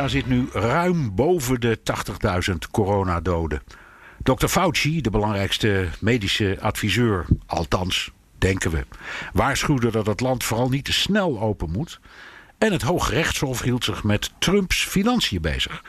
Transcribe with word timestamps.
Amerika 0.00 0.18
zit 0.18 0.26
nu 0.26 0.48
ruim 0.52 1.14
boven 1.14 1.60
de 1.60 1.78
80.000 2.50 2.54
coronadoden. 2.70 3.62
Dr. 4.22 4.46
Fauci, 4.46 5.00
de 5.00 5.10
belangrijkste 5.10 5.88
medische 6.00 6.58
adviseur, 6.60 7.26
althans 7.46 8.10
denken 8.38 8.70
we, 8.70 8.86
waarschuwde 9.32 9.90
dat 9.90 10.06
het 10.06 10.20
land 10.20 10.44
vooral 10.44 10.68
niet 10.68 10.84
te 10.84 10.92
snel 10.92 11.40
open 11.40 11.70
moet. 11.70 12.00
En 12.58 12.72
het 12.72 12.82
Hoge 12.82 13.14
Rechtshof 13.14 13.62
hield 13.62 13.84
zich 13.84 14.04
met 14.04 14.30
Trumps 14.38 14.84
financiën 14.84 15.40
bezig. 15.40 15.84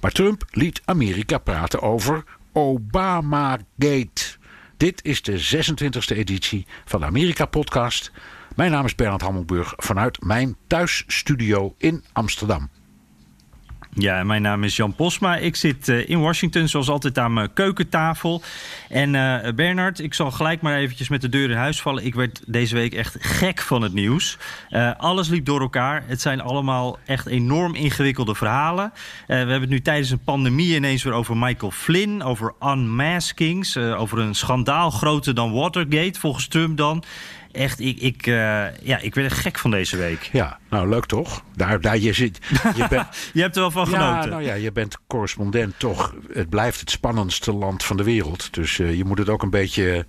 Maar 0.00 0.12
Trump 0.12 0.44
liet 0.50 0.82
Amerika 0.84 1.38
praten 1.38 1.82
over 1.82 2.24
Obamagate. 2.52 4.36
Dit 4.76 5.04
is 5.04 5.22
de 5.22 5.64
26e 5.66 6.16
editie 6.16 6.66
van 6.84 7.00
de 7.00 7.06
Amerika-podcast. 7.06 8.12
Mijn 8.56 8.70
naam 8.70 8.84
is 8.84 8.94
Bernard 8.94 9.22
Hammelburg 9.22 9.74
vanuit 9.76 10.22
mijn 10.22 10.56
thuisstudio 10.66 11.74
in 11.78 12.04
Amsterdam. 12.12 12.70
Ja, 13.98 14.24
mijn 14.24 14.42
naam 14.42 14.64
is 14.64 14.76
Jan 14.76 14.94
Posma. 14.94 15.36
Ik 15.36 15.56
zit 15.56 15.88
uh, 15.88 16.08
in 16.08 16.20
Washington, 16.20 16.68
zoals 16.68 16.88
altijd 16.88 17.18
aan 17.18 17.32
mijn 17.32 17.52
keukentafel. 17.52 18.42
En 18.88 19.14
uh, 19.14 19.38
Bernard, 19.54 20.00
ik 20.00 20.14
zal 20.14 20.30
gelijk 20.30 20.60
maar 20.60 20.76
eventjes 20.76 21.08
met 21.08 21.20
de 21.20 21.28
deur 21.28 21.50
in 21.50 21.56
huis 21.56 21.80
vallen. 21.80 22.04
Ik 22.04 22.14
werd 22.14 22.42
deze 22.46 22.74
week 22.74 22.94
echt 22.94 23.16
gek 23.20 23.60
van 23.60 23.82
het 23.82 23.92
nieuws. 23.92 24.38
Uh, 24.70 24.90
alles 24.96 25.28
liep 25.28 25.44
door 25.44 25.60
elkaar. 25.60 26.04
Het 26.06 26.20
zijn 26.20 26.40
allemaal 26.40 26.98
echt 27.06 27.26
enorm 27.26 27.74
ingewikkelde 27.74 28.34
verhalen. 28.34 28.92
we 29.26 29.34
hebben 29.34 29.60
het 29.60 29.70
nu 29.70 29.80
tijdens 29.80 30.10
een 30.10 30.24
pandemie 30.24 30.74
ineens 30.74 31.02
weer 31.02 31.12
over 31.12 31.36
Michael 31.36 31.70
Flynn, 31.70 32.22
over 32.22 32.54
unmaskings, 32.60 33.76
over 33.76 34.18
een 34.18 34.34
schandaal 34.34 34.90
groter 34.90 35.34
dan 35.34 35.52
Watergate, 35.52 36.20
volgens 36.20 36.48
Trump 36.48 36.76
dan 36.76 37.04
echt, 37.56 37.80
ik, 37.80 38.00
ik, 38.00 38.26
uh, 38.26 38.34
ja, 38.82 38.98
ik 38.98 39.14
werd 39.14 39.32
gek 39.32 39.58
van 39.58 39.70
deze 39.70 39.96
week. 39.96 40.28
Ja, 40.32 40.58
nou 40.70 40.88
leuk 40.88 41.06
toch? 41.06 41.42
Daar, 41.54 41.80
daar 41.80 41.98
je 41.98 42.12
zit. 42.12 42.38
Je, 42.76 42.86
bent, 42.90 43.06
je 43.32 43.40
hebt 43.40 43.54
er 43.54 43.60
wel 43.60 43.70
van 43.70 43.86
genoten. 43.86 44.22
Ja, 44.22 44.26
nou 44.26 44.42
ja, 44.42 44.54
je 44.54 44.72
bent 44.72 44.98
correspondent 45.06 45.78
toch. 45.78 46.14
Het 46.32 46.48
blijft 46.48 46.80
het 46.80 46.90
spannendste 46.90 47.52
land 47.52 47.84
van 47.84 47.96
de 47.96 48.04
wereld. 48.04 48.54
Dus 48.54 48.78
uh, 48.78 48.96
je 48.96 49.04
moet 49.04 49.18
het 49.18 49.28
ook 49.28 49.42
een 49.42 49.50
beetje. 49.50 50.06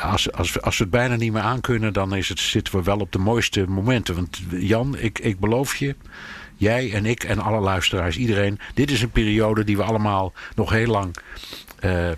Als, 0.00 0.32
als, 0.32 0.60
als 0.60 0.76
we 0.76 0.82
het 0.82 0.92
bijna 0.92 1.16
niet 1.16 1.32
meer 1.32 1.42
aankunnen, 1.42 1.92
dan 1.92 2.14
is 2.14 2.28
het, 2.28 2.40
zitten 2.40 2.76
we 2.76 2.82
wel 2.82 2.98
op 2.98 3.12
de 3.12 3.18
mooiste 3.18 3.66
momenten. 3.68 4.14
Want 4.14 4.40
Jan, 4.50 4.96
ik, 4.98 5.18
ik 5.18 5.40
beloof 5.40 5.76
je, 5.76 5.96
jij 6.56 6.92
en 6.92 7.06
ik 7.06 7.24
en 7.24 7.38
alle 7.38 7.60
luisteraars, 7.60 8.16
iedereen. 8.16 8.58
Dit 8.74 8.90
is 8.90 9.02
een 9.02 9.10
periode 9.10 9.64
die 9.64 9.76
we 9.76 9.82
allemaal 9.82 10.32
nog 10.54 10.70
heel 10.70 10.90
lang 10.90 11.16
uh, 11.84 12.10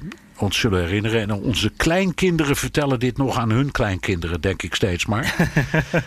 ons 0.43 0.59
zullen 0.59 0.81
herinneren. 0.81 1.21
En 1.21 1.33
onze 1.33 1.71
kleinkinderen 1.77 2.57
vertellen 2.57 3.01
dit 3.01 3.17
nog 3.17 3.39
aan 3.39 3.51
hun 3.51 3.71
kleinkinderen, 3.71 4.41
denk 4.41 4.63
ik 4.63 4.75
steeds 4.75 5.07
maar. 5.07 5.35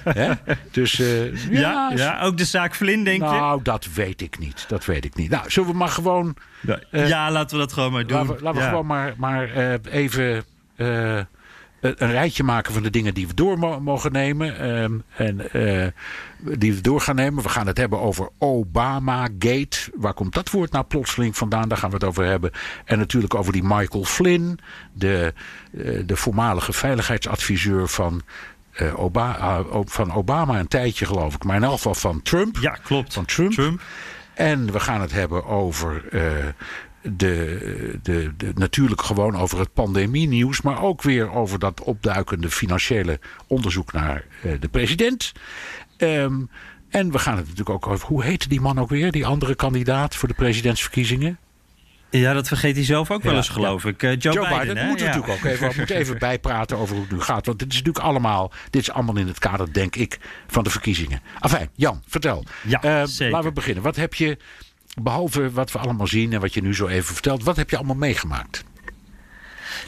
dus 0.72 1.00
uh, 1.00 1.36
ja, 1.50 1.59
ja, 1.59 1.92
ja, 1.95 2.22
ook 2.22 2.38
de 2.38 2.45
zaak 2.45 2.75
Flynn, 2.75 3.03
denk 3.03 3.22
nou, 3.22 3.34
je? 3.34 3.40
Nou, 3.40 3.62
dat 3.62 3.88
weet 3.94 4.22
ik 4.22 4.40
niet. 4.40 4.66
Dat 4.68 4.85
weet 4.85 5.06
ik 5.06 5.16
niet. 5.16 5.30
Nou, 5.30 5.52
zullen 5.52 5.69
we 5.69 5.75
maar 5.75 5.90
gewoon. 5.90 6.35
Uh, 6.91 7.08
ja, 7.08 7.31
laten 7.31 7.58
we 7.58 7.63
dat 7.63 7.74
gewoon 7.74 7.91
maar 7.91 8.08
doen. 8.08 8.18
Laten 8.18 8.35
we, 8.35 8.41
laten 8.44 8.62
we 8.62 8.68
gewoon 8.68 8.85
maar, 8.85 9.13
maar 9.18 9.58
uh, 9.58 9.74
even 9.91 10.46
een 11.84 12.12
rijtje 12.12 12.44
maken 12.44 12.74
van 12.74 12.84
de 12.84 12.90
dingen 12.90 13.14
die 13.14 13.28
we 13.28 13.34
door 13.34 13.82
mogen 13.82 14.12
nemen. 14.12 14.70
Um, 14.70 15.04
en 15.16 15.42
uh, 15.54 15.88
die 16.58 16.74
we 16.74 16.82
door 16.82 17.02
gaan 17.02 17.16
nemen. 17.16 17.44
We 17.44 17.50
gaan 17.50 17.68
het 17.68 17.78
hebben 17.78 18.00
over 18.00 18.30
Obamagate. 18.38 19.92
Waar 19.96 20.14
komt 20.14 20.34
dat 20.34 20.50
woord 20.50 20.72
nou 20.72 20.86
plotseling 20.86 21.38
vandaan? 21.38 21.70
Daar 21.70 21.78
gaan 21.78 21.90
we 21.90 21.96
het 21.96 22.04
over 22.04 22.26
hebben. 22.26 22.52
En 22.86 22.98
natuurlijk 22.98 23.36
over 23.36 23.52
die 23.52 23.64
Michael 23.64 24.06
Flynn, 24.06 24.60
de, 24.94 25.34
uh, 25.72 26.04
de 26.06 26.16
voormalige 26.16 26.74
veiligheidsadviseur 26.74 27.88
van. 27.88 28.22
Obama, 28.96 29.64
van 29.86 30.14
Obama 30.14 30.60
een 30.60 30.68
tijdje 30.68 31.06
geloof 31.06 31.36
ik, 31.36 31.44
maar 31.44 31.56
in 31.56 31.64
elk 31.64 31.74
geval 31.74 31.96
van 31.96 32.22
Trump. 32.22 32.58
Ja, 32.58 32.78
klopt. 32.84 33.14
Van 33.14 33.26
Trump. 33.26 33.52
Trump. 33.52 33.82
En 34.34 34.72
we 34.72 34.80
gaan 34.80 35.02
het 35.02 35.12
hebben 35.12 35.46
over 35.46 36.04
de, 37.03 38.00
de, 38.03 38.34
de, 38.38 38.52
natuurlijk 38.56 39.02
gewoon 39.02 39.36
over 39.38 39.59
het 39.59 39.74
pandemienieuws, 39.74 40.62
maar 40.62 40.81
ook 40.81 41.02
weer 41.02 41.31
over 41.31 41.59
dat 41.59 41.81
opduikende 41.81 42.50
financiële 42.50 43.19
onderzoek 43.47 43.94
naar 43.94 44.25
uh, 44.46 44.52
de 44.59 44.68
president. 44.68 45.31
Um, 45.97 46.50
en 46.90 47.12
we 47.12 47.19
gaan 47.19 47.38
het 47.38 47.47
natuurlijk 47.47 47.69
ook 47.69 47.88
over, 47.88 48.08
hoe 48.08 48.24
heette 48.24 48.47
die 48.47 48.62
man 48.62 48.80
ook 48.80 48.90
weer, 48.90 49.12
die 49.12 49.25
andere 49.25 49.56
kandidaat 49.56 50.16
voor 50.16 50.28
de 50.28 50.34
presidentsverkiezingen? 50.34 51.38
Ja, 52.09 52.34
dat 52.34 52.47
vergeet 52.47 52.75
hij 52.75 52.86
zelf 52.86 53.12
ook 53.12 53.24
wel 53.24 53.35
eens, 53.35 53.50
geloof 53.50 53.85
ik. 53.85 54.03
Uh, 54.03 54.16
Joe, 54.18 54.34
Joe, 54.34 54.47
Biden, 54.47 54.59
Biden 54.59 54.78
hè? 54.78 54.88
moet 54.88 55.00
ja. 55.00 55.06
natuurlijk 55.06 55.34
ook 55.34 55.44
even, 55.44 55.72
moet 55.78 55.90
even 55.90 56.18
bijpraten 56.30 56.78
over 56.78 56.96
hoe 56.96 57.03
het 57.03 57.14
nu 57.14 57.22
gaat. 57.22 57.46
Want 57.46 57.59
dit 57.59 57.72
is 57.72 57.78
natuurlijk 57.78 58.06
allemaal, 58.06 58.52
dit 58.70 58.81
is 58.81 58.91
allemaal 58.91 59.18
in 59.18 59.28
het 59.28 59.40
kader, 59.40 59.74
denk 59.74 59.96
ik, 59.96 60.20
van 60.47 60.64
de 60.64 60.70
verkiezingen. 60.70 61.22
Afijn, 61.40 61.70
Jan, 61.75 62.02
vertel. 62.08 62.46
Ja, 62.68 62.84
uh, 62.85 63.06
zeker. 63.06 63.34
Laten 63.34 63.47
we 63.47 63.53
beginnen. 63.53 63.84
Wat 63.84 63.96
heb 63.96 64.14
je 64.14 64.38
behalve 65.02 65.52
wat 65.52 65.72
we 65.72 65.80
allemaal 65.80 66.08
zien 66.08 66.34
en 66.34 66.42
wat 66.42 66.54
je 66.54 66.62
nu 66.62 66.76
zo 66.76 66.88
even 66.88 67.14
vertelt, 67.14 67.44
wat 67.44 67.56
heb 67.56 67.70
je 67.70 67.78
allemaal 67.78 67.96
meegemaakt? 67.96 68.64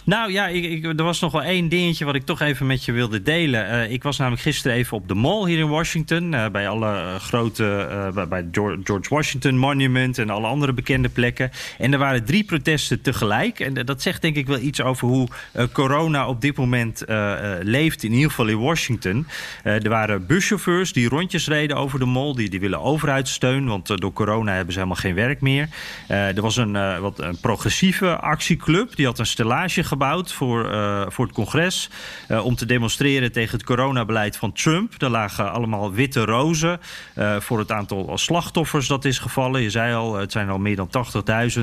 Nou 0.04 0.32
ja, 0.32 0.48
ik, 0.48 0.86
er 0.86 1.04
was 1.04 1.20
nog 1.20 1.32
wel 1.32 1.44
één 1.44 1.70
dingetje 1.70 2.06
wat 2.06 2.16
ik 2.16 2.26
toch 2.26 2.42
even 2.42 2.66
met 2.66 2.86
je 2.86 2.92
wilde 2.92 3.22
delen. 3.22 3.68
Uh, 3.68 3.92
ik 3.92 4.04
was 4.04 4.18
namelijk 4.18 4.42
gisteren 4.42 4.78
even 4.78 4.98
op 4.98 5.08
de 5.08 5.14
mall 5.14 5.48
hier 5.48 5.60
in 5.60 5.70
Washington. 5.70 6.34
Uh, 6.34 6.48
bij 6.48 6.68
alle 6.68 6.92
uh, 6.92 7.16
grote, 7.16 7.88
bij, 8.14 8.28
bij 8.28 8.48
George 8.52 9.10
Washington 9.10 9.58
Monument 9.58 10.18
en 10.18 10.30
alle 10.30 10.48
andere 10.48 10.74
bekende 10.74 11.10
plekken. 11.10 11.52
En 11.78 11.94
er 11.94 12.00
waren 12.00 12.26
drie 12.26 12.44
protesten 12.44 13.02
tegelijk. 13.02 13.60
En 13.60 13.74
dat 13.74 14.02
zegt 14.02 14.22
denk 14.22 14.36
ik 14.36 14.48
wel 14.48 14.60
iets 14.60 14.82
over 14.82 15.08
hoe 15.08 15.28
corona 15.72 16.28
op 16.28 16.42
dit 16.42 16.58
moment 16.58 17.04
leeft. 17.62 18.04
In 18.04 18.12
ieder 18.12 18.30
geval 18.30 18.48
in 18.48 18.60
Washington. 18.60 19.28
er 19.64 19.90
waren 19.90 20.26
buschauffeurs 20.26 20.94
die 20.94 21.10
rondjes 21.10 21.48
reden 21.48 21.78
over 21.78 22.00
de 22.00 22.06
mall. 22.06 22.34
Die, 22.34 22.50
die 22.50 22.60
willen 22.60 22.82
overheidssteun, 22.82 23.68
want 23.68 24.02
door 24.02 24.14
corona 24.14 24.54
hebben 24.54 24.74
ze 24.74 24.80
helemaal 24.80 25.02
geen 25.02 25.16
werk 25.16 25.42
meer. 25.42 25.70
er 26.08 26.42
was 26.42 26.58
een, 26.58 27.00
wat, 27.02 27.20
een 27.20 27.40
progressieve 27.40 28.18
actieclub. 28.18 28.96
Die 28.96 29.06
had 29.06 29.20
een 29.20 29.26
stellage 29.26 29.84
gebouwd 29.86 30.34
voor, 30.34 30.72
uh, 30.72 31.06
voor 31.08 31.26
het 31.26 31.34
congres. 31.34 31.90
Uh, 32.28 32.46
om 32.46 32.56
te 32.56 32.66
demonstreren 32.66 33.32
tegen 33.32 33.58
het 33.58 33.66
coronabeleid 33.66 34.38
van 34.38 34.54
Trump. 34.54 35.02
Er 35.02 35.10
lagen 35.10 35.52
allemaal 35.52 35.92
witte 35.92 36.26
rozen 36.26 36.80
uh, 37.18 37.40
voor 37.40 37.60
het 37.60 37.72
aantal 37.72 38.18
slachtoffers 38.18 38.88
dat 38.88 39.06
is 39.06 39.20
gevallen. 39.20 39.62
Je 39.62 39.70
zei 39.70 39.94
al, 39.94 40.16
het 40.16 40.32
zijn 40.32 40.50
al 40.50 40.58
meer 40.58 40.76
dan 40.76 40.90
80.000. 40.90 41.62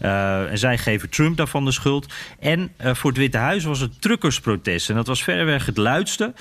en 0.00 0.58
zij 0.58 0.78
geven 0.78 1.10
Trump 1.10 1.36
daarvan 1.36 1.64
de 1.64 1.72
schuld. 1.72 2.12
En 2.38 2.72
voor 2.78 3.10
het 3.10 3.18
Witte 3.18 3.38
Huis 3.38 3.64
was 3.64 3.80
het 3.80 4.02
truckersprotest. 4.02 4.88
En 4.88 4.94
dat 4.94 5.06
was 5.06 5.22
verreweg 5.22 5.66
het 5.66 5.76
luidste. 5.76 6.32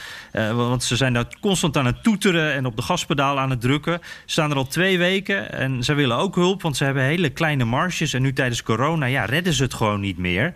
want 0.53 0.83
ze 0.83 0.95
zijn 0.95 1.13
daar 1.13 1.25
constant 1.41 1.77
aan 1.77 1.85
het 1.85 2.03
toeteren 2.03 2.53
en 2.53 2.65
op 2.65 2.75
de 2.75 2.81
gaspedaal 2.81 3.39
aan 3.39 3.49
het 3.49 3.61
drukken. 3.61 3.99
Ze 4.01 4.07
staan 4.25 4.51
er 4.51 4.57
al 4.57 4.67
twee 4.67 4.97
weken 4.97 5.51
en 5.51 5.83
ze 5.83 5.93
willen 5.93 6.17
ook 6.17 6.35
hulp. 6.35 6.61
Want 6.61 6.77
ze 6.77 6.83
hebben 6.83 7.03
hele 7.03 7.29
kleine 7.29 7.65
marges. 7.65 8.13
En 8.13 8.21
nu 8.21 8.33
tijdens 8.33 8.63
corona 8.63 9.05
ja, 9.05 9.25
redden 9.25 9.53
ze 9.53 9.63
het 9.63 9.73
gewoon 9.73 9.99
niet 9.99 10.17
meer. 10.17 10.53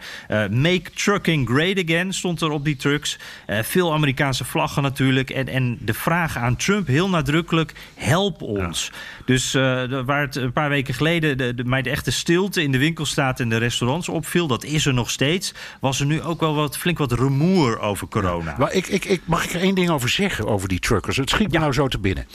Make 0.62 0.92
Trucking 0.92 1.50
Great 1.50 1.84
Again 1.84 2.14
stond 2.14 2.42
er 2.42 2.50
op 2.50 2.66
die 2.66 2.76
trucks. 2.76 3.18
Uh, 3.48 3.60
veel 3.62 3.94
Amerikaanse 3.94 4.46
vlaggen 4.46 4.84
natuurlijk. 4.84 5.30
En, 5.30 5.48
en 5.48 5.78
de 5.82 5.94
vraag 5.94 6.38
aan 6.38 6.56
Trump 6.56 6.88
heel 6.88 7.10
nadrukkelijk: 7.10 7.74
help 7.96 8.42
ons. 8.42 8.92
Ja. 8.92 8.98
Dus 9.26 9.56
uh, 9.56 9.62
waar 10.06 10.22
het 10.22 10.36
een 10.36 10.54
paar 10.54 10.70
weken 10.70 10.94
geleden 10.94 11.38
de, 11.38 11.54
de, 11.54 11.64
mij 11.64 11.82
de 11.82 11.90
echte 11.90 12.12
stilte 12.12 12.64
in 12.64 12.72
de 12.72 12.78
winkelstraat 12.78 13.40
en 13.40 13.50
de 13.50 13.58
restaurants 13.58 14.10
opviel, 14.10 14.48
dat 14.48 14.64
is 14.64 14.86
er 14.86 14.94
nog 14.94 15.10
steeds. 15.10 15.54
Was 15.80 16.00
er 16.00 16.06
nu 16.06 16.22
ook 16.22 16.40
wel 16.40 16.56
wat, 16.56 16.78
flink 16.78 16.98
wat 16.98 17.12
rumoer 17.12 17.80
over 17.80 18.08
corona. 18.08 18.52
Ja. 18.52 18.56
Maar 18.58 18.74
ik, 18.74 18.88
ik, 18.88 19.06
ik, 19.06 19.22
mag 19.26 19.44
ik 19.44 19.54
er 19.54 19.62
één 19.62 19.76
ding 19.76 19.90
over 19.90 20.10
zeggen 20.10 20.48
over 20.48 20.68
die 20.68 20.80
truckers? 20.80 21.18
Het 21.18 21.30
schiet 21.30 21.52
me 21.52 21.60
nou 21.60 21.74
zo 21.74 21.88
te 21.88 22.00
binnen. 22.00 22.28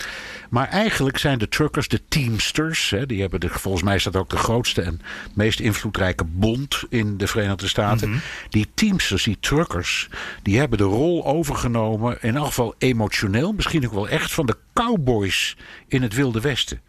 Maar 0.52 0.68
eigenlijk 0.68 1.18
zijn 1.18 1.38
de 1.38 1.48
truckers, 1.48 1.88
de 1.88 2.00
Teamsters, 2.08 2.90
hè, 2.90 3.06
die 3.06 3.20
hebben 3.20 3.40
de, 3.40 3.48
volgens 3.48 3.82
mij 3.82 3.94
is 3.94 4.02
dat 4.02 4.16
ook 4.16 4.30
de 4.30 4.36
grootste 4.36 4.82
en 4.82 5.00
meest 5.34 5.60
invloedrijke 5.60 6.24
bond 6.24 6.84
in 6.88 7.16
de 7.16 7.26
Verenigde 7.26 7.68
Staten. 7.68 8.08
Mm 8.08 8.14
-hmm. 8.14 8.22
Die 8.48 8.68
Teamsters, 8.74 9.22
die 9.22 9.36
truckers, 9.40 10.08
die 10.42 10.58
hebben 10.58 10.78
de 10.78 10.84
rol 10.84 11.26
overgenomen, 11.26 12.22
in 12.22 12.36
elk 12.36 12.46
geval 12.46 12.74
emotioneel, 12.78 13.52
misschien 13.52 13.84
ook 13.86 13.92
wel 13.92 14.08
echt, 14.08 14.32
van 14.32 14.46
de 14.46 14.56
cowboys 14.72 15.56
in 15.88 16.02
het 16.02 16.14
Wilde 16.14 16.40
Westen. 16.40 16.80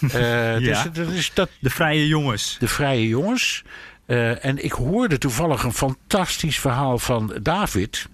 Uh, 0.00 0.10
ja. 0.58 0.58
dus, 0.58 0.82
dat 0.92 1.08
is 1.08 1.30
dat, 1.34 1.50
de 1.60 1.70
vrije 1.70 2.06
jongens. 2.06 2.56
De 2.58 2.68
vrije 2.68 3.08
jongens. 3.08 3.64
Eh, 4.06 4.44
en 4.44 4.64
ik 4.64 4.72
hoorde 4.72 5.18
toevallig 5.18 5.62
een 5.62 5.72
fantastisch 5.72 6.58
verhaal 6.58 6.98
van 6.98 7.38
David. 7.42 8.08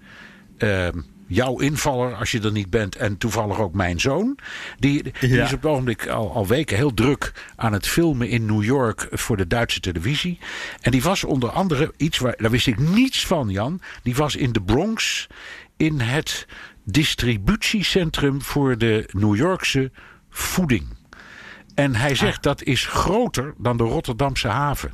Uh, 0.57 0.87
jouw 1.27 1.59
invaller, 1.59 2.15
als 2.15 2.31
je 2.31 2.41
er 2.41 2.51
niet 2.51 2.69
bent, 2.69 2.95
en 2.95 3.17
toevallig 3.17 3.59
ook 3.59 3.73
mijn 3.73 3.99
zoon. 3.99 4.37
Die, 4.79 5.03
die 5.19 5.41
is 5.41 5.53
op 5.53 5.61
het 5.61 5.71
ogenblik 5.71 6.07
al, 6.07 6.31
al 6.33 6.47
weken 6.47 6.77
heel 6.77 6.93
druk 6.93 7.31
aan 7.55 7.73
het 7.73 7.87
filmen 7.87 8.29
in 8.29 8.45
New 8.45 8.63
York 8.63 9.07
voor 9.11 9.37
de 9.37 9.47
Duitse 9.47 9.79
televisie. 9.79 10.39
En 10.81 10.91
die 10.91 11.01
was 11.03 11.23
onder 11.23 11.49
andere 11.49 11.93
iets 11.97 12.17
waar, 12.17 12.35
daar 12.37 12.51
wist 12.51 12.67
ik 12.67 12.79
niets 12.79 13.25
van, 13.25 13.49
Jan. 13.49 13.81
Die 14.03 14.15
was 14.15 14.35
in 14.35 14.51
de 14.51 14.61
Bronx 14.61 15.27
in 15.77 15.99
het 15.99 16.45
distributiecentrum 16.83 18.41
voor 18.41 18.77
de 18.77 19.09
New 19.11 19.35
Yorkse 19.35 19.91
voeding. 20.29 20.85
En 21.75 21.95
hij 21.95 22.15
zegt 22.15 22.43
dat 22.43 22.63
is 22.63 22.85
groter 22.85 23.53
dan 23.57 23.77
de 23.77 23.83
Rotterdamse 23.83 24.47
haven. 24.47 24.91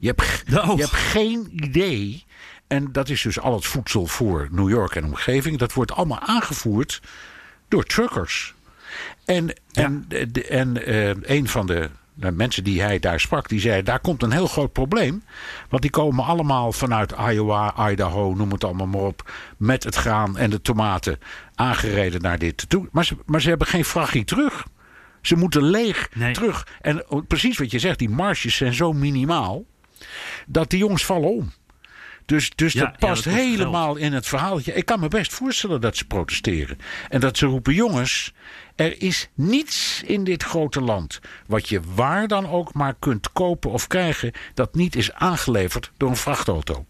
Je 0.00 0.06
hebt, 0.06 0.44
Oh. 0.54 0.76
je 0.76 0.82
hebt 0.82 0.94
geen 0.94 1.48
idee. 1.50 2.24
En 2.68 2.92
dat 2.92 3.08
is 3.08 3.22
dus 3.22 3.40
al 3.40 3.54
het 3.54 3.66
voedsel 3.66 4.06
voor 4.06 4.48
New 4.50 4.68
York 4.68 4.94
en 4.96 5.04
omgeving. 5.04 5.58
Dat 5.58 5.72
wordt 5.72 5.92
allemaal 5.92 6.20
aangevoerd 6.20 7.02
door 7.68 7.84
truckers. 7.84 8.54
En, 9.24 9.52
en, 9.72 10.04
de- 10.08 10.44
en 10.46 10.84
eh, 10.86 11.36
een 11.38 11.48
van 11.48 11.66
de 11.66 11.90
mensen 12.14 12.64
die 12.64 12.82
hij 12.82 12.98
daar 12.98 13.20
sprak, 13.20 13.48
die 13.48 13.60
zei: 13.60 13.82
daar 13.82 14.00
komt 14.00 14.22
een 14.22 14.32
heel 14.32 14.46
groot 14.46 14.72
probleem. 14.72 15.22
Want 15.68 15.82
die 15.82 15.90
komen 15.90 16.24
allemaal 16.24 16.72
vanuit 16.72 17.12
Iowa, 17.30 17.90
Idaho, 17.90 18.34
noem 18.34 18.50
het 18.52 18.64
allemaal 18.64 18.86
maar 18.86 19.00
op. 19.00 19.30
Met 19.56 19.84
het 19.84 19.94
graan 19.94 20.36
en 20.36 20.50
de 20.50 20.62
tomaten 20.62 21.18
aangereden 21.54 22.20
naar 22.22 22.38
dit 22.38 22.68
toe. 22.68 22.88
Maar 22.92 23.04
ze, 23.04 23.16
maar 23.26 23.40
ze 23.40 23.48
hebben 23.48 23.66
geen 23.66 23.84
frachie 23.84 24.24
terug. 24.24 24.66
Ze 25.22 25.36
moeten 25.36 25.62
leeg 25.62 26.08
Nee. 26.14 26.32
terug. 26.32 26.66
En 26.80 27.10
oh, 27.10 27.26
precies 27.26 27.58
wat 27.58 27.70
je 27.70 27.78
zegt, 27.78 27.98
die 27.98 28.10
marges 28.10 28.56
zijn 28.56 28.74
zo 28.74 28.92
minimaal. 28.92 29.64
dat 30.46 30.70
die 30.70 30.78
jongens 30.78 31.04
vallen 31.04 31.28
om. 31.30 31.52
Dus, 32.28 32.50
dus 32.54 32.72
Ja, 32.72 32.80
dat 32.80 32.90
ja, 32.98 33.06
past 33.08 33.24
dat 33.24 33.32
helemaal 33.32 33.96
in 33.96 34.12
het 34.12 34.26
verhaaltje. 34.26 34.74
Ik 34.74 34.84
kan 34.84 35.00
me 35.00 35.08
best 35.08 35.32
voorstellen 35.32 35.80
dat 35.80 35.96
ze 35.96 36.04
protesteren. 36.04 36.78
En 37.08 37.20
dat 37.20 37.36
ze 37.36 37.46
roepen: 37.46 37.74
jongens, 37.74 38.32
er 38.76 39.02
is 39.02 39.28
niets 39.34 40.02
in 40.06 40.24
dit 40.24 40.42
grote 40.42 40.80
land. 40.80 41.20
wat 41.46 41.68
je 41.68 41.80
waar 41.94 42.28
dan 42.28 42.48
ook 42.48 42.72
maar 42.72 42.94
kunt 42.98 43.32
kopen 43.32 43.70
of 43.70 43.86
krijgen. 43.86 44.32
dat 44.54 44.74
niet 44.74 44.96
is 44.96 45.12
aangeleverd 45.12 45.92
door 45.96 46.08
een 46.08 46.16
vrachtauto. 46.16 46.86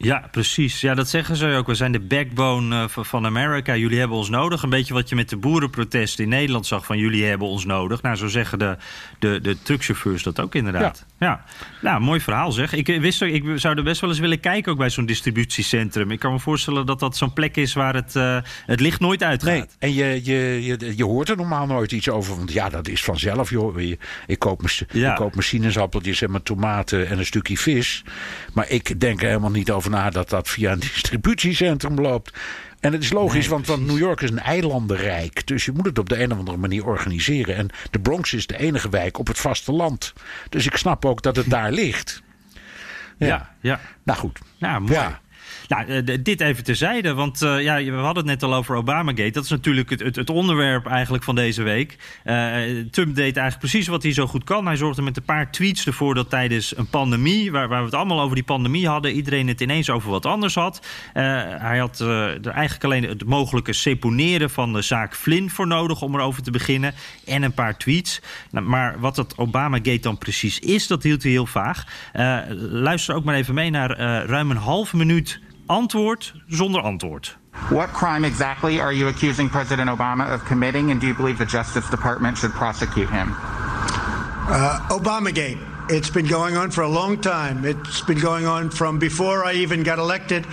Ja, 0.00 0.28
precies. 0.30 0.80
Ja, 0.80 0.94
dat 0.94 1.08
zeggen 1.08 1.36
ze 1.36 1.46
ook. 1.54 1.66
We 1.66 1.74
zijn 1.74 1.92
de 1.92 2.00
backbone 2.00 2.82
eh, 2.82 2.88
van- 3.04 3.26
Amerika. 3.26 3.76
Jullie 3.76 3.98
hebben 3.98 4.16
ons 4.16 4.28
nodig. 4.28 4.62
Een 4.62 4.70
beetje 4.70 4.94
wat 4.94 5.08
je 5.08 5.14
met 5.14 5.28
de 5.28 5.36
boerenprotesten 5.36 6.24
in 6.24 6.30
Nederland 6.30 6.66
zag 6.66 6.84
van 6.86 6.98
jullie 6.98 7.24
hebben 7.24 7.48
ons 7.48 7.64
nodig. 7.64 8.02
Nou, 8.02 8.16
zo 8.16 8.26
zeggen 8.26 8.58
de, 8.58 8.76
de, 9.18 9.40
de 9.40 9.56
truckchauffeurs 9.62 10.22
dat 10.22 10.40
ook 10.40 10.54
inderdaad. 10.54 11.06
Ja. 11.18 11.44
Nou, 11.80 12.00
mooi 12.00 12.20
verhaal 12.20 12.52
zeg. 12.52 12.72
Ik, 12.72 12.88
eh, 12.88 13.00
wist, 13.00 13.22
ik 13.22 13.44
zou 13.54 13.76
er 13.76 13.82
best 13.82 14.00
wel 14.00 14.10
eens 14.10 14.18
willen 14.18 14.40
kijken 14.40 14.72
ook 14.72 14.78
bij 14.78 14.90
zo'n 14.90 15.06
distributiecentrum. 15.06 16.10
Ik 16.10 16.18
kan 16.18 16.32
me 16.32 16.38
voorstellen 16.38 16.86
dat 16.86 17.00
dat 17.00 17.16
zo'n 17.16 17.32
plek 17.32 17.56
is 17.56 17.72
waar 17.72 17.94
het, 17.94 18.16
eh, 18.16 18.38
het 18.66 18.80
licht 18.80 19.00
nooit 19.00 19.22
uitgaat. 19.22 19.52
Nee, 19.52 19.64
en 19.78 19.94
je, 19.94 20.20
je, 20.24 20.64
je, 20.64 20.92
je 20.96 21.04
hoort 21.04 21.28
er 21.28 21.36
normaal 21.36 21.66
nooit 21.66 21.92
iets 21.92 22.08
over. 22.08 22.36
Want 22.36 22.52
ja, 22.52 22.68
dat 22.68 22.88
is 22.88 23.04
vanzelf. 23.04 23.50
Joh. 23.50 23.78
Ik, 24.26 24.38
koop 24.38 24.62
mijn, 24.62 24.74
Ja. 24.92 25.10
ik 25.10 25.16
koop 25.16 25.30
mijn 25.34 25.46
sinaasappeltjes 25.46 26.22
en 26.22 26.30
mijn 26.30 26.42
tomaten 26.42 27.08
en 27.08 27.18
een 27.18 27.26
stukje 27.26 27.56
vis. 27.56 28.04
Maar 28.52 28.68
ik 28.70 29.00
denk 29.00 29.20
er 29.22 29.26
helemaal 29.28 29.50
niet 29.50 29.70
over 29.70 29.87
na 29.90 30.10
dat 30.10 30.28
dat 30.28 30.48
via 30.48 30.72
een 30.72 30.80
distributiecentrum 30.80 32.00
loopt. 32.00 32.38
En 32.80 32.92
het 32.92 33.02
is 33.02 33.12
logisch, 33.12 33.40
Nee, 33.40 33.48
want, 33.48 33.66
want 33.66 33.86
New 33.86 33.98
York 33.98 34.20
is 34.20 34.30
een 34.30 34.38
eilandenrijk. 34.38 35.46
Dus 35.46 35.64
je 35.64 35.72
moet 35.72 35.86
het 35.86 35.98
op 35.98 36.08
de 36.08 36.22
een 36.22 36.32
of 36.32 36.38
andere 36.38 36.56
manier 36.56 36.86
organiseren. 36.86 37.56
En 37.56 37.68
de 37.90 38.00
Bronx 38.00 38.32
is 38.32 38.46
de 38.46 38.58
enige 38.58 38.88
wijk 38.88 39.18
op 39.18 39.26
het 39.26 39.38
vasteland. 39.38 40.12
Dus 40.48 40.66
ik 40.66 40.76
snap 40.76 41.04
ook 41.04 41.22
dat 41.22 41.36
het 41.36 41.50
daar 41.50 41.72
ligt. 41.82 42.22
Ja, 43.16 43.54
ja. 43.60 43.80
Nou 44.02 44.18
goed. 44.18 44.38
Nou, 44.58 44.80
mooi. 44.80 44.92
Ja. 44.92 45.20
Nou, 45.68 45.86
eh, 45.86 46.18
dit 46.22 46.40
even 46.40 46.64
terzijde, 46.64 47.14
want 47.14 47.42
eh, 47.42 47.62
ja, 47.62 47.82
we 47.82 47.90
hadden 47.90 48.28
het 48.28 48.40
net 48.40 48.42
al 48.42 48.54
over 48.54 48.76
Obamagate. 48.76 49.30
Dat 49.30 49.44
is 49.44 49.50
natuurlijk 49.50 49.90
het, 49.90 50.00
het, 50.00 50.16
het 50.16 50.30
onderwerp 50.30 50.86
eigenlijk 50.86 51.24
van 51.24 51.34
deze 51.34 51.62
week. 51.62 51.96
Eh, 52.24 52.36
Trump 52.90 53.14
deed 53.14 53.36
eigenlijk 53.36 53.58
precies 53.58 53.86
wat 53.86 54.02
hij 54.02 54.12
zo 54.12 54.26
goed 54.26 54.44
kan. 54.44 54.66
Hij 54.66 54.76
zorgde 54.76 55.02
met 55.02 55.16
een 55.16 55.22
paar 55.22 55.50
tweets 55.50 55.86
ervoor 55.86 56.14
dat 56.14 56.30
tijdens 56.30 56.76
een 56.76 56.88
pandemie... 56.88 57.52
waar, 57.52 57.68
waar 57.68 57.78
we 57.78 57.84
het 57.84 57.94
allemaal 57.94 58.20
over 58.20 58.34
die 58.34 58.44
pandemie 58.44 58.88
hadden... 58.88 59.12
iedereen 59.12 59.48
het 59.48 59.60
ineens 59.60 59.90
over 59.90 60.10
wat 60.10 60.26
anders 60.26 60.54
had. 60.54 60.86
Hij 61.12 61.78
had 61.78 62.00
er 62.00 62.46
eigenlijk 62.46 62.84
alleen 62.84 63.02
het 63.02 63.24
mogelijke 63.24 63.72
seponeren 63.72 64.50
van 64.50 64.72
de 64.72 64.82
zaak 64.82 65.16
Flynn 65.16 65.50
voor 65.50 65.66
nodig... 65.66 66.02
om 66.02 66.14
erover 66.14 66.42
te 66.42 66.50
beginnen, 66.50 66.94
en 67.26 67.42
een 67.42 67.54
paar 67.54 67.78
tweets. 67.78 68.20
Nou, 68.50 68.66
maar 68.66 69.00
wat 69.00 69.14
dat 69.14 69.38
Obamagate 69.38 70.00
dan 70.00 70.18
precies 70.18 70.58
is, 70.58 70.86
dat 70.86 71.02
hield 71.02 71.22
hij 71.22 71.32
heel 71.32 71.46
vaag. 71.46 71.84
Luister 72.58 73.14
ook 73.14 73.24
maar 73.24 73.34
even 73.34 73.54
mee 73.54 73.70
naar 73.70 73.96
ruim 74.26 74.50
een 74.50 74.56
halve 74.56 74.96
minuut 74.96 75.40
antwoord 75.68 76.32
zonder 76.50 76.82
antwoord. 76.84 77.30
What 77.70 77.90
crime 77.90 78.24
exactly 78.24 78.80
are 78.80 78.92
you 78.92 79.08
accusing 79.08 79.48
President 79.48 79.90
Obama 79.90 80.32
of 80.32 80.44
committing, 80.44 80.90
and 80.90 81.00
do 81.00 81.06
you 81.06 81.14
believe 81.14 81.38
the 81.38 81.46
Justice 81.46 81.88
Department 81.90 82.38
should 82.38 82.52
prosecute 82.52 83.10
him? 83.10 83.34
Uh, 83.34 84.78
Obamagate. 84.90 85.58
It's 85.90 86.10
been 86.10 86.26
going 86.26 86.56
on 86.56 86.70
for 86.70 86.82
a 86.82 86.88
long 86.88 87.20
time. 87.20 87.64
It's 87.64 88.02
been 88.02 88.20
going 88.20 88.46
on 88.46 88.70
from 88.70 88.98
before 88.98 89.44
I 89.44 89.54
even 89.54 89.82
got 89.82 89.98
elected. 89.98 90.46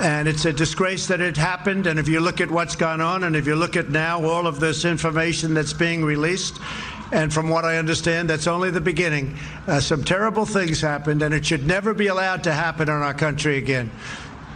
And 0.00 0.28
it's 0.28 0.44
a 0.44 0.52
disgrace 0.52 1.06
that 1.08 1.20
it 1.20 1.36
happened. 1.36 1.86
And 1.86 1.98
if 1.98 2.06
you 2.06 2.20
look 2.20 2.40
at 2.40 2.50
what's 2.50 2.76
gone 2.76 3.00
on, 3.00 3.24
and 3.24 3.34
if 3.34 3.46
you 3.46 3.56
look 3.56 3.76
at 3.76 3.88
now 3.88 4.24
all 4.24 4.46
of 4.46 4.60
this 4.60 4.84
information 4.84 5.54
that's 5.54 5.72
being 5.72 6.04
released, 6.04 6.60
and 7.12 7.32
from 7.32 7.48
what 7.48 7.64
I 7.64 7.78
understand, 7.78 8.28
that's 8.28 8.46
only 8.46 8.70
the 8.70 8.80
beginning. 8.80 9.36
Uh, 9.66 9.80
some 9.80 10.04
terrible 10.04 10.44
things 10.44 10.80
happened, 10.80 11.22
and 11.22 11.32
it 11.32 11.46
should 11.46 11.66
never 11.66 11.94
be 11.94 12.08
allowed 12.08 12.44
to 12.44 12.52
happen 12.52 12.88
in 12.88 12.94
our 12.94 13.14
country 13.14 13.58
again. 13.58 13.90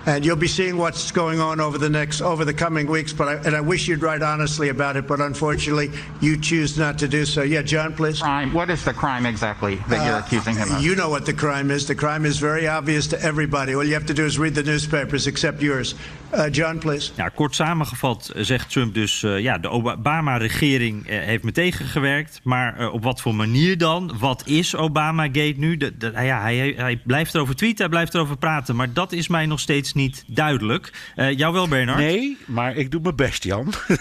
And 0.06 0.24
you'll 0.24 0.36
be 0.36 0.48
seeing 0.48 0.76
what's 0.78 1.12
going 1.12 1.40
on 1.40 1.60
over 1.60 1.78
the 1.78 1.88
next, 1.90 2.22
over 2.22 2.44
the 2.44 2.54
coming 2.54 2.86
weeks. 2.90 3.12
But 3.12 3.28
I, 3.28 3.34
and 3.46 3.54
I 3.54 3.60
wish 3.60 3.86
you'd 3.86 4.02
write 4.02 4.22
honestly 4.22 4.68
about 4.70 4.96
it. 4.96 5.06
But 5.06 5.20
unfortunately, 5.20 5.90
you 6.20 6.38
choose 6.40 6.78
not 6.78 6.98
to 6.98 7.08
do 7.08 7.24
so. 7.24 7.42
Yeah, 7.42 7.62
John, 7.62 7.92
please. 7.94 8.20
Crime. 8.22 8.52
What 8.52 8.70
is 8.70 8.82
the 8.84 8.94
crime 8.94 9.26
exactly 9.28 9.76
that 9.88 10.06
you're 10.06 10.18
accusing 10.18 10.56
him 10.56 10.70
of? 10.74 10.82
You 10.82 10.94
know 10.94 11.10
what 11.10 11.24
the 11.26 11.34
crime 11.34 11.74
is. 11.74 11.86
The 11.86 11.94
crime 11.94 12.24
is 12.28 12.38
very 12.38 12.66
obvious 12.68 13.06
to 13.08 13.16
everybody. 13.22 13.74
All 13.74 13.84
you 13.84 13.92
have 13.94 14.06
to 14.06 14.14
do 14.14 14.24
is 14.24 14.38
read 14.38 14.54
the 14.54 14.62
newspapers, 14.62 15.26
except 15.26 15.60
yours. 15.60 15.94
Uh, 16.32 16.48
John, 16.50 16.78
please. 16.78 17.10
Ja, 17.16 17.28
kort 17.28 17.54
samengevat 17.54 18.30
zegt 18.36 18.70
Trump 18.70 18.94
dus... 18.94 19.22
eh, 19.22 19.38
ja, 19.38 19.58
de 19.58 19.68
Obama-regering 19.68 21.06
eh, 21.06 21.18
heeft 21.18 21.42
me 21.44 21.52
tegengewerkt. 21.52 22.40
Maar 22.42 22.78
eh, 22.78 22.92
op 22.92 23.02
wat 23.02 23.20
voor 23.20 23.34
manier 23.34 23.78
dan? 23.78 24.14
Wat 24.18 24.42
is 24.46 24.76
Obamagate 24.76 25.54
nu? 25.56 25.76
De, 25.76 25.96
de- 25.96 26.12
ja, 26.14 26.40
hij, 26.40 26.74
hij 26.76 27.00
blijft 27.04 27.34
erover 27.34 27.56
tweeten, 27.56 27.78
hij 27.78 27.88
blijft 27.88 28.14
erover 28.14 28.36
praten. 28.36 28.76
Maar 28.76 28.92
dat 28.92 29.12
is 29.12 29.28
mij 29.28 29.46
nog 29.46 29.60
steeds 29.60 29.89
niet 29.94 30.24
duidelijk. 30.26 30.92
Eh 31.14 31.30
jou 31.38 31.52
wel, 31.52 31.68
Bernard? 31.68 31.98
Nee, 31.98 32.36
maar 32.46 32.76
ik 32.76 32.90
doe 32.90 33.00
mijn 33.00 33.16
best, 33.16 33.44
Jan. 33.44 33.72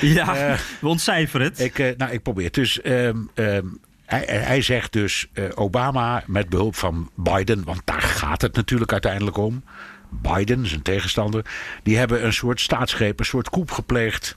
Ja, 0.00 0.36
Eh, 0.36 0.58
we 0.80 0.88
ontcijferen 0.88 1.46
het. 1.46 1.60
Ik, 1.60 1.78
eh, 1.78 1.96
nou, 1.96 2.12
ik 2.12 2.22
probeer. 2.22 2.44
het. 2.44 2.54
Dus 2.54 2.80
ehm, 2.80 3.16
ehm, 3.34 3.64
hij, 4.06 4.24
hij 4.28 4.62
zegt 4.62 4.92
dus 4.92 5.26
Obama 5.54 6.22
met 6.26 6.48
behulp 6.48 6.74
van 6.76 7.10
Biden, 7.14 7.64
want 7.64 7.80
daar 7.84 8.02
gaat 8.02 8.42
het 8.42 8.54
natuurlijk 8.54 8.92
uiteindelijk 8.92 9.36
om. 9.36 9.64
Biden, 10.10 10.66
zijn 10.66 10.82
tegenstander, 10.82 11.44
die 11.82 11.96
hebben 11.96 12.24
een 12.24 12.32
soort 12.32 12.60
staatsgreep, 12.60 13.18
een 13.18 13.24
soort 13.24 13.50
coup 13.50 13.70
gepleegd 13.70 14.36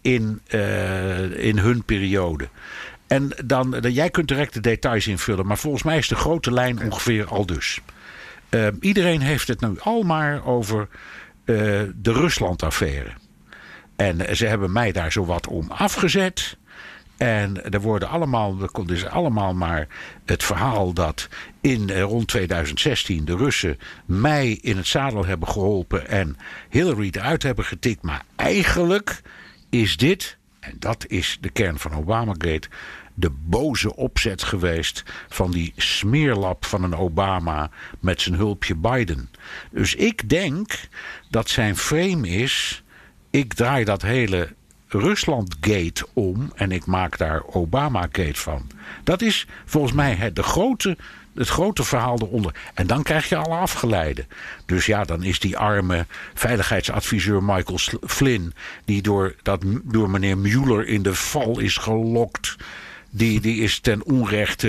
in, 0.00 0.40
in 1.36 1.58
hun 1.58 1.82
periode. 1.84 2.48
En 3.06 3.30
dan, 3.44 3.70
dan- 3.70 3.92
jij 3.92 4.10
kunt 4.10 4.28
direct 4.28 4.54
de 4.54 4.60
details 4.60 5.06
invullen, 5.06 5.46
maar 5.46 5.58
volgens 5.58 5.82
mij 5.82 5.98
is 5.98 6.08
de 6.08 6.14
grote 6.14 6.52
lijn 6.52 6.82
ongeveer 6.82 7.26
al 7.26 7.46
dus. 7.46 7.80
Eh, 8.52 8.66
iedereen 8.80 9.20
heeft 9.20 9.48
het 9.48 9.60
nu 9.60 9.80
al 9.80 10.02
maar 10.02 10.46
over 10.46 10.88
eh, 11.44 11.56
de 11.94 12.12
Rusland-affaire. 12.12 13.10
En 13.96 14.36
ze 14.36 14.46
hebben 14.46 14.72
mij 14.72 14.92
daar 14.92 15.12
zo 15.12 15.24
wat 15.24 15.46
om 15.46 15.70
afgezet. 15.70 16.56
En 17.16 17.70
er 17.70 17.80
worden 17.80 18.08
allemaal, 18.08 18.62
er 18.62 18.70
komt 18.70 18.88
dus 18.88 19.06
allemaal 19.06 19.54
maar 19.54 19.86
het 20.24 20.44
verhaal 20.44 20.92
dat 20.92 21.28
in 21.60 21.90
eh, 21.90 22.02
rond 22.02 22.28
2016 22.28 23.24
de 23.24 23.36
Russen 23.36 23.78
mij 24.04 24.50
in 24.50 24.76
het 24.76 24.86
zadel 24.86 25.24
hebben 25.24 25.48
geholpen 25.48 26.08
en 26.08 26.36
Hillary 26.70 27.10
eruit 27.12 27.42
hebben 27.42 27.64
getikt. 27.64 28.02
Maar 28.02 28.22
eigenlijk 28.36 29.22
is 29.70 29.96
dit, 29.96 30.36
en 30.60 30.76
dat 30.78 31.04
is 31.08 31.38
de 31.40 31.50
kern 31.50 31.78
van 31.78 31.94
Obamagate, 31.94 32.68
de 33.14 33.30
boze 33.30 33.96
opzet 33.96 34.42
geweest 34.42 35.02
van 35.28 35.50
die 35.50 35.72
smeerlap 35.76 36.64
van 36.64 36.82
een 36.82 36.96
Obama 36.96 37.70
met 38.00 38.20
zijn 38.20 38.34
hulpje 38.34 38.74
Biden. 38.74 39.30
Dus 39.70 39.94
ik 39.94 40.28
denk 40.28 40.88
dat 41.30 41.48
zijn 41.48 41.76
frame 41.76 42.28
is. 42.28 42.82
Ik 43.30 43.54
draai 43.54 43.84
dat 43.84 44.02
hele 44.02 44.48
Ruslandgate 44.88 46.06
om 46.12 46.52
en 46.54 46.72
ik 46.72 46.86
maak 46.86 47.18
daar 47.18 47.42
Obamagate 47.44 48.40
van. 48.40 48.66
Dat 49.04 49.22
is 49.22 49.46
volgens 49.64 49.92
mij 49.92 50.14
het, 50.14 50.36
de 50.36 50.42
grote, 50.42 50.96
het 51.34 51.48
grote 51.48 51.84
verhaal 51.84 52.18
eronder. 52.20 52.54
En 52.74 52.86
dan 52.86 53.02
krijg 53.02 53.28
je 53.28 53.36
alle 53.36 53.54
afgeleiden. 53.54 54.26
Dus 54.66 54.86
ja, 54.86 55.04
dan 55.04 55.22
is 55.22 55.38
die 55.38 55.58
arme 55.58 56.06
veiligheidsadviseur 56.34 57.42
Michael 57.42 57.78
Flynn... 58.06 58.54
die 58.84 59.02
door, 59.02 59.34
dat, 59.42 59.62
door 59.82 60.10
meneer 60.10 60.38
Mueller 60.38 60.86
in 60.86 61.02
de 61.02 61.14
val 61.14 61.58
is 61.58 61.76
gelokt... 61.76 62.56
die, 63.14 63.40
die 63.40 63.62
is 63.62 63.78
ten 63.78 64.04
onrechte. 64.04 64.68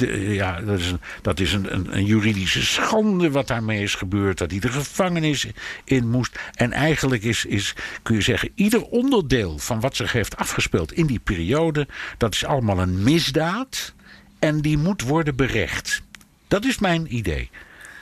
Uh, 0.00 0.34
ja, 0.34 0.60
dat 0.60 0.78
is, 0.78 0.90
een, 0.90 1.00
dat 1.22 1.40
is 1.40 1.52
een, 1.52 1.74
een, 1.74 1.96
een, 1.96 2.04
juridische 2.04 2.62
schande 2.62 3.30
wat 3.30 3.46
daarmee 3.46 3.82
is 3.82 3.94
gebeurd. 3.94 4.38
Dat 4.38 4.50
hij 4.50 4.60
de 4.60 4.68
gevangenis 4.68 5.46
in 5.84 6.10
moest. 6.10 6.38
En 6.54 6.72
eigenlijk 6.72 7.22
is, 7.22 7.44
is, 7.44 7.74
kun 8.02 8.14
je 8.14 8.20
zeggen, 8.20 8.50
ieder 8.54 8.82
onderdeel 8.82 9.58
van 9.58 9.80
wat 9.80 9.96
zich 9.96 10.12
heeft 10.12 10.36
afgespeeld 10.36 10.92
in 10.92 11.06
die 11.06 11.18
periode. 11.18 11.88
dat 12.18 12.34
is 12.34 12.44
allemaal 12.44 12.78
een 12.78 13.02
misdaad. 13.02 13.94
En 14.38 14.60
die 14.60 14.78
moet 14.78 15.02
worden 15.02 15.36
berecht. 15.36 16.02
Dat 16.48 16.64
is 16.64 16.78
mijn 16.78 17.16
idee. 17.16 17.50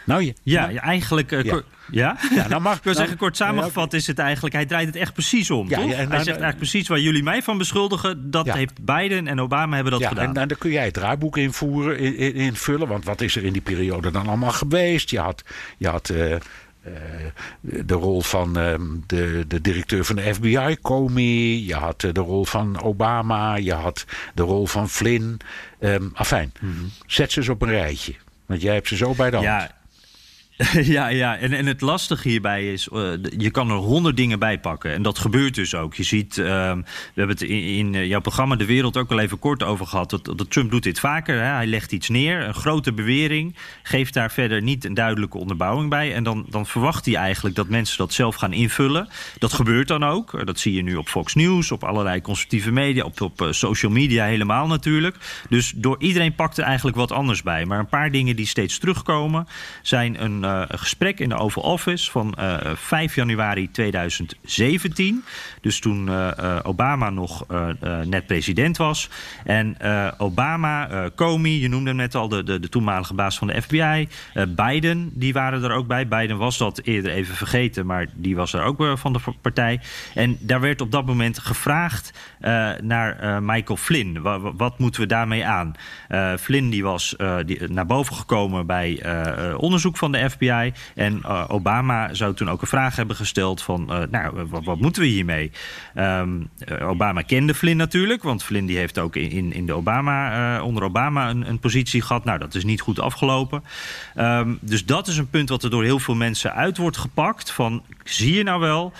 Nou, 0.04 0.32
ja, 0.42 0.66
nou, 0.66 0.76
eigenlijk. 0.76 1.32
Uh, 1.32 1.42
ja. 1.42 1.62
ja? 1.90 2.16
ja? 2.34 2.48
nou 2.48 2.62
mag, 2.62 2.76
ik 2.76 2.84
wil 2.84 2.94
zeggen, 2.94 3.16
kort 3.16 3.36
samengevat 3.36 3.92
is 3.92 4.06
het 4.06 4.18
eigenlijk. 4.18 4.54
Hij 4.54 4.66
draait 4.66 4.86
het 4.86 4.96
echt 4.96 5.12
precies 5.12 5.50
om. 5.50 5.68
Ja, 5.68 5.76
toch? 5.76 5.86
hij 5.86 6.06
zegt 6.06 6.26
eigenlijk 6.26 6.56
precies 6.56 6.88
waar 6.88 7.00
jullie 7.00 7.22
mij 7.22 7.42
van 7.42 7.58
beschuldigen. 7.58 8.30
Dat 8.30 8.52
heeft 8.52 8.84
Biden 8.84 9.28
en 9.28 9.40
Obama 9.40 9.74
hebben 9.74 9.92
dat 9.92 10.06
gedaan. 10.06 10.24
En, 10.24 10.36
en 10.36 10.48
dan 10.48 10.58
kun 10.58 10.70
jij 10.70 10.84
het 10.84 10.94
draaiboek 10.94 11.36
invoeren, 11.36 11.98
in, 11.98 12.34
invullen. 12.34 12.88
Want 12.88 13.04
wat 13.04 13.20
is 13.20 13.36
er 13.36 13.44
in 13.44 13.52
die 13.52 13.62
periode 13.62 14.10
dan 14.10 14.26
allemaal 14.26 14.52
geweest? 14.52 15.10
Je 15.10 15.18
had. 15.18 15.44
Je 15.78 15.88
had 15.88 16.08
uh, 16.08 16.36
de 17.60 17.94
rol 17.94 18.20
van 18.20 18.58
uh, 18.58 18.74
de, 19.06 19.44
de 19.48 19.60
directeur 19.60 20.04
van 20.04 20.16
de 20.16 20.34
FBI, 20.34 20.76
Comey. 20.82 21.62
Je 21.66 21.74
had 21.74 22.00
de 22.00 22.12
rol 22.12 22.44
van 22.44 22.82
Obama. 22.82 23.56
Je 23.56 23.72
had 23.72 24.04
de 24.34 24.42
rol 24.42 24.66
van 24.66 24.88
Flynn. 24.88 25.40
Um, 25.80 26.10
afijn, 26.14 26.52
mm 26.60 26.74
-hmm. 26.76 26.90
zet 27.06 27.32
ze 27.32 27.38
eens 27.38 27.48
op 27.48 27.62
een 27.62 27.68
rijtje. 27.68 28.14
Want 28.46 28.62
jij 28.62 28.74
hebt 28.74 28.88
ze 28.88 28.96
zo 28.96 29.14
bij 29.14 29.30
de 29.30 29.36
hand. 29.36 29.48
Ja, 29.48 29.73
ja, 30.96 31.08
ja. 31.08 31.36
En, 31.36 31.52
en 31.52 31.66
het 31.66 31.80
lastige 31.80 32.28
hierbij 32.28 32.72
is, 32.72 32.88
uh, 32.92 33.12
je 33.36 33.50
kan 33.50 33.70
er 33.70 33.76
honderd 33.76 34.16
dingen 34.16 34.38
bij 34.38 34.60
pakken. 34.60 34.92
En 34.92 35.02
dat 35.02 35.18
gebeurt 35.18 35.54
dus 35.54 35.74
ook. 35.74 35.94
Je 35.94 36.02
ziet, 36.02 36.36
uh, 36.36 36.46
we 36.46 36.82
hebben 37.14 37.36
het 37.36 37.42
in, 37.42 37.62
in, 37.62 37.94
eh, 37.94 38.06
jouw 38.06 38.20
programma 38.20 38.56
De 38.56 38.64
Wereld 38.64 38.96
ook 38.96 39.10
al 39.10 39.18
even 39.18 39.38
kort 39.38 39.62
over 39.62 39.86
gehad. 39.86 40.10
Dat, 40.10 40.24
dat 40.24 40.50
Trump 40.50 40.70
doet 40.70 40.82
dit 40.82 41.00
vaker. 41.00 41.34
Hè? 41.34 41.48
Hij 41.48 41.66
legt 41.66 41.92
iets 41.92 42.08
neer, 42.08 42.40
een 42.40 42.54
grote 42.54 42.92
bewering. 42.92 43.56
Geeft 43.82 44.14
daar 44.14 44.30
verder 44.30 44.62
niet 44.62 44.84
een 44.84 44.94
duidelijke 44.94 45.38
onderbouwing 45.38 45.90
bij. 45.90 46.14
En 46.14 46.24
dan, 46.24 46.46
dan 46.48 46.66
verwacht 46.66 47.04
hij 47.04 47.14
eigenlijk 47.14 47.56
dat 47.56 47.68
mensen 47.68 47.98
dat 47.98 48.12
zelf 48.12 48.34
gaan 48.34 48.52
invullen. 48.52 49.08
Dat 49.38 49.52
gebeurt 49.52 49.88
dan 49.88 50.04
ook. 50.04 50.46
Dat 50.46 50.58
zie 50.58 50.72
je 50.72 50.82
nu 50.82 50.96
op 50.96 51.08
Fox 51.08 51.34
News, 51.34 51.72
op 51.72 51.84
allerlei 51.84 52.20
conservatieve 52.20 52.70
media, 52.70 53.04
op, 53.04 53.20
op 53.20 53.48
social 53.50 53.92
media 53.92 54.24
helemaal 54.24 54.66
natuurlijk. 54.66 55.16
Dus 55.48 55.72
door 55.76 55.96
iedereen 55.98 56.34
pakt 56.34 56.58
er 56.58 56.64
eigenlijk 56.64 56.96
wat 56.96 57.12
anders 57.12 57.42
bij. 57.42 57.64
Maar 57.64 57.78
een 57.78 57.86
paar 57.86 58.10
dingen 58.10 58.36
die 58.36 58.46
steeds 58.46 58.78
terugkomen 58.78 59.46
zijn 59.82 60.22
een 60.22 60.43
een 60.44 60.78
gesprek 60.78 61.20
in 61.20 61.28
de 61.28 61.36
Oval 61.36 61.62
Office 61.62 62.10
van 62.10 62.34
uh, 62.38 62.54
eh, 62.54 62.76
5 62.76 63.14
januari 63.14 63.70
2017. 63.70 65.24
Dus 65.64 65.80
toen 65.80 66.08
uh, 66.08 66.58
Obama 66.62 67.10
nog 67.10 67.46
net 68.04 68.26
president 68.26 68.76
was. 68.76 69.10
En 69.44 69.76
Obama, 70.18 70.88
Comey, 71.14 71.50
je 71.50 71.68
noemde 71.68 71.88
hem 71.88 71.96
net 71.96 72.14
al, 72.14 72.28
de, 72.28 72.42
de, 72.42 72.60
de 72.60 72.68
toenmalige 72.68 73.14
baas 73.14 73.38
van 73.38 73.46
de 73.46 73.62
FBI. 73.62 74.08
Biden, 74.48 75.10
die 75.14 75.32
waren 75.32 75.62
er 75.62 75.72
ook 75.72 75.86
bij. 75.86 76.08
Biden 76.08 76.36
was 76.36 76.58
dat 76.58 76.80
eerder 76.82 77.12
even 77.12 77.34
vergeten, 77.34 77.86
maar 77.86 78.06
die 78.14 78.36
was 78.36 78.52
er 78.52 78.62
ook 78.62 78.98
van 78.98 79.12
de 79.12 79.20
partij. 79.40 79.80
En 80.14 80.36
daar 80.40 80.60
werd 80.60 80.80
op 80.80 80.90
dat 80.90 81.06
moment 81.06 81.38
gevraagd 81.38 82.12
naar 82.82 83.42
Michael 83.42 83.76
Flynn. 83.76 84.22
Wat, 84.56 84.78
moeten 84.78 85.00
we 85.00 85.06
daarmee 85.06 85.44
aan? 85.46 85.74
Flynn 86.38 86.70
die 86.70 86.82
was 86.82 87.16
die, 87.46 87.68
naar 87.68 87.86
boven 87.86 88.14
gekomen 88.14 88.66
bij 88.66 89.02
onderzoek 89.56 89.96
van 89.96 90.12
de 90.12 90.30
FBI. 90.30 90.72
En 90.94 91.24
Obama 91.48 92.14
zou 92.14 92.34
toen 92.34 92.50
ook 92.50 92.60
een 92.60 92.68
vraag 92.68 92.96
hebben 92.96 93.16
gesteld 93.16 93.62
van... 93.62 94.06
Nou, 94.10 94.46
wat, 94.64 94.80
moeten 94.80 95.02
we 95.02 95.08
hiermee? 95.08 95.52
Um, 95.96 96.48
Obama 96.82 97.22
kende 97.22 97.54
Flynn 97.54 97.76
natuurlijk, 97.76 98.22
want 98.22 98.44
Flynn 98.44 98.66
die 98.66 98.76
heeft 98.76 98.98
ook 98.98 99.16
in, 99.16 99.52
in 99.52 99.66
de 99.66 99.72
Obama, 99.72 100.62
onder 100.62 100.82
Obama 100.82 101.30
een, 101.30 101.48
een, 101.48 101.58
positie 101.58 102.02
gehad. 102.02 102.24
Nou, 102.24 102.38
dat 102.38 102.54
is 102.54 102.64
niet 102.64 102.80
goed 102.80 102.98
afgelopen. 102.98 103.64
Um, 104.16 104.58
dus 104.60 104.84
dat 104.84 105.06
is 105.08 105.16
een 105.16 105.30
punt 105.30 105.48
wat 105.48 105.62
er 105.62 105.70
door 105.70 105.84
heel 105.84 105.98
veel 105.98 106.14
mensen 106.14 106.54
uit 106.54 106.76
wordt 106.76 106.96
gepakt. 106.96 107.50
Van, 107.50 107.82
zie 108.04 108.34
je 108.34 108.42
nou 108.42 108.60
wel, 108.60 108.92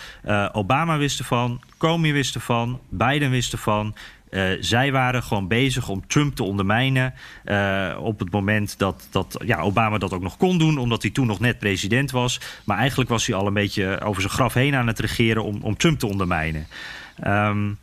Obama 0.51 0.97
wist 0.97 1.19
ervan, 1.19 1.61
Comey 1.77 2.13
wist 2.13 2.35
ervan, 2.35 2.79
Biden 2.89 3.29
wist 3.29 3.53
ervan... 3.53 3.95
Uh, 4.29 4.51
zij 4.59 4.91
waren 4.91 5.23
gewoon 5.23 5.47
bezig 5.47 5.89
om 5.89 6.07
Trump 6.07 6.35
te 6.35 6.43
ondermijnen. 6.43 7.13
Uh, 7.45 7.97
op 7.99 8.19
het 8.19 8.31
moment 8.31 8.77
dat, 8.77 9.07
dat 9.11 9.37
ja, 9.45 9.59
Obama 9.59 9.97
dat 9.97 10.13
ook 10.13 10.21
nog 10.21 10.37
kon 10.37 10.57
doen, 10.57 10.77
omdat 10.77 11.01
hij 11.01 11.11
toen 11.11 11.27
nog 11.27 11.39
net 11.39 11.59
president 11.59 12.11
was. 12.11 12.39
Maar 12.65 12.77
eigenlijk 12.77 13.09
was 13.09 13.25
hij 13.25 13.35
al 13.35 13.47
een 13.47 13.53
beetje 13.53 14.01
over 14.01 14.21
zijn 14.21 14.33
graf 14.33 14.53
heen 14.53 14.75
aan 14.75 14.87
het 14.87 14.99
regeren 14.99 15.43
om, 15.43 15.59
om 15.61 15.77
Trump 15.77 15.99
te 15.99 16.07
ondermijnen. 16.07 16.67
Um, 17.27 17.77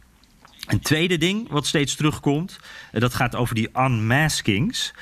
een 0.66 0.80
tweede 0.80 1.18
ding 1.18 1.48
wat 1.48 1.66
steeds 1.66 1.94
terugkomt, 1.94 2.58
uh, 2.92 3.00
dat 3.00 3.14
gaat 3.14 3.36
over 3.36 3.54
die 3.54 3.70
unmaskings. 3.78 4.94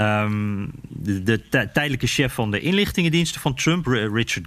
Um, 0.00 0.70
de, 0.88 1.22
de 1.22 1.40
tijdelijke 1.72 2.06
chef 2.06 2.32
van 2.32 2.50
de 2.50 2.60
inlichtingendiensten 2.60 3.40
van 3.40 3.54
Trump, 3.54 3.86
Richard 3.86 4.46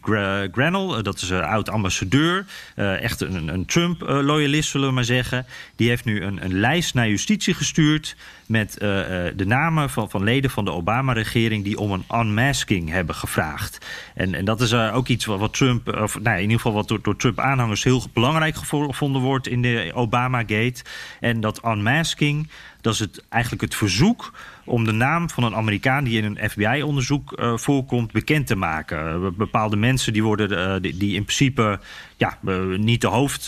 Grenell, 0.52 0.98
uh, 0.98 1.02
dat 1.02 1.22
is 1.22 1.30
een 1.30 1.44
oud-ambassadeur, 1.44 2.46
uh, 2.76 3.02
echt 3.02 3.22
een, 3.22 3.48
een 3.48 3.66
Trump-loyalist, 3.66 4.70
zullen 4.70 4.88
we 4.88 4.94
maar 4.94 5.04
zeggen. 5.04 5.46
Die 5.76 5.90
heeft 5.90 6.06
nu 6.06 6.22
een, 6.22 6.44
een 6.44 6.60
lijst 6.60 6.94
naar 6.94 7.10
justitie 7.10 7.54
gestuurd 7.54 8.16
met 8.46 8.74
uh, 8.74 8.90
de 9.36 9.46
namen 9.46 9.90
van, 9.90 10.10
van 10.10 10.24
leden 10.24 10.50
van 10.50 10.66
de 10.66 10.72
Obama-regering 10.72 11.64
die 11.64 11.78
om 11.78 11.92
een 11.92 12.06
unmasking 12.12 12.90
hebben 12.90 13.16
gevraagd. 13.16 13.86
En, 14.16 14.34
en 14.34 14.46
dat 14.46 14.62
is 14.62 14.74
ook 14.74 15.08
iets 15.08 15.26
wat, 15.26 15.40
wat 15.40 15.54
Trump, 15.54 15.88
of 15.88 16.20
nou, 16.20 16.36
in 16.36 16.42
ieder 16.42 16.56
geval 16.56 16.74
wat 16.74 16.88
door, 16.88 17.02
door 17.02 17.16
Trump-aanhangers 17.16 17.84
heel 17.84 18.04
belangrijk 18.14 18.56
gevonden 18.56 19.22
wordt 19.22 19.48
in 19.48 19.62
de 19.62 19.92
Obama-gate. 19.94 20.84
En 21.20 21.42
dat 21.42 21.66
unmasking, 21.66 22.50
dat 22.82 22.94
is 22.94 23.00
het, 23.00 23.26
eigenlijk 23.30 23.64
het 23.64 23.76
verzoek 23.76 24.34
om 24.70 24.86
de 24.86 24.92
naam 24.92 25.30
van 25.30 25.44
een 25.44 25.56
Amerikaan 25.56 26.04
die 26.04 26.22
in 26.22 26.24
een 26.24 26.50
FBI-onderzoek 26.50 27.40
uh, 27.40 27.58
voorkomt 27.58 28.12
bekend 28.12 28.48
te 28.48 28.56
maken. 28.56 29.22
Uh, 29.22 29.28
bepaalde 29.38 29.76
mensen 29.76 30.14
die 30.14 30.24
worden 30.24 30.82
die, 30.82 30.98
die, 30.98 31.16
in 31.16 31.24
principe 31.24 31.80
ja, 32.20 32.38
niet 32.78 33.02
de 33.02 33.08
hoofd 33.08 33.48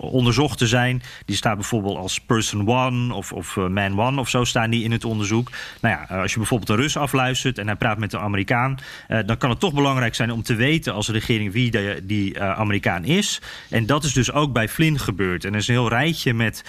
onderzocht 0.00 0.58
te 0.58 0.66
zijn. 0.66 1.02
Die 1.24 1.36
staan 1.36 1.54
bijvoorbeeld 1.54 1.96
als 1.96 2.20
person 2.20 2.68
one 2.68 3.14
of, 3.14 3.32
of 3.32 3.56
man 3.56 4.00
one 4.00 4.20
of 4.20 4.28
zo 4.28 4.44
staan 4.44 4.70
die 4.70 4.84
in 4.84 4.92
het 4.92 5.04
onderzoek. 5.04 5.50
Nou 5.80 5.94
ja, 5.94 6.16
als 6.16 6.32
je 6.32 6.38
bijvoorbeeld 6.38 6.70
een 6.70 6.76
Rus 6.76 6.96
afluistert 6.96 7.58
en 7.58 7.66
hij 7.66 7.76
praat 7.76 7.98
met 7.98 8.12
een 8.12 8.20
Amerikaan, 8.20 8.78
dan 9.26 9.36
kan 9.36 9.50
het 9.50 9.60
toch 9.60 9.72
belangrijk 9.72 10.14
zijn 10.14 10.30
om 10.30 10.42
te 10.42 10.54
weten 10.54 10.94
als 10.94 11.08
regering 11.08 11.52
wie 11.52 12.02
die 12.02 12.40
Amerikaan 12.40 13.04
is. 13.04 13.40
En 13.70 13.86
dat 13.86 14.04
is 14.04 14.12
dus 14.12 14.32
ook 14.32 14.52
bij 14.52 14.68
Flynn 14.68 14.98
gebeurd. 14.98 15.44
En 15.44 15.52
er 15.52 15.58
is 15.58 15.68
een 15.68 15.74
heel 15.74 15.88
rijtje 15.88 16.34
met 16.34 16.64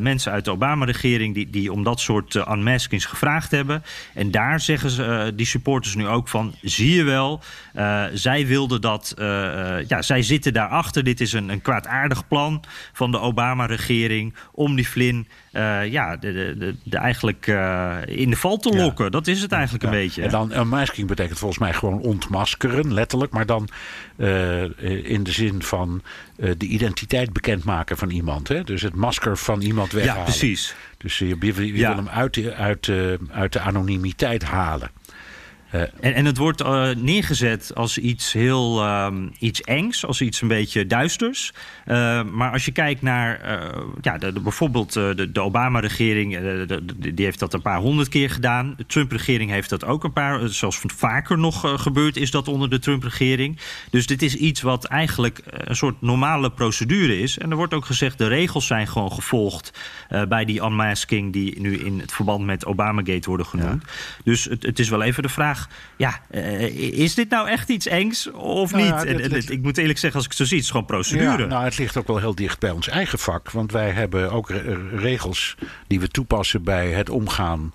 mensen 0.00 0.32
uit 0.32 0.44
de 0.44 0.50
Obama-regering 0.50 1.34
die, 1.34 1.50
die 1.50 1.72
om 1.72 1.82
dat 1.82 2.00
soort 2.00 2.34
unmaskings 2.34 3.04
gevraagd 3.04 3.50
hebben. 3.50 3.82
En 4.14 4.30
daar 4.30 4.60
zeggen 4.60 4.90
ze, 4.90 5.32
die 5.34 5.46
supporters 5.46 5.94
nu 5.94 6.06
ook 6.06 6.28
van... 6.28 6.54
zie 6.62 6.94
je 6.94 7.02
wel, 7.02 7.42
zij 8.12 8.46
wilden 8.46 8.80
dat... 8.80 9.14
Ja, 9.88 10.02
zij 10.02 10.22
zitten 10.22 10.52
daarachter. 10.56 11.04
Dit 11.04 11.20
is 11.20 11.32
een, 11.32 11.48
een 11.48 11.62
kwaadaardig 11.62 12.28
plan 12.28 12.64
van 12.92 13.10
de 13.10 13.20
Obama-regering... 13.20 14.34
om 14.52 14.76
die 14.76 14.86
Flynn 14.86 15.28
ja, 15.90 16.16
de, 16.16 16.32
de, 16.58 16.76
de, 16.82 16.96
eigenlijk 16.96 17.46
in 18.06 18.30
de 18.30 18.36
val 18.36 18.56
te 18.56 18.76
lokken. 18.76 19.04
Ja. 19.04 19.10
Dat 19.10 19.26
is 19.26 19.42
het 19.42 19.52
eigenlijk 19.52 19.84
ja. 19.84 19.90
een 19.90 19.96
beetje. 19.96 20.22
En 20.22 20.30
dan 20.30 20.52
unmasking 20.52 21.08
betekent 21.08 21.38
volgens 21.38 21.60
mij 21.60 21.72
gewoon 21.72 22.00
ontmaskeren, 22.00 22.94
letterlijk. 22.94 23.32
Maar 23.32 23.46
dan 23.46 23.68
in 24.76 25.22
de 25.22 25.32
zin 25.32 25.62
van 25.62 26.02
de 26.36 26.66
identiteit 26.66 27.32
bekendmaken 27.32 27.96
van 27.96 28.10
iemand. 28.10 28.48
Hè? 28.48 28.64
Dus 28.64 28.82
het 28.82 28.94
masker 28.94 29.36
van 29.36 29.60
iemand 29.60 29.92
weghalen. 29.92 30.18
Ja, 30.18 30.24
precies. 30.24 30.74
Dus 30.96 31.18
je, 31.18 31.36
je, 31.40 31.66
je 31.66 31.76
ja. 31.76 31.88
wil 31.88 32.04
hem 32.04 32.08
uit 32.08 32.34
de, 32.34 32.54
uit, 32.54 32.84
de, 32.84 33.18
uit 33.30 33.52
de 33.52 33.60
anonimiteit 33.60 34.44
halen. 34.44 34.90
Uh, 35.76 35.82
en, 36.00 36.14
en, 36.14 36.24
het 36.24 36.36
wordt 36.36 36.62
uh, 36.62 36.88
neergezet 36.96 37.72
als 37.74 37.98
iets 37.98 38.32
heel 38.32 38.88
um, 38.88 39.32
iets 39.38 39.60
engs, 39.60 40.06
als 40.06 40.20
iets 40.20 40.40
een 40.40 40.48
beetje 40.48 40.86
duisters. 40.86 41.52
Uh, 41.86 42.22
maar 42.22 42.52
als 42.52 42.64
je 42.64 42.72
kijkt 42.72 43.02
naar 43.02 43.40
ja, 44.00 44.18
de, 44.18 44.32
de, 44.32 44.40
bijvoorbeeld 44.40 44.92
de, 44.92 45.30
de 45.32 45.40
Obama-regering, 45.40 46.38
die 46.98 47.24
heeft 47.24 47.38
dat 47.38 47.54
een 47.54 47.62
paar 47.62 47.78
honderd 47.78 48.08
keer 48.08 48.30
gedaan. 48.30 48.74
De 48.76 48.86
Trump-regering 48.86 49.50
heeft 49.50 49.70
dat 49.70 49.84
ook 49.84 50.04
een 50.04 50.12
paar, 50.12 50.48
zoals 50.48 50.80
vaker 50.86 51.38
nog 51.38 51.80
gebeurd 51.82 52.16
is 52.16 52.30
dat 52.30 52.48
onder 52.48 52.70
de 52.70 52.78
Trump-regering. 52.78 53.58
Dus 53.90 54.06
dit 54.06 54.22
is 54.22 54.34
iets 54.34 54.60
wat 54.60 54.84
eigenlijk 54.84 55.40
een 55.46 55.76
soort 55.76 56.00
normale 56.00 56.50
procedure 56.50 57.18
is. 57.20 57.38
En 57.38 57.50
er 57.50 57.56
wordt 57.56 57.74
ook 57.74 57.84
gezegd, 57.84 58.18
de 58.18 58.28
regels 58.28 58.66
zijn 58.66 58.86
gewoon 58.86 59.12
gevolgd 59.12 59.72
bij 60.28 60.44
die 60.44 60.62
unmasking 60.62 61.32
die 61.32 61.60
nu 61.60 61.78
in 61.78 62.00
het 62.00 62.12
verband 62.12 62.44
met 62.44 62.66
Obamagate 62.66 63.28
worden 63.28 63.46
genoemd. 63.46 63.82
Ja. 63.86 63.92
Dus 64.24 64.44
het, 64.44 64.62
het 64.62 64.78
is 64.78 64.88
wel 64.88 65.02
even 65.02 65.22
de 65.22 65.28
vraag 65.28 65.65
ja, 65.96 66.20
uh, 66.30 66.98
is 66.98 67.14
dit 67.14 67.30
nou 67.30 67.48
echt 67.48 67.68
iets 67.68 67.86
engs 67.86 68.30
of 68.32 68.72
nou, 68.72 68.82
niet? 68.82 68.92
Ja, 68.92 69.04
en, 69.04 69.20
en, 69.20 69.48
ik 69.48 69.62
moet 69.62 69.78
eerlijk 69.78 69.98
zeggen, 69.98 70.18
als 70.18 70.24
ik 70.24 70.30
het 70.30 70.40
zo 70.40 70.44
zie, 70.44 70.56
het 70.56 70.64
is 70.64 70.70
gewoon 70.70 70.86
procedure. 70.86 71.42
Ja, 71.42 71.48
nou, 71.48 71.64
het 71.64 71.78
ligt 71.78 71.96
ook 71.96 72.06
wel 72.06 72.18
heel 72.18 72.34
dicht 72.34 72.58
bij 72.58 72.70
ons 72.70 72.88
eigen 72.88 73.18
vak. 73.18 73.50
Want 73.50 73.72
wij 73.72 73.90
hebben 73.90 74.30
ook 74.30 74.50
regels 74.96 75.56
die 75.86 76.00
we 76.00 76.08
toepassen 76.08 76.62
bij 76.62 76.90
het 76.90 77.10
omgaan 77.10 77.74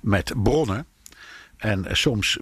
met 0.00 0.32
bronnen. 0.42 0.86
En 1.60 1.86
soms 1.90 2.38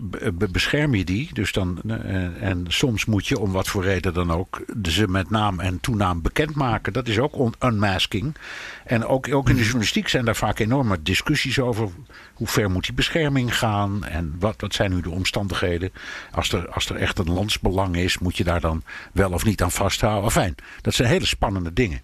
bescherm 0.50 0.94
je 0.94 1.04
die. 1.04 1.30
Dus 1.32 1.52
dan, 1.52 1.80
eh, 1.87 2.42
en 2.42 2.64
soms 2.68 3.04
moet 3.04 3.26
je 3.26 3.38
om 3.38 3.52
wat 3.52 3.68
voor 3.68 3.82
reden 3.82 4.14
dan 4.14 4.30
ook 4.30 4.62
ze 4.82 5.08
met 5.08 5.30
naam 5.30 5.60
en 5.60 5.80
toenaam 5.80 6.22
bekendmaken. 6.22 6.92
Dat 6.92 7.08
is 7.08 7.18
ook 7.18 7.56
unmasking. 7.64 8.37
En 8.84 9.04
ook, 9.06 9.34
ook 9.34 9.48
in 9.48 9.56
de 9.56 9.62
journalistiek 9.62 10.08
zijn 10.08 10.25
daar 10.25 10.37
vaak 10.37 10.58
enorme 10.58 11.02
discussies 11.02 11.58
over. 11.58 11.88
Hoe 12.34 12.46
ver 12.46 12.70
moet 12.70 12.84
die 12.84 12.94
bescherming 12.94 13.56
gaan? 13.56 14.04
En 14.04 14.37
wat, 14.38 14.60
wat 14.60 14.75
zijn 14.75 14.90
nu 14.90 15.00
de 15.00 15.10
omstandigheden? 15.10 15.92
Als 16.30 16.52
er, 16.52 16.68
als 16.68 16.88
er 16.88 16.96
echt 16.96 17.18
een 17.18 17.32
landsbelang 17.32 17.96
is, 17.96 18.18
moet 18.18 18.37
je 18.37 18.44
daar 18.44 18.60
dan 18.60 18.82
wel 19.12 19.32
of 19.32 19.44
niet 19.44 19.62
aan 19.62 19.70
vasthouden? 19.70 20.30
Fijn, 20.30 20.54
dat 20.80 20.94
zijn 20.94 21.08
hele 21.08 21.26
spannende 21.26 21.72
dingen. 21.72 22.02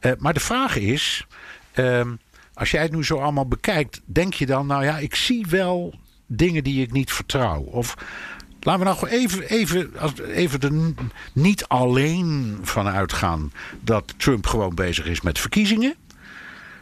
Uh, 0.00 0.12
maar 0.18 0.34
de 0.34 0.40
vraag 0.40 0.76
is. 0.76 1.26
Uh, 1.74 2.00
als 2.54 2.70
jij 2.70 2.82
het 2.82 2.92
nu 2.92 3.04
zo 3.04 3.18
allemaal 3.18 3.48
bekijkt, 3.48 4.00
denk 4.04 4.34
je 4.34 4.46
dan, 4.46 4.66
nou 4.66 4.84
ja, 4.84 4.98
ik 4.98 5.14
zie 5.14 5.46
wel 5.48 5.94
dingen 6.26 6.64
die 6.64 6.82
ik 6.82 6.92
niet 6.92 7.12
vertrouw? 7.12 7.60
Of 7.60 7.94
laten 8.60 8.84
we 8.84 8.90
nou 8.90 9.06
even, 9.06 9.48
even, 9.48 9.90
even 10.32 10.60
er 10.60 10.94
niet 11.32 11.68
alleen 11.68 12.58
van 12.62 12.88
uitgaan 12.88 13.52
dat 13.80 14.14
Trump 14.16 14.46
gewoon 14.46 14.74
bezig 14.74 15.06
is 15.06 15.20
met 15.20 15.38
verkiezingen. 15.38 15.94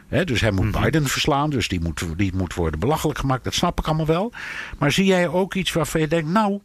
dus 0.07 0.41
hij 0.41 0.51
moet 0.51 0.71
mhm. 0.71 0.83
Biden 0.83 1.07
verslaan, 1.07 1.49
dus 1.49 1.67
die 1.67 1.81
moet, 1.81 2.03
die 2.17 2.35
moet 2.35 2.53
worden 2.53 2.79
belachelijk 2.79 3.19
gemaakt. 3.19 3.43
Dat 3.43 3.53
snap 3.53 3.79
ik 3.79 3.85
allemaal 3.85 4.05
wel. 4.05 4.33
Maar 4.77 4.91
zie 4.91 5.05
jij 5.05 5.27
ook 5.27 5.53
iets 5.53 5.73
waarvan 5.73 6.01
je 6.01 6.07
denkt, 6.07 6.29
nou, 6.29 6.59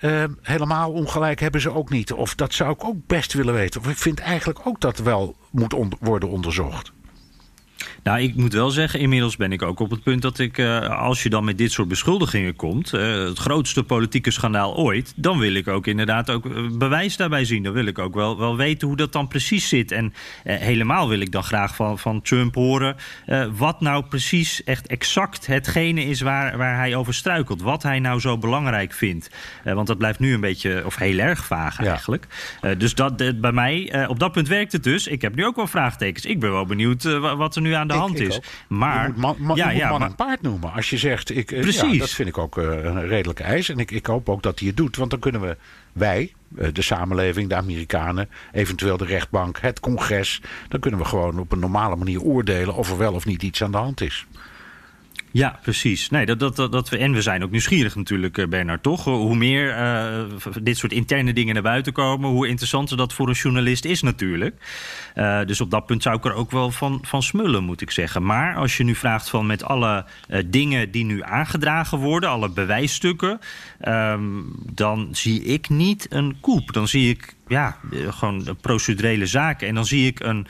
uh, 0.00 0.24
helemaal 0.42 0.92
ongelijk 0.92 1.40
hebben 1.40 1.60
ze 1.60 1.74
ook 1.74 1.90
niet. 1.90 2.12
Of 2.12 2.34
dat 2.34 2.54
zou 2.54 2.72
ik 2.72 2.84
ook 2.84 3.06
best 3.06 3.32
willen 3.32 3.54
weten. 3.54 3.80
Of 3.80 3.88
ik 3.88 3.96
vind 3.96 4.18
eigenlijk 4.18 4.66
ook 4.66 4.80
dat 4.80 4.98
wel 4.98 5.36
moet 5.50 5.74
worden 6.00 6.28
onderzocht. 6.28 6.92
Nou, 8.02 8.20
ik 8.20 8.34
moet 8.34 8.52
wel 8.52 8.70
zeggen, 8.70 9.00
inmiddels 9.00 9.36
ben 9.36 9.52
ik 9.52 9.62
ook 9.62 9.80
op 9.80 9.90
het 9.90 10.02
punt 10.02 10.22
dat 10.22 10.38
ik, 10.38 10.58
uh, 10.58 11.00
als 11.00 11.22
je 11.22 11.28
dan 11.28 11.44
met 11.44 11.58
dit 11.58 11.72
soort 11.72 11.88
beschuldigingen 11.88 12.56
komt, 12.56 12.94
uh, 12.94 13.24
het 13.24 13.38
grootste 13.38 13.82
politieke 13.82 14.30
schandaal 14.30 14.76
ooit, 14.76 15.12
dan 15.16 15.38
wil 15.38 15.54
ik 15.54 15.68
ook 15.68 15.86
inderdaad 15.86 16.30
ook 16.30 16.46
eh, 16.46 16.66
bewijs 16.72 17.16
daarbij 17.16 17.44
zien. 17.44 17.62
Dan 17.62 17.72
wil 17.72 17.86
ik 17.86 17.98
ook 17.98 18.14
wel, 18.14 18.38
wel 18.38 18.56
weten 18.56 18.88
hoe 18.88 18.96
dat 18.96 19.12
dan 19.12 19.28
precies 19.28 19.68
zit. 19.68 19.92
En 19.92 20.14
helemaal 20.44 21.08
wil 21.08 21.20
ik 21.20 21.32
dan 21.32 21.42
graag 21.42 21.74
van, 21.74 21.98
van 21.98 22.22
Trump 22.22 22.54
horen 22.54 22.96
wat 23.56 23.80
nou 23.80 24.04
precies 24.04 24.64
echt 24.64 24.86
exact 24.86 25.46
hetgene 25.46 26.04
is 26.04 26.20
waar, 26.20 26.56
waar 26.56 26.76
hij 26.76 26.96
over 26.96 27.14
struikelt. 27.14 27.62
Wat 27.62 27.82
hij 27.82 27.98
nou 27.98 28.20
zo 28.20 28.38
belangrijk 28.38 28.92
vindt. 28.92 29.30
want 29.64 29.86
dat 29.86 29.98
blijft 29.98 30.18
nu 30.18 30.34
een 30.34 30.40
beetje, 30.40 30.82
of 30.84 30.96
heel 30.96 31.18
erg 31.18 31.44
vaag 31.44 31.80
eigenlijk. 31.80 32.26
dus 32.78 32.94
dat, 32.94 33.40
bij 33.40 33.52
mij, 33.52 34.06
op 34.08 34.18
dat 34.18 34.32
punt 34.32 34.48
werkt 34.48 34.72
het 34.72 34.82
dus. 34.82 35.06
Ik 35.06 35.22
heb 35.22 35.34
nu 35.34 35.46
ook 35.46 35.56
wel 35.56 35.66
vraagtekens. 35.66 36.24
Ik 36.24 36.40
ben 36.40 36.52
wel 36.52 36.66
benieuwd 36.66 37.02
wat 37.18 37.56
er 37.56 37.62
nu 37.62 37.72
aan 37.72 37.89
de 37.90 37.98
hand 37.98 38.20
is. 38.20 38.40
Maar 38.68 39.06
je 39.06 39.12
moet 39.16 39.38
man, 39.38 39.56
ja, 39.56 39.90
man 39.90 40.02
en 40.02 40.14
paard 40.14 40.42
noemen. 40.42 40.72
Als 40.72 40.90
je 40.90 40.98
zegt, 40.98 41.36
ik, 41.36 41.52
eh, 41.52 41.60
Precies. 41.60 41.92
Ja, 41.92 41.98
dat 41.98 42.10
vind 42.10 42.28
ik 42.28 42.38
ook 42.38 42.58
uh, 42.58 42.64
een 42.64 43.06
redelijke 43.06 43.42
eis. 43.42 43.68
En 43.68 43.78
ik, 43.78 43.90
ik 43.90 44.06
hoop 44.06 44.28
ook 44.28 44.42
dat 44.42 44.58
hij 44.58 44.68
het 44.68 44.76
doet. 44.76 44.96
Want 44.96 45.10
dan 45.10 45.18
kunnen 45.18 45.40
we, 45.40 45.56
wij, 45.92 46.32
eh, 46.56 46.68
de 46.72 46.82
samenleving, 46.82 47.48
de 47.48 47.54
Amerikanen, 47.54 48.28
eventueel 48.52 48.96
de 48.96 49.04
rechtbank, 49.04 49.58
het 49.60 49.80
congres. 49.80 50.40
Dan 50.68 50.80
kunnen 50.80 51.00
we 51.00 51.06
gewoon 51.06 51.38
op 51.38 51.52
een 51.52 51.58
normale 51.58 51.96
manier 51.96 52.22
oordelen 52.22 52.74
of 52.74 52.90
er 52.90 52.98
wel 52.98 53.14
of 53.14 53.24
niet 53.24 53.42
iets 53.42 53.62
aan 53.62 53.72
de 53.72 53.78
hand 53.78 54.00
is. 54.00 54.26
Ja, 55.32 55.58
precies. 55.62 56.10
Nee, 56.10 56.26
dat, 56.26 56.56
dat, 56.56 56.72
dat, 56.72 56.88
we, 56.88 56.98
en 56.98 57.12
we 57.12 57.22
zijn 57.22 57.42
ook 57.42 57.50
nieuwsgierig 57.50 57.94
natuurlijk, 57.94 58.38
eh, 58.38 58.46
Bernard, 58.46 58.82
toch? 58.82 59.04
Hoe 59.04 59.36
meer 59.36 59.78
uh, 59.78 60.22
dit 60.62 60.76
soort 60.76 60.92
interne 60.92 61.32
dingen 61.32 61.54
naar 61.54 61.62
buiten 61.62 61.92
komen, 61.92 62.30
hoe 62.30 62.48
interessanter 62.48 62.96
dat 62.96 63.12
voor 63.12 63.28
een 63.28 63.34
journalist 63.34 63.84
is 63.84 64.02
natuurlijk. 64.02 64.54
Dus 65.46 65.60
op 65.60 65.70
dat 65.70 65.86
punt 65.86 66.02
zou 66.02 66.16
ik 66.16 66.24
er 66.24 66.32
ook 66.32 66.50
wel 66.50 66.70
van, 66.70 66.98
van 67.02 67.22
smullen, 67.22 67.64
moet 67.64 67.80
ik 67.80 67.90
zeggen. 67.90 68.24
Maar 68.24 68.54
als 68.54 68.76
je 68.76 68.84
nu 68.84 68.94
vraagt 68.94 69.30
van 69.30 69.46
met 69.46 69.64
alle 69.64 70.04
dingen 70.46 70.90
die 70.90 71.04
nu 71.04 71.22
aangedragen 71.22 71.98
worden, 71.98 72.30
alle 72.30 72.50
bewijsstukken, 72.50 73.38
um, 73.88 74.52
dan 74.72 75.08
zie 75.12 75.44
ik 75.44 75.68
niet 75.68 76.06
een 76.10 76.36
koep. 76.40 76.72
Dan 76.72 76.88
zie 76.88 77.10
ik 77.10 77.34
ja, 77.46 77.76
gewoon 78.08 78.56
procedurele 78.60 79.26
zaken. 79.26 79.68
En 79.68 79.74
dan 79.74 79.86
zie 79.86 80.06
ik 80.06 80.20
een, 80.20 80.46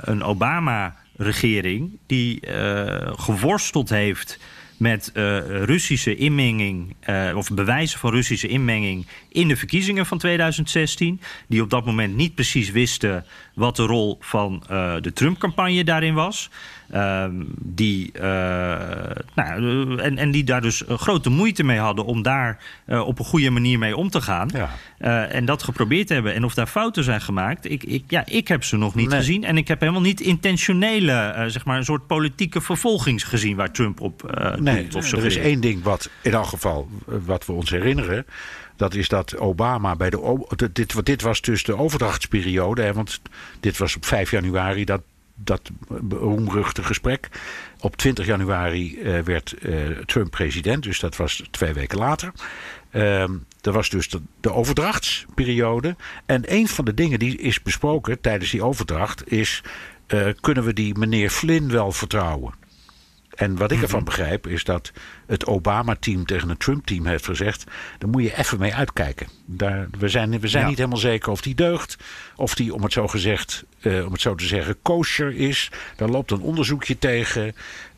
een 0.00 0.22
Obama 0.22 0.94
regering 1.16 1.98
die 2.06 2.40
uh, 2.46 3.12
geworsteld 3.16 3.88
heeft 3.88 4.38
met 4.76 5.10
uh, 5.14 5.38
Russische 5.64 6.16
inmenging, 6.16 6.94
uh, 7.08 7.36
of 7.36 7.50
bewijzen 7.50 7.98
van 7.98 8.10
Russische 8.10 8.48
inmenging 8.48 9.06
in 9.28 9.48
de 9.48 9.56
verkiezingen 9.56 10.06
van 10.06 10.18
2016. 10.18 11.20
Die 11.48 11.62
op 11.62 11.70
dat 11.70 11.84
moment 11.84 12.16
niet 12.16 12.34
precies 12.34 12.70
wisten 12.70 13.24
wat 13.54 13.76
de 13.76 13.82
rol 13.82 14.16
van 14.20 14.62
de 15.00 15.10
Trump-campagne 15.14 15.84
daarin 15.84 16.14
was. 16.14 16.50
Ehm, 16.92 17.32
die, 17.58 18.10
uh, 18.14 18.22
nou, 19.34 19.98
en, 19.98 20.18
en 20.18 20.30
die 20.30 20.44
daar 20.44 20.60
dus 20.60 20.82
grote 20.88 21.30
moeite 21.30 21.64
mee 21.64 21.78
hadden 21.78 22.04
om 22.04 22.22
daar 22.22 22.58
op 22.86 23.18
een 23.18 23.24
goede 23.24 23.50
manier 23.50 23.78
mee 23.78 23.96
om 23.96 24.10
te 24.10 24.20
gaan. 24.20 24.50
Ja. 24.52 24.70
En 25.26 25.44
dat 25.44 25.62
geprobeerd 25.62 26.08
hebben. 26.08 26.34
En 26.34 26.44
of 26.44 26.54
daar 26.54 26.66
fouten 26.66 27.04
zijn 27.04 27.20
gemaakt, 27.20 27.70
ik, 27.70 27.84
ik, 27.84 28.04
ja, 28.08 28.22
ik 28.26 28.48
heb 28.48 28.64
ze 28.64 28.76
nog 28.76 28.94
niet 28.94 29.08
nee. 29.08 29.18
gezien. 29.18 29.44
En 29.44 29.56
ik 29.56 29.68
heb 29.68 29.80
helemaal 29.80 30.00
niet 30.00 30.20
intentionele, 30.20 31.44
zeg 31.46 31.64
maar, 31.64 31.76
een 31.76 31.84
soort 31.84 32.06
politieke 32.06 32.60
vervolgings 32.60 33.22
gezien 33.22 33.56
waar 33.56 33.70
Trump 33.70 34.00
op 34.00 34.46
nee, 34.58 34.82
doet. 34.82 34.94
Of 34.94 35.12
er 35.12 35.24
is 35.24 35.36
één 35.36 35.60
ding 35.60 35.82
wat 35.82 36.10
in 36.22 36.32
elk 36.32 36.46
geval, 36.46 36.88
wat 37.04 37.46
we 37.46 37.52
ons 37.52 37.70
herinneren. 37.70 38.26
Dat 38.76 38.94
is 38.94 39.08
dat 39.08 39.36
Obama 39.36 39.96
bij 39.96 40.10
de. 40.10 40.46
Dit, 40.72 41.06
dit 41.06 41.22
was 41.22 41.40
dus 41.40 41.64
de 41.64 41.76
overdrachtsperiode. 41.76 42.82
Hè, 42.82 42.92
want 42.92 43.20
dit 43.60 43.78
was 43.78 43.96
op 43.96 44.04
5 44.04 44.30
januari 44.30 44.84
dat 44.84 45.02
dat 45.34 45.70
beroemruchte 46.00 46.82
gesprek. 46.82 47.28
Op 47.80 47.96
20 47.96 48.26
januari 48.26 48.98
uh, 48.98 49.20
werd 49.20 49.54
uh, 49.60 49.98
Trump 49.98 50.30
president, 50.30 50.82
dus 50.82 51.00
dat 51.00 51.16
was 51.16 51.42
twee 51.50 51.72
weken 51.72 51.98
later. 51.98 52.32
Uh, 52.92 53.22
er 53.60 53.72
was 53.72 53.90
dus 53.90 54.08
de, 54.08 54.20
de, 54.40 54.52
overdrachtsperiode. 54.52 55.96
En 56.26 56.42
een 56.52 56.68
van 56.68 56.84
de 56.84 56.94
dingen 56.94 57.18
die 57.18 57.38
is 57.38 57.62
besproken 57.62 58.20
tijdens 58.20 58.50
die 58.50 58.62
overdracht 58.62 59.32
is: 59.32 59.62
uh, 60.08 60.28
kunnen 60.40 60.64
we 60.64 60.72
die 60.72 60.98
meneer 60.98 61.30
Flynn 61.30 61.70
wel 61.70 61.92
vertrouwen? 61.92 62.54
En 63.34 63.56
wat 63.56 63.70
ik 63.70 63.76
mhm. 63.76 63.84
ervan 63.84 64.04
begrijp 64.04 64.46
is 64.46 64.64
dat 64.64 64.92
het 65.26 65.46
Obama-team 65.46 66.26
tegen 66.26 66.48
het 66.48 66.60
Trump-team 66.60 67.06
heeft 67.06 67.24
gezegd: 67.24 67.64
daar 67.98 68.08
moet 68.08 68.22
je 68.22 68.38
even 68.38 68.58
mee 68.58 68.74
uitkijken. 68.74 69.26
Daar, 69.44 69.88
we 69.98 70.08
zijn, 70.08 70.40
we 70.40 70.48
zijn 70.48 70.66
niet 70.66 70.76
helemaal 70.76 70.98
zeker 70.98 71.30
of 71.30 71.40
die 71.40 71.54
deugt, 71.54 71.96
of 72.36 72.54
die, 72.54 72.74
om 72.74 72.82
het 72.82 72.92
zo, 72.92 73.08
gezegd, 73.08 73.64
uh, 73.80 74.06
om 74.06 74.12
het 74.12 74.20
zo 74.20 74.34
te 74.34 74.46
zeggen, 74.46 74.76
kosher 74.82 75.34
is. 75.34 75.70
Daar 75.96 76.08
loopt 76.08 76.30
een 76.30 76.40
onderzoekje 76.40 76.98
tegen. 76.98 77.54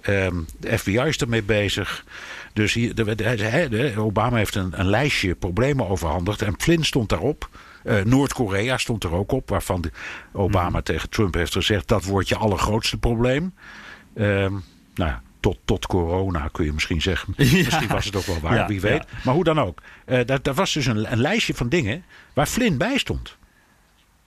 Um, 0.09 0.47
de 0.59 0.79
FBI 0.79 0.99
is 0.99 1.16
ermee 1.16 1.42
bezig. 1.42 2.05
Dus 2.53 2.75
hier, 2.75 2.94
de, 2.94 3.14
de, 3.14 3.37
de, 3.70 3.92
Obama 3.97 4.37
heeft 4.37 4.55
een, 4.55 4.81
een, 4.81 4.88
lijstje 4.88 5.35
problemen 5.35 5.88
overhandigd. 5.88 6.42
En 6.42 6.55
Flynn 6.59 6.85
stond 6.85 7.09
daarop. 7.09 7.49
Uh, 7.85 8.03
Noord-Korea 8.03 8.79
stond 8.79 9.05
er 9.05 9.12
ook 9.12 9.33
op, 9.33 9.49
waarvan 9.49 9.85
Obama 10.33 10.79
mm. 10.79 10.83
tegen 10.83 11.11
Trump 11.11 11.35
heeft 11.35 11.53
gezegd: 11.53 11.88
dat 11.88 12.05
wordt 12.05 12.29
je 12.29 12.37
allergrootste 12.37 12.99
probleem. 12.99 13.55
Um, 14.14 14.64
nou 14.94 15.11
ja, 15.11 15.23
tot, 15.44 15.59
tot 15.64 15.87
corona 15.87 16.48
kun 16.52 16.64
je 16.64 16.72
misschien 16.72 17.02
zeggen. 17.02 17.35
Misschien 17.37 17.88
was 17.88 18.04
het 18.04 18.16
ook 18.16 18.26
wel 18.26 18.40
waar, 18.40 18.66
wie 18.66 18.80
weet. 18.80 19.04
Maar 19.24 19.35
hoe 19.35 19.44
dan 19.44 19.61
ook. 19.61 19.83
Uh, 20.07 20.20
daar, 20.24 20.42
daar 20.42 20.54
was 20.54 20.72
dus 20.72 20.87
een, 20.87 21.12
een 21.12 21.20
lijstje 21.20 21.54
van 21.54 21.68
dingen 21.68 22.04
waar 22.33 22.46
Flynn 22.46 22.78
bij 22.78 22.98
stond. 22.98 23.37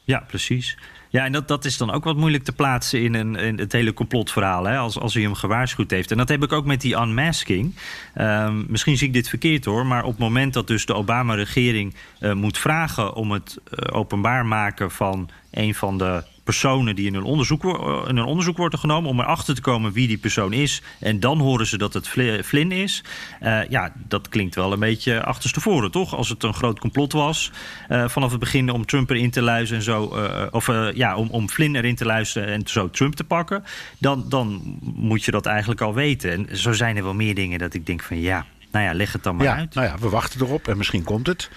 Ja, 0.04 0.24
precies. 0.28 0.78
Ja, 1.10 1.26
en 1.26 1.32
dat, 1.32 1.48
dat 1.48 1.66
is 1.66 1.78
dan 1.78 1.92
ook 1.92 2.04
wat 2.04 2.18
moeilijk 2.18 2.44
te 2.44 2.52
plaatsen 2.52 3.02
in, 3.02 3.14
een, 3.14 3.36
in 3.36 3.60
het 3.60 3.72
hele 3.72 3.94
complotverhaal. 3.94 4.66
Hè, 4.66 4.78
als, 4.78 5.00
als 5.00 5.14
hij 5.14 5.24
hem 5.24 5.34
gewaarschuwd 5.34 5.92
heeft. 5.92 6.12
En 6.12 6.18
dat 6.18 6.30
heb 6.30 6.44
ik 6.44 6.52
ook 6.52 6.66
met 6.66 6.82
die 6.82 6.96
unmasking. 6.96 7.76
Um, 8.18 8.66
misschien 8.70 8.98
zie 8.98 9.08
ik 9.08 9.14
dit 9.14 9.30
verkeerd 9.30 9.66
hoor. 9.66 9.86
Maar 9.86 10.04
op 10.04 10.10
het 10.10 10.20
moment 10.20 10.54
dat 10.54 10.68
dus 10.68 10.86
de 10.86 10.94
Obama-regering 10.94 11.96
uh, 12.20 12.34
moet 12.34 12.58
vragen 12.58 13.14
om 13.14 13.32
het 13.32 13.58
uh, 13.70 13.98
openbaar 13.98 14.46
maken 14.46 14.92
van 14.92 15.30
een 15.52 15.76
van 15.76 15.98
de 15.98 16.24
personen 16.48 16.96
die 16.96 17.06
in 17.06 17.16
een, 17.16 17.24
onderzoek, 17.24 17.64
eh, 17.66 18.04
in 18.08 18.24
onderzoek 18.24 18.58
worden 18.58 18.80
genomen... 18.80 19.10
om 19.10 19.20
erachter 19.20 19.56
te 19.56 19.62
komen 19.62 19.92
wie 19.92 20.08
die 20.08 20.18
persoon 20.18 20.54
is. 20.54 20.82
En 21.00 21.20
dan 21.20 21.40
horen 21.40 21.68
ze 21.68 21.78
dat 21.78 21.94
het 21.94 22.08
Flynn 22.46 22.72
is. 22.72 23.04
Uh, 23.44 23.70
ja, 23.70 23.94
dat 23.96 24.30
klinkt 24.30 24.56
wel 24.56 24.72
een 24.72 24.80
beetje 24.80 25.24
achterstevoren, 25.24 25.92
toch? 25.92 26.16
Als 26.16 26.30
het 26.30 26.44
een 26.44 26.54
groot 26.54 26.80
complot 26.80 27.12
was 27.12 27.52
uh, 27.90 28.08
vanaf 28.08 28.32
het 28.32 28.40
begin 28.40 28.70
om 28.70 28.86
Trump 28.86 29.10
erin 29.10 29.32
te 29.32 29.42
luisteren 29.42 29.78
en 29.78 29.84
zo... 29.86 30.16
Uh, 30.16 30.46
of 30.52 30.70
ja, 30.94 31.16
om, 31.16 31.28
om 31.30 31.50
Flynn 31.50 31.76
erin 31.76 31.96
te 31.96 32.06
luisteren 32.06 32.48
en 32.48 32.62
zo 32.66 32.90
Trump 32.90 33.16
te 33.16 33.24
pakken... 33.24 33.64
Dan, 33.98 34.26
dan 34.30 34.78
moet 34.82 35.24
je 35.24 35.32
dat 35.32 35.46
eigenlijk 35.46 35.82
al 35.82 35.94
weten. 35.94 36.32
En 36.32 36.58
zo 36.58 36.72
zijn 36.74 36.98
er 36.98 37.04
wel 37.04 37.14
meer 37.14 37.36
dingen 37.36 37.60
dat 37.60 37.74
ik 37.74 37.86
denk 37.86 38.04
van 38.04 38.22
ja... 38.22 38.46
Nou 38.72 38.86
ja, 38.86 38.94
leg 38.94 39.14
het 39.14 39.24
dan 39.24 39.36
maar 39.36 39.46
ja, 39.46 39.56
uit. 39.56 39.74
Nou 39.74 39.88
ja, 39.88 39.98
we 39.98 40.10
wachten 40.10 40.42
erop 40.42 40.68
en 40.68 40.78
misschien 40.78 41.04
komt 41.04 41.28
het. 41.28 41.50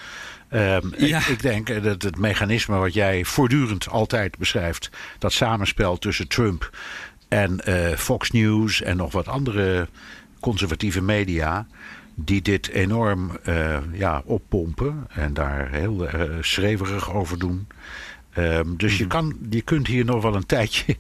Um, 0.53 0.93
ja. 0.97 1.19
ik, 1.19 1.27
ik, 1.27 1.43
denk 1.43 1.83
dat 1.83 2.03
het 2.03 2.17
mechanisme 2.17 2.77
wat 2.77 2.95
jij 2.95 3.25
voortdurend 3.25 3.89
altijd 3.89 4.39
beschrijft, 4.39 4.91
dat 5.19 5.33
samenspel 5.33 5.99
tussen 5.99 6.29
Trump 6.29 6.71
en 7.29 7.61
uh, 7.69 7.89
Fox 7.89 8.31
News 8.31 8.83
en 8.83 8.97
nog 8.97 9.13
wat 9.13 9.29
andere 9.29 9.89
conservatieve 10.41 11.03
media, 11.03 11.67
die 12.15 12.43
dit 12.43 12.69
enorm 12.69 13.39
uh, 13.49 13.79
ja, 13.93 14.23
oppompen 14.25 15.07
en 15.09 15.35
daar 15.35 15.71
heel 15.71 16.15
uh, 16.15 16.23
schreverig 16.41 17.15
over 17.15 17.39
doen. 17.39 17.67
Um, 18.39 18.77
dus 18.77 18.97
je, 18.99 19.05
mhm. 19.05 19.13
kan, 19.13 19.37
je 19.51 19.63
kunt 19.63 19.87
hier 19.87 20.05
nog 20.05 20.23
wel 20.23 20.35
een 20.35 20.47
tijdje 20.47 20.97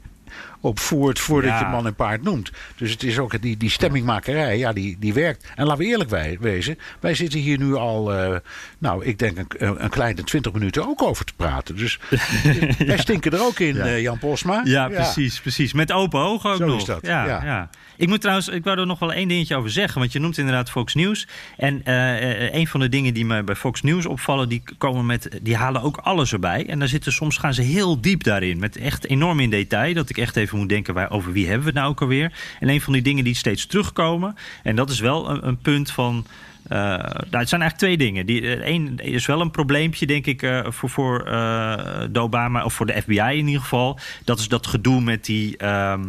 op 0.60 0.78
voert 0.78 1.18
voordat 1.18 1.50
Ja. 1.50 1.58
je 1.60 1.66
man 1.66 1.86
en 1.86 1.94
paard 1.94 2.22
noemt. 2.22 2.50
Dus 2.76 2.90
het 2.90 3.02
is 3.02 3.18
ook 3.18 3.42
die, 3.42 3.56
die 3.56 3.70
stemmingmakerij, 3.70 4.58
ja, 4.58 4.72
die, 4.72 4.96
die 5.00 5.12
werkt. 5.14 5.48
En 5.56 5.66
laten 5.66 5.82
we 5.82 5.88
eerlijk 5.88 6.10
wij, 6.10 6.36
wezen, 6.40 6.78
wij 7.00 7.14
zitten 7.14 7.40
hier 7.40 7.58
nu 7.58 7.74
al, 7.74 8.12
eh, 8.14 8.36
nou, 8.78 9.04
ik 9.04 9.18
denk 9.18 9.38
een, 9.58 9.84
een 9.84 9.90
kleine 9.90 10.24
twintig 10.24 10.52
minuten 10.52 10.88
ook 10.88 11.02
over 11.02 11.24
te 11.24 11.32
praten. 11.36 11.76
Dus 11.76 11.98
wij 12.86 12.98
stinken 12.98 13.32
er 13.32 13.42
ook 13.42 13.58
in, 13.58 13.74
Ja. 13.76 13.84
eh, 13.84 14.00
Jan 14.02 14.18
Posma. 14.18 14.60
Ja, 14.64 14.88
precies, 14.88 15.40
precies. 15.40 15.72
Met 15.72 15.92
open 15.92 16.20
ogen 16.20 16.50
ook 16.50 16.56
Zo 16.56 16.66
nog. 16.66 16.76
is 16.78 16.84
dat, 16.84 17.06
Ja, 17.06 17.26
ja. 17.26 17.44
ja. 17.44 17.70
Ik 17.96 18.08
moet 18.08 18.20
trouwens, 18.20 18.48
ik 18.48 18.64
wou 18.64 18.78
er 18.78 18.86
nog 18.86 18.98
wel 18.98 19.12
één 19.12 19.28
dingetje 19.28 19.56
over 19.56 19.70
zeggen. 19.70 20.00
Want 20.00 20.12
je 20.12 20.18
noemt 20.18 20.38
inderdaad 20.38 20.70
Fox 20.70 20.94
News. 20.94 21.26
En 21.56 21.84
eh, 21.84 22.54
een 22.54 22.66
van 22.66 22.80
de 22.80 22.88
dingen 22.88 23.14
die 23.14 23.24
me 23.24 23.42
bij 23.42 23.54
Fox 23.54 23.82
News 23.82 24.06
opvallen, 24.06 24.48
die 24.48 24.62
komen 24.78 25.06
met, 25.06 25.38
die 25.42 25.56
halen 25.56 25.82
ook 25.82 25.96
alles 25.96 26.32
erbij. 26.32 26.66
En 26.66 26.78
daar 26.78 26.88
zitten 26.88 27.12
soms 27.12 27.36
gaan 27.36 27.54
ze 27.54 27.62
heel 27.62 28.00
diep 28.00 28.22
daarin. 28.24 28.58
Met 28.58 28.76
echt 28.76 29.06
enorm 29.06 29.40
in 29.40 29.50
detail. 29.50 29.94
Dat 29.94 30.10
ik 30.10 30.18
echt 30.18 30.36
even 30.36 30.49
moet 30.58 30.68
denken, 30.68 30.94
waar, 30.94 31.10
over 31.10 31.32
wie 31.32 31.44
hebben 31.46 31.62
we 31.64 31.70
het 31.70 31.78
nou 31.78 31.90
ook 31.90 32.00
alweer? 32.00 32.32
En 32.60 32.68
een 32.68 32.80
van 32.80 32.92
die 32.92 33.02
dingen 33.02 33.24
die 33.24 33.34
steeds 33.34 33.66
terugkomen. 33.66 34.34
En 34.62 34.76
dat 34.76 34.90
is 34.90 35.00
wel 35.00 35.30
een, 35.30 35.46
een 35.46 35.58
punt 35.58 35.90
van. 35.90 36.26
eh, 36.68 36.78
nou, 36.78 37.36
het 37.38 37.48
zijn 37.48 37.60
eigenlijk 37.60 37.76
twee 37.76 37.96
dingen. 37.96 38.24
Eén 38.68 38.98
is 38.98 39.26
wel 39.26 39.40
een 39.40 39.50
probleempje, 39.50 40.06
denk 40.06 40.26
ik, 40.26 40.42
eh, 40.42 40.60
voor, 40.68 40.90
voor 40.90 41.20
eh, 41.24 42.02
de 42.10 42.20
Obama, 42.20 42.64
of 42.64 42.74
voor 42.74 42.86
de 42.86 43.02
FBI 43.02 43.20
in 43.38 43.46
ieder 43.46 43.60
geval. 43.60 43.98
Dat 44.24 44.38
is 44.38 44.48
dat 44.48 44.66
gedoe 44.66 45.00
met 45.00 45.24
die. 45.24 45.56
ehm, 45.56 46.02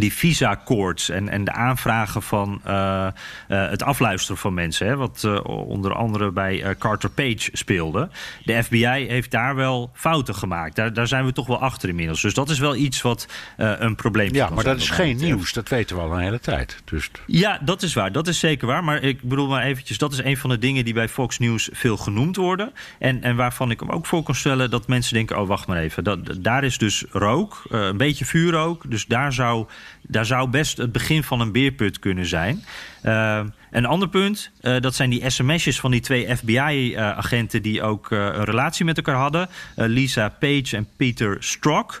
die 0.00 0.12
visa-koorts 0.12 1.08
en, 1.08 1.28
en 1.28 1.44
de 1.44 1.52
aanvragen 1.52 2.22
van 2.22 2.60
eh, 2.64 3.06
eh, 3.06 3.12
het 3.48 3.82
afluisteren 3.82 4.36
van 4.36 4.54
mensen. 4.54 4.86
Hè, 4.86 4.96
wat 4.96 5.24
eh, 5.24 5.44
onder 5.44 5.94
andere 5.94 6.30
bij 6.30 6.76
Carter 6.78 7.10
Page 7.10 7.48
speelde. 7.52 8.08
De 8.44 8.62
FBI 8.62 9.06
heeft 9.08 9.30
daar 9.30 9.54
wel 9.54 9.90
fouten 9.94 10.34
gemaakt. 10.34 10.76
Daar, 10.76 10.92
daar 10.92 11.06
zijn 11.06 11.24
we 11.24 11.32
toch 11.32 11.46
wel 11.46 11.60
achter 11.60 11.88
inmiddels. 11.88 12.20
Dus 12.20 12.34
dat 12.34 12.50
is 12.50 12.58
wel 12.58 12.76
iets 12.76 13.02
wat 13.02 13.28
een 13.56 13.94
probleem 13.94 14.34
Ja, 14.34 14.48
maar 14.48 14.64
dat 14.64 14.76
is 14.76 14.90
geen 14.90 15.16
nieuws. 15.16 15.52
Dat 15.52 15.68
weten 15.68 15.96
we 15.96 16.02
al 16.02 16.12
een 16.12 16.20
hele 16.20 16.40
tijd. 16.40 16.82
Dus 16.84 17.10
ja, 17.26 17.60
dat 17.64 17.82
is 17.82 17.94
waar. 17.94 18.12
Dat 18.12 18.28
is 18.28 18.38
zeker 18.38 18.66
waar. 18.66 18.84
Maar 18.84 19.02
ik 19.02 19.22
bedoel 19.22 19.48
maar 19.48 19.62
eventjes, 19.62 19.98
dat 19.98 20.12
is 20.12 20.22
een 20.22 20.36
van 20.36 20.50
de 20.50 20.58
dingen 20.58 20.84
die 20.84 20.94
bij 20.94 21.08
Fox 21.08 21.38
News 21.38 21.68
veel 21.72 21.96
genoemd 21.96 22.36
worden. 22.36 22.72
En, 22.98 23.22
en 23.22 23.36
waarvan 23.36 23.70
ik 23.70 23.80
hem 23.80 23.90
ook 23.90 24.06
voor 24.06 24.22
kan 24.22 24.34
stellen 24.34 24.70
dat 24.70 24.88
mensen 24.88 25.14
denken: 25.14 25.40
oh, 25.40 25.48
wacht 25.48 25.66
maar 25.66 25.78
even. 25.78 26.04
Dat, 26.04 26.18
daar 26.38 26.64
is 26.64 26.78
dus 26.78 27.04
rook, 27.10 27.62
een 27.68 27.96
beetje 27.96 28.24
vuurrook. 28.24 28.90
Dus 28.90 29.06
daar 29.06 29.32
zou, 29.32 29.66
daar 30.02 30.26
zou 30.26 30.48
best 30.48 30.76
het 30.76 30.92
begin 30.92 31.22
van 31.22 31.40
een 31.40 31.52
beerput 31.52 31.98
kunnen 31.98 32.26
zijn. 32.26 32.64
Eh, 33.02 33.40
een 33.70 33.86
ander 33.86 34.08
punt, 34.08 34.50
eh, 34.60 34.80
dat 34.80 34.94
zijn 34.94 35.10
die 35.10 35.30
sms'jes 35.30 35.80
van 35.80 35.90
die 35.90 36.00
twee 36.00 36.36
FBI-agenten 36.36 37.62
die 37.62 37.82
ook 37.82 38.12
eh, 38.12 38.18
een 38.18 38.44
relatie 38.44 38.84
met 38.84 38.96
elkaar 38.96 39.16
hadden. 39.16 39.48
Lisa 39.74 40.28
Page 40.28 40.76
en 40.76 40.88
Peter 40.96 41.36
Strzok. 41.40 42.00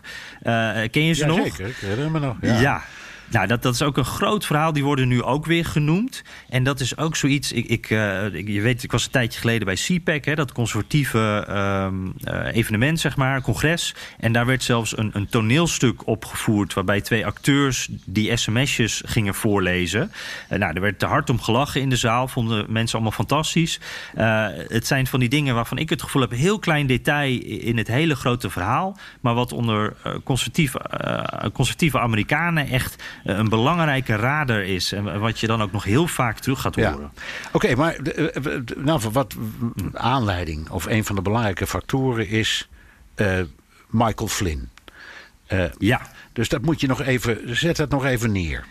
Ken 0.90 1.04
je 1.04 1.12
ze 1.12 1.26
ja, 1.26 1.26
nog? 1.26 1.42
zeker. 1.42 1.66
Ik 1.66 1.76
herinner 1.76 2.10
me 2.10 2.18
nog. 2.18 2.36
Ja. 2.40 2.82
Nou, 3.30 3.46
dat, 3.46 3.62
dat 3.62 3.74
is 3.74 3.82
ook 3.82 3.96
een 3.96 4.04
groot 4.04 4.46
verhaal. 4.46 4.72
Die 4.72 4.84
worden 4.84 5.08
nu 5.08 5.22
ook 5.22 5.46
weer 5.46 5.64
genoemd. 5.64 6.22
En 6.48 6.64
dat 6.64 6.80
is 6.80 6.96
ook 6.96 7.16
zoiets. 7.16 7.52
Ik, 7.52 7.66
ik, 7.66 7.90
eh, 7.90 8.46
je 8.46 8.60
weet, 8.60 8.82
ik 8.82 8.92
was 8.92 9.04
een 9.04 9.10
tijdje 9.10 9.40
geleden 9.40 9.64
bij 9.64 9.74
CPAC, 9.74 10.24
hè, 10.24 10.34
dat 10.34 10.52
conservatieve 10.52 11.44
ehm, 11.48 11.94
eh, 12.24 12.56
evenement, 12.56 13.00
zeg 13.00 13.16
maar, 13.16 13.40
congres. 13.40 13.94
En 14.18 14.32
daar 14.32 14.46
werd 14.46 14.62
zelfs 14.62 14.98
een, 14.98 15.10
een 15.12 15.28
toneelstuk 15.28 16.06
opgevoerd. 16.06 16.74
waarbij 16.74 17.00
twee 17.00 17.26
acteurs 17.26 17.88
die 18.04 18.36
sms'jes 18.36 19.02
gingen 19.06 19.34
voorlezen. 19.34 20.12
Eh, 20.48 20.58
nou, 20.58 20.74
er 20.74 20.80
werd 20.80 20.98
te 20.98 21.06
hard 21.06 21.30
om 21.30 21.40
gelachen 21.40 21.80
in 21.80 21.90
de 21.90 21.96
zaal. 21.96 22.28
Vonden 22.28 22.66
mensen 22.68 22.94
allemaal 22.94 23.16
fantastisch. 23.16 23.80
Het 24.68 24.86
zijn 24.86 25.06
van 25.06 25.20
die 25.20 25.28
dingen 25.28 25.54
waarvan 25.54 25.78
ik 25.78 25.90
het 25.90 26.02
gevoel 26.02 26.22
heb. 26.22 26.30
heel 26.30 26.58
klein 26.58 26.86
detail 26.86 27.40
in 27.40 27.76
het 27.76 27.88
hele 27.88 28.16
grote 28.16 28.50
verhaal. 28.50 28.98
Maar 29.20 29.34
wat 29.34 29.52
onder 29.52 29.96
conservatieve, 30.24 30.80
conservatieve 31.52 31.98
Amerikanen 31.98 32.68
echt 32.68 33.02
een 33.24 33.48
belangrijke 33.48 34.16
radar 34.16 34.62
is. 34.64 34.92
En 34.92 35.20
wat 35.20 35.40
je 35.40 35.46
dan 35.46 35.62
ook 35.62 35.72
nog 35.72 35.84
heel 35.84 36.06
vaak 36.06 36.38
terug 36.38 36.60
gaat 36.60 36.74
Ja. 36.74 36.92
horen. 36.92 37.10
Oké, 37.52 37.74
maar 37.74 37.94
eh, 37.94 38.42
nou, 38.76 39.00
wat 39.12 39.34
aanleiding 39.92 40.68
of 40.70 40.86
een 40.86 41.04
van 41.04 41.14
de 41.16 41.22
belangrijke 41.22 41.66
factoren 41.66 42.28
is 42.28 42.68
eh, 43.14 43.38
Michael 43.88 44.28
Flynn. 44.28 44.68
Eh, 45.46 45.64
Ja. 45.78 46.00
dus 46.32 46.48
dat 46.48 46.62
moet 46.62 46.80
je 46.80 46.86
nog 46.86 47.02
even, 47.02 47.56
zet 47.56 47.76
dat 47.76 47.90
nog 47.90 48.04
even 48.04 48.32
neer. 48.32 48.64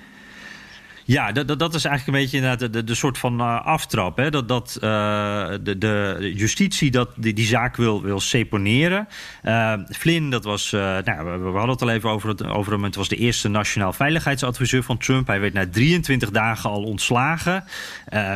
Ja, 1.09 1.31
dat, 1.31 1.47
dat, 1.47 1.59
dat 1.59 1.73
is 1.73 1.85
eigenlijk 1.85 2.17
een 2.17 2.23
beetje 2.23 2.69
de, 2.69 2.83
de, 2.83 2.95
soort 2.95 3.17
van 3.17 3.39
eh, 3.39 3.65
aftrap. 3.65 4.17
Hè? 4.17 4.29
Dat, 4.29 4.47
dat 4.47 4.77
eh, 4.81 5.49
de, 5.61 5.77
de 5.77 6.31
justitie 6.35 6.91
dat, 6.91 7.09
die, 7.15 7.45
zaak 7.45 7.75
wil, 7.75 8.01
wil 8.01 8.19
seponeren. 8.19 9.07
Eh, 9.41 9.73
Flynn, 9.89 10.29
dat 10.29 10.43
was, 10.43 10.71
nou, 10.71 11.03
we, 11.03 11.49
hadden 11.49 11.69
het 11.69 11.81
al 11.81 11.89
even 11.89 12.09
over, 12.09 12.29
het, 12.29 12.45
over 12.45 12.71
hem. 12.71 12.83
Het 12.83 12.95
was 12.95 13.07
de 13.07 13.15
eerste 13.15 13.47
nationaal 13.47 13.93
veiligheidsadviseur 13.93 14.83
van 14.83 14.97
Trump. 14.97 15.27
Hij 15.27 15.39
werd 15.39 15.53
na 15.53 15.69
23 15.69 16.31
dagen 16.31 16.69
al 16.69 16.83
ontslagen. 16.83 17.63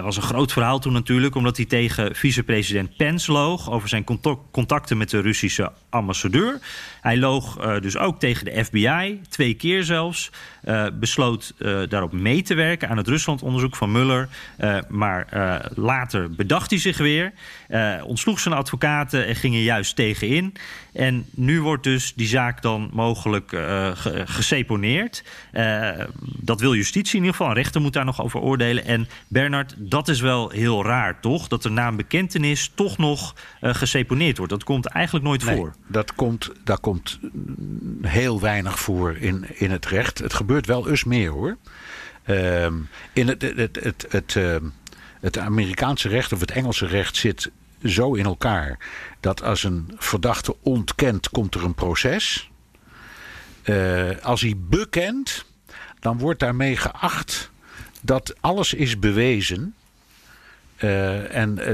Was 0.02 0.16
een 0.16 0.24
groot 0.24 0.52
verhaal 0.52 0.80
toen 0.80 0.94
natuurlijk, 0.94 1.36
omdat 1.36 1.58
hij 1.58 1.66
tegen 1.66 2.16
vicepresident 2.16 2.96
Pence 2.98 3.32
loog 3.32 3.72
over 3.72 3.90
zijn 3.90 4.04
contact- 4.04 4.52
contacten 4.52 4.98
met 4.98 5.10
de 5.10 5.20
Russische 5.20 5.72
ambassadeur. 5.90 6.60
Hij 7.04 7.18
loog 7.18 7.58
eh, 7.58 7.80
dus 7.82 7.98
ook 7.98 8.20
tegen 8.20 8.46
de 8.46 8.64
FBI, 8.66 9.22
twee 9.30 9.54
keer 9.54 9.84
zelfs. 9.84 10.32
Eh, 10.64 10.86
besloot 10.94 11.54
eh, 11.58 11.80
daarop 11.90 12.12
mee 12.12 12.42
te 12.42 12.54
werken 12.54 12.90
aan 12.90 12.98
het 12.98 13.08
Ruslandonderzoek 13.08 13.76
van 13.76 13.92
Mueller. 13.92 14.30
Eh, 14.58 14.78
maar 14.90 15.28
later 15.76 16.32
bedacht 16.32 16.70
hij 16.70 16.80
zich 16.80 16.98
weer, 16.98 17.32
ontsloeg 18.06 18.40
zijn 18.40 18.54
advocaten 18.56 19.26
en 19.28 19.36
ging 19.36 19.56
er 19.56 19.62
juist 19.62 19.96
tegenin. 19.96 20.54
En 20.94 21.26
nu 21.32 21.62
wordt 21.62 21.84
dus 21.84 22.14
die 22.16 22.28
zaak 22.28 22.62
dan 22.62 22.90
mogelijk 22.94 23.50
ge- 23.94 24.24
geseponeerd. 24.26 25.24
Dat 26.22 26.60
wil 26.60 26.76
justitie 26.76 27.14
in 27.16 27.20
ieder 27.20 27.36
geval. 27.36 27.48
Een 27.52 27.58
rechter 27.62 27.82
moet 27.82 27.94
daar 27.94 28.06
nog 28.06 28.22
over 28.22 28.40
oordelen. 28.40 28.86
En 28.86 29.08
Bernard, 29.28 29.74
dat 29.78 30.08
is 30.08 30.22
wel 30.22 30.50
heel 30.50 30.84
raar, 30.86 31.20
toch? 31.20 31.48
Dat 31.48 31.64
er 31.66 31.72
na 31.72 31.88
een 31.88 31.96
bekentenis 31.96 32.72
toch 32.76 32.98
nog 32.98 33.36
geseponeerd 33.62 34.38
wordt. 34.38 34.52
Dat 34.54 34.64
komt 34.64 34.86
eigenlijk 34.86 35.26
nooit 35.26 35.46
Nee, 35.46 35.56
voor. 35.56 35.76
dat 35.88 36.16
komt, 36.16 36.52
dat 36.64 36.80
komt 36.80 36.93
mm, 37.22 38.06
heel 38.06 38.42
weinig 38.42 38.80
voor 38.80 39.18
in, 39.18 39.46
in 39.54 39.72
het 39.72 39.86
recht. 39.86 40.20
Het 40.20 40.34
gebeurt 40.34 40.66
wel 40.66 40.90
eens 40.90 41.04
meer 41.04 41.30
hoor. 41.30 41.58
Ehm, 42.24 42.74
in 43.14 43.28
het, 43.28 43.42
het, 43.42 43.58
het, 43.58 43.80
het, 43.84 44.06
het, 44.10 44.36
ehm, 44.36 44.66
het 45.20 45.38
Amerikaanse 45.38 46.10
recht 46.10 46.34
of 46.34 46.40
het 46.40 46.52
Engelse 46.52 46.86
recht 46.86 47.16
zit 47.16 47.52
zo 47.84 48.14
in 48.14 48.26
elkaar 48.26 48.78
dat 49.20 49.44
als 49.44 49.64
een 49.64 49.92
verdachte 49.98 50.56
ontkent, 50.62 51.30
komt 51.30 51.56
er 51.56 51.64
een 51.64 51.76
proces. 51.76 52.50
Eh, 53.64 54.10
als 54.22 54.42
hij 54.42 54.54
bekent, 54.58 55.46
dan 56.00 56.18
wordt 56.18 56.40
daarmee 56.40 56.78
geacht 56.78 57.52
dat 58.02 58.36
alles 58.42 58.74
is 58.74 59.00
bewezen. 59.00 59.76
Eh, 60.76 61.36
en 61.36 61.60
eh, 61.60 61.74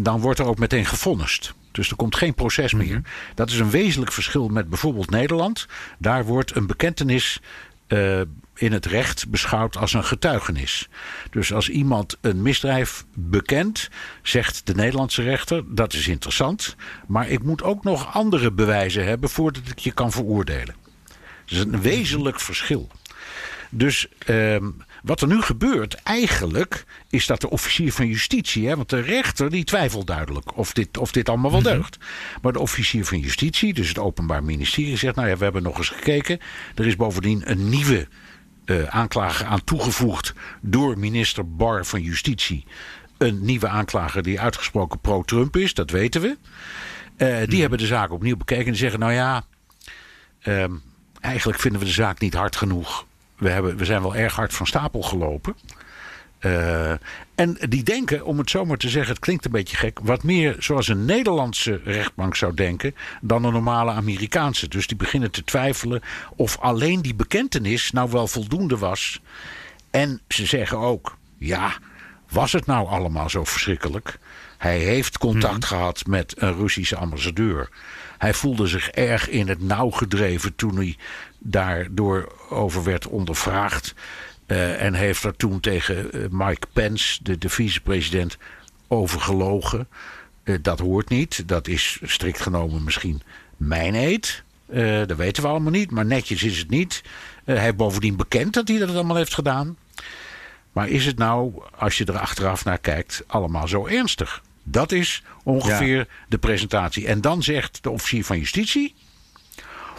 dan 0.00 0.20
wordt 0.20 0.38
er 0.38 0.46
ook 0.46 0.58
meteen 0.58 0.86
gevonnist. 0.86 1.54
Dus 1.78 1.90
er 1.90 1.96
komt 1.96 2.16
geen 2.16 2.34
proces 2.34 2.72
meer. 2.72 3.00
Dat 3.34 3.50
is 3.50 3.58
een 3.58 3.70
wezenlijk 3.70 4.12
verschil 4.12 4.48
met 4.48 4.68
bijvoorbeeld 4.68 5.10
Nederland. 5.10 5.66
Daar 5.98 6.24
wordt 6.24 6.56
een 6.56 6.66
bekentenis 6.66 7.40
eh, 7.86 8.20
in 8.54 8.72
het 8.72 8.86
recht 8.86 9.28
beschouwd 9.28 9.76
als 9.76 9.92
een 9.92 10.04
getuigenis. 10.04 10.88
Dus 11.30 11.52
als 11.52 11.68
iemand 11.68 12.16
een 12.20 12.42
misdrijf 12.42 13.04
bekent, 13.14 13.88
zegt 14.22 14.66
de 14.66 14.74
Nederlandse 14.74 15.22
rechter: 15.22 15.74
dat 15.74 15.92
is 15.92 16.08
interessant. 16.08 16.76
Maar 17.06 17.28
ik 17.28 17.42
moet 17.42 17.62
ook 17.62 17.84
nog 17.84 18.14
andere 18.14 18.52
bewijzen 18.52 19.04
hebben 19.04 19.30
voordat 19.30 19.62
ik 19.66 19.78
je 19.78 19.92
kan 19.92 20.12
veroordelen. 20.12 20.74
Dat 21.06 21.58
is 21.58 21.58
een 21.58 21.80
wezenlijk 21.80 22.40
verschil. 22.40 22.88
Dus 23.70 24.08
ehm, 24.18 24.70
wat 25.02 25.20
er 25.20 25.28
nu 25.28 25.42
gebeurt, 25.42 25.94
eigenlijk, 25.94 26.84
is 27.10 27.26
dat 27.26 27.40
de 27.40 27.50
officier 27.50 27.92
van 27.92 28.06
justitie, 28.06 28.68
hè, 28.68 28.76
want 28.76 28.90
de 28.90 29.00
rechter 29.00 29.50
die 29.50 29.64
twijfelt 29.64 30.06
duidelijk 30.06 30.56
of 30.56 30.72
dit, 30.72 30.98
of 30.98 31.12
dit 31.12 31.28
allemaal 31.28 31.50
wel 31.50 31.62
deugt. 31.62 31.98
Maar 32.42 32.52
de 32.52 32.58
officier 32.58 33.04
van 33.04 33.18
justitie, 33.18 33.74
dus 33.74 33.88
het 33.88 33.98
Openbaar 33.98 34.44
Ministerie, 34.44 34.96
zegt: 34.96 35.16
Nou 35.16 35.28
ja, 35.28 35.36
we 35.36 35.44
hebben 35.44 35.62
nog 35.62 35.78
eens 35.78 35.88
gekeken. 35.88 36.38
Er 36.74 36.86
is 36.86 36.96
bovendien 36.96 37.50
een 37.50 37.68
nieuwe 37.68 38.08
eh 38.64 38.82
aanklager 38.84 39.46
aan 39.46 39.64
toegevoegd 39.64 40.34
door 40.60 40.98
minister 40.98 41.54
Barr 41.56 41.84
van 41.86 42.02
Justitie. 42.02 42.64
Een 43.18 43.44
nieuwe 43.44 43.68
aanklager 43.68 44.22
die 44.22 44.40
uitgesproken 44.40 45.00
pro-Trump 45.00 45.56
is, 45.56 45.74
dat 45.74 45.90
weten 45.90 46.20
we. 46.20 46.36
Eh, 47.16 47.48
die 47.48 47.60
hebben 47.60 47.78
de 47.78 47.86
zaak 47.86 48.10
opnieuw 48.10 48.36
bekeken 48.36 48.66
en 48.66 48.76
zeggen: 48.76 49.00
Nou 49.00 49.12
ja, 49.12 49.44
Ehm, 50.48 50.72
eigenlijk 51.20 51.58
vinden 51.58 51.80
we 51.80 51.86
de 51.86 51.92
zaak 51.92 52.18
niet 52.18 52.34
hard 52.34 52.56
genoeg. 52.56 53.06
We, 53.38 53.48
hebben, 53.50 53.76
we 53.76 53.84
zijn 53.84 54.02
wel 54.02 54.16
erg 54.16 54.34
hard 54.34 54.54
van 54.54 54.66
stapel 54.66 55.02
gelopen. 55.02 55.54
Eh, 56.38 56.90
en 57.34 57.56
die 57.68 57.82
denken, 57.82 58.24
om 58.24 58.38
het 58.38 58.50
zomaar 58.50 58.76
te 58.76 58.88
zeggen, 58.88 59.12
het 59.12 59.24
klinkt 59.24 59.44
een 59.44 59.50
beetje 59.50 59.76
gek, 59.76 59.98
wat 60.02 60.22
meer 60.22 60.56
zoals 60.58 60.88
een 60.88 61.04
Nederlandse 61.04 61.80
rechtbank 61.84 62.36
zou 62.36 62.54
denken 62.54 62.94
dan 63.20 63.44
een 63.44 63.52
normale 63.52 63.90
Amerikaanse. 63.90 64.68
Dus 64.68 64.86
die 64.86 64.96
beginnen 64.96 65.30
te 65.30 65.44
twijfelen 65.44 66.02
of 66.36 66.58
alleen 66.58 67.02
die 67.02 67.14
bekentenis 67.14 67.90
nou 67.90 68.10
wel 68.10 68.26
voldoende 68.26 68.78
was. 68.78 69.20
En 69.90 70.20
ze 70.28 70.46
zeggen 70.46 70.78
ook, 70.78 71.16
ja, 71.38 71.72
Was 72.28 72.52
het 72.52 72.66
nou 72.66 72.88
allemaal 72.88 73.30
zo 73.30 73.44
verschrikkelijk? 73.44 74.18
Hij 74.58 74.78
heeft 74.78 75.18
contact 75.18 75.64
gehad 75.64 76.06
met 76.06 76.34
een 76.42 76.54
Russische 76.54 76.96
ambassadeur. 76.96 77.68
Hij 78.18 78.34
voelde 78.34 78.66
zich 78.66 78.90
erg 78.90 79.28
in 79.28 79.48
het 79.48 79.62
nauw 79.62 79.90
gedreven 79.90 80.54
toen 80.56 80.76
hij 80.76 80.96
daardoor 81.38 82.32
over 82.50 82.84
werd 82.84 83.06
ondervraagd. 83.06 83.94
Uh, 84.46 84.82
en 84.82 84.94
heeft 84.94 85.24
er 85.24 85.36
toen 85.36 85.60
tegen 85.60 86.16
uh, 86.16 86.24
Mike 86.30 86.66
Pence, 86.72 87.22
de, 87.22 87.38
de 87.38 87.48
vicepresident, 87.48 88.36
over 88.86 89.20
gelogen. 89.20 89.88
Uh, 90.44 90.56
dat 90.62 90.78
hoort 90.78 91.08
niet. 91.08 91.48
Dat 91.48 91.68
is 91.68 91.98
strikt 92.02 92.40
genomen 92.40 92.84
misschien 92.84 93.22
mijn 93.56 93.94
eed. 93.94 94.42
dat 95.06 95.16
weten 95.16 95.42
we 95.42 95.48
allemaal 95.48 95.70
niet. 95.70 95.90
Maar 95.90 96.06
netjes 96.06 96.42
is 96.42 96.58
het 96.58 96.70
niet. 96.70 97.02
hij 97.44 97.58
heeft 97.58 97.76
bovendien 97.76 98.16
bekend 98.16 98.54
dat 98.54 98.68
hij 98.68 98.78
dat 98.78 98.88
allemaal 98.88 99.16
heeft 99.16 99.34
gedaan. 99.34 99.76
Maar 100.72 100.88
is 100.88 101.06
het 101.06 101.18
nou, 101.18 101.62
als 101.78 101.98
je 101.98 102.04
er 102.04 102.18
achteraf 102.18 102.64
naar 102.64 102.78
kijkt, 102.78 103.22
allemaal 103.26 103.68
zo 103.68 103.86
ernstig? 103.86 104.42
Dat 104.62 104.92
is 104.92 105.22
ongeveer 105.44 105.96
ja. 105.96 106.06
de 106.28 106.38
presentatie. 106.38 107.06
En 107.06 107.20
dan 107.20 107.42
zegt 107.42 107.82
de 107.82 107.90
officier 107.90 108.24
van 108.24 108.38
justitie. 108.38 108.94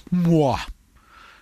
Mwah. 0.10 0.62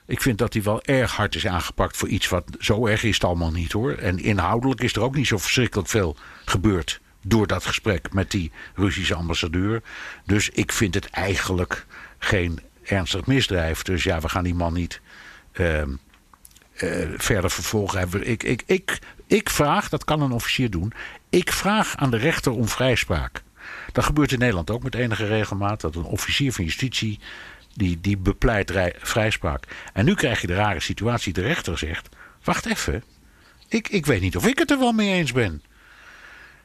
Ik 0.07 0.21
vind 0.21 0.37
dat 0.37 0.53
hij 0.53 0.63
wel 0.63 0.83
erg 0.83 1.15
hard 1.15 1.35
is 1.35 1.47
aangepakt 1.47 1.97
voor 1.97 2.07
iets 2.07 2.29
wat 2.29 2.43
zo 2.59 2.85
erg 2.85 3.03
is 3.03 3.13
het 3.13 3.23
allemaal 3.23 3.51
niet 3.51 3.71
hoor. 3.71 3.93
En 3.93 4.19
inhoudelijk 4.19 4.81
is 4.81 4.95
er 4.95 5.01
ook 5.01 5.15
niet 5.15 5.27
zo 5.27 5.37
verschrikkelijk 5.37 5.89
veel 5.89 6.17
gebeurd 6.45 6.99
door 7.21 7.47
dat 7.47 7.65
gesprek 7.65 8.13
met 8.13 8.31
die 8.31 8.51
Russische 8.75 9.15
ambassadeur. 9.15 9.81
Dus 10.25 10.49
ik 10.49 10.71
vind 10.71 10.93
het 10.93 11.09
eigenlijk 11.09 11.85
geen 12.17 12.59
ernstig 12.83 13.25
misdrijf. 13.25 13.81
Dus 13.81 14.03
ja, 14.03 14.19
we 14.19 14.29
gaan 14.29 14.43
die 14.43 14.55
man 14.55 14.73
niet 14.73 15.01
uh, 15.53 15.81
uh, 15.81 15.87
verder 17.17 17.51
vervolgen. 17.51 18.27
Ik, 18.27 18.43
ik, 18.43 18.63
ik, 18.65 18.99
ik 19.27 19.49
vraag, 19.49 19.89
dat 19.89 20.03
kan 20.03 20.21
een 20.21 20.31
officier 20.31 20.69
doen. 20.69 20.93
Ik 21.29 21.51
vraag 21.51 21.95
aan 21.95 22.11
de 22.11 22.17
rechter 22.17 22.51
om 22.51 22.67
vrijspraak. 22.67 23.43
Dat 23.91 24.03
gebeurt 24.03 24.31
in 24.31 24.39
Nederland 24.39 24.69
ook 24.69 24.83
met 24.83 24.95
enige 24.95 25.25
regelmaat. 25.25 25.81
Dat 25.81 25.95
een 25.95 26.03
officier 26.03 26.53
van 26.53 26.63
justitie 26.63 27.19
die, 27.77 28.01
die 28.01 28.17
bepleit 28.17 28.73
vrijspraak. 28.97 29.63
En 29.93 30.05
nu 30.05 30.13
krijg 30.13 30.41
je 30.41 30.47
de 30.47 30.55
rare 30.55 30.79
situatie. 30.79 31.33
De 31.33 31.41
rechter 31.41 31.77
zegt: 31.77 32.09
Wacht 32.43 32.65
even. 32.65 33.03
Ik, 33.67 33.89
ik 33.89 34.05
weet 34.05 34.21
niet 34.21 34.35
of 34.35 34.47
ik 34.47 34.59
het 34.59 34.71
er 34.71 34.79
wel 34.79 34.91
mee 34.91 35.13
eens 35.13 35.31
ben. 35.31 35.61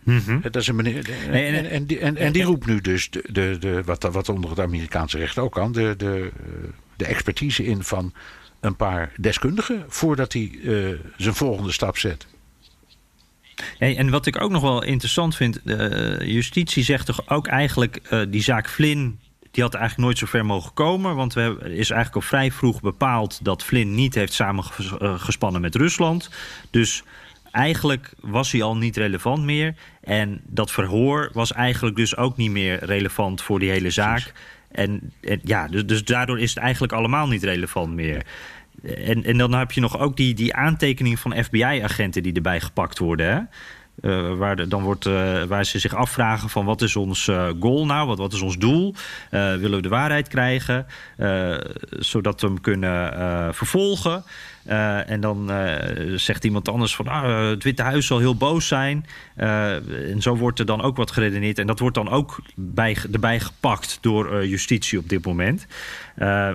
Mm 0.03 0.41
Dat 0.43 0.57
is 0.57 0.67
een 0.67 0.77
meneer, 0.77 1.11
en, 1.31 1.71
en, 1.71 1.87
die, 1.87 1.99
en, 1.99 2.17
en 2.17 2.33
die 2.33 2.43
roept 2.43 2.67
nu 2.67 2.81
dus 2.81 3.11
de, 3.11 3.25
de, 3.33 3.57
de, 3.61 3.83
wat, 3.85 4.03
wat 4.03 4.29
onder 4.29 4.51
het 4.51 4.61
Amerikaanse 4.61 5.19
recht 5.19 5.39
ook 5.39 5.53
kan, 5.53 5.73
de, 5.73 5.95
de, 5.97 6.31
de 6.97 7.05
expertise 7.05 7.65
in 7.65 7.83
van 7.83 8.13
een 8.61 8.77
paar 8.77 9.13
deskundigen 9.17 9.85
voordat 9.89 10.33
hij 10.33 10.51
uh, 10.63 10.99
zijn 11.17 11.35
volgende 11.35 11.73
stap 11.73 11.99
zet. 11.99 12.27
Hey, 13.79 13.97
en 13.97 14.11
wat 14.11 14.27
ik 14.27 14.41
ook 14.41 14.51
nog 14.51 14.63
wel 14.63 14.83
interessant 14.83 15.37
vind, 15.37 15.61
de 15.65 16.19
justitie 16.25 16.85
zegt 16.85 17.07
toch 17.07 17.29
ook 17.29 17.47
eigenlijk 17.47 18.01
uh, 18.11 18.23
die 18.29 18.43
zaak 18.43 18.69
Flynn. 18.69 19.19
Die 19.53 19.63
had 19.63 19.75
eigenlijk 19.75 20.05
nooit 20.05 20.19
zo 20.19 20.27
ver 20.27 20.47
mogen 20.47 20.75
komen. 20.75 21.17
Want 21.17 21.35
er 21.35 21.67
is 21.67 21.91
eigenlijk 21.91 22.15
al 22.15 22.21
vrij 22.21 22.51
vroeg 22.51 22.81
bepaald 22.81 23.45
dat 23.45 23.65
Flynn 23.65 23.95
niet 23.95 24.15
heeft 24.15 24.33
samengespannen 24.33 25.61
met 25.61 25.75
Rusland. 25.75 26.31
Dus 26.71 27.03
eigenlijk 27.51 28.13
was 28.21 28.53
hij 28.53 28.63
al 28.63 28.77
niet 28.77 28.97
relevant 28.97 29.43
meer. 29.43 29.75
En 30.01 30.41
dat 30.45 30.71
verhoor 30.71 31.31
was 31.33 31.53
eigenlijk 31.53 31.97
dus 31.97 32.17
ook 32.17 32.37
niet 32.37 32.51
meer 32.51 32.85
relevant 32.85 33.43
voor 33.43 33.59
die 33.59 33.71
hele 33.71 33.91
zaak. 33.91 34.33
En, 34.71 35.13
en, 35.21 35.41
ja, 35.45 35.69
dus, 35.69 35.87
dus 35.87 36.05
daardoor 36.05 36.39
is 36.41 36.55
het 36.55 36.63
eigenlijk 36.63 36.93
allemaal 36.93 37.29
niet 37.29 37.43
relevant 37.43 37.95
meer. 37.95 38.27
En, 38.83 39.25
en 39.25 39.39
dan 39.39 39.53
heb 39.53 39.73
je 39.73 39.81
nog 39.81 39.99
ook 39.99 40.17
die, 40.17 40.35
die 40.35 40.55
aantekeningen 40.55 41.19
van 41.19 41.45
FBI-agenten 41.45 42.23
die 42.23 42.33
erbij 42.33 42.61
gepakt 42.61 42.99
worden. 42.99 43.27
Hè? 43.27 43.41
Uh, 44.01 44.35
waar, 44.35 44.57
de, 44.57 44.69
dan 44.69 44.83
wordt, 44.83 45.07
uh, 45.07 45.43
waar 45.43 45.65
ze 45.65 45.79
zich 45.79 45.95
afvragen 45.95 46.49
van 46.49 46.65
wat 46.65 46.83
is 46.83 46.97
ons 46.97 47.27
uh, 47.27 47.49
goal 47.61 47.87
nou, 47.87 48.07
wat, 48.07 48.19
wat 48.19 48.33
is 48.33 48.41
ons 48.41 48.59
doel? 48.59 48.95
willen 49.31 49.77
we 49.77 49.83
de 49.83 49.89
waarheid 49.89 50.29
krijgen, 50.29 50.87
zodat 51.99 52.41
we 52.41 52.47
hem 52.47 52.61
kunnen 52.61 53.55
vervolgen? 53.55 54.25
en 55.07 55.21
dan 55.21 55.51
zegt 56.15 56.45
iemand 56.45 56.69
anders 56.69 56.95
van 56.95 57.09
ah, 57.09 57.49
het 57.49 57.63
Witte 57.63 57.83
Huis 57.83 58.07
zal 58.07 58.19
heel 58.19 58.37
boos 58.37 58.69
zijn. 58.69 59.07
en 59.35 60.17
zo 60.19 60.37
wordt 60.37 60.59
er 60.59 60.67
dan 60.67 60.83
ook 60.83 60.97
wat 60.97 61.11
geredeneerd. 61.11 61.59
En 61.59 61.67
dat 61.67 61.79
wordt 61.79 61.95
dan 61.95 62.09
ook 62.09 62.39
bij, 62.55 62.97
erbij 63.13 63.41
gepakt 63.41 63.99
door 64.01 64.47
justitie 64.47 64.99
op 64.99 65.09
dit 65.09 65.25
moment. 65.25 65.67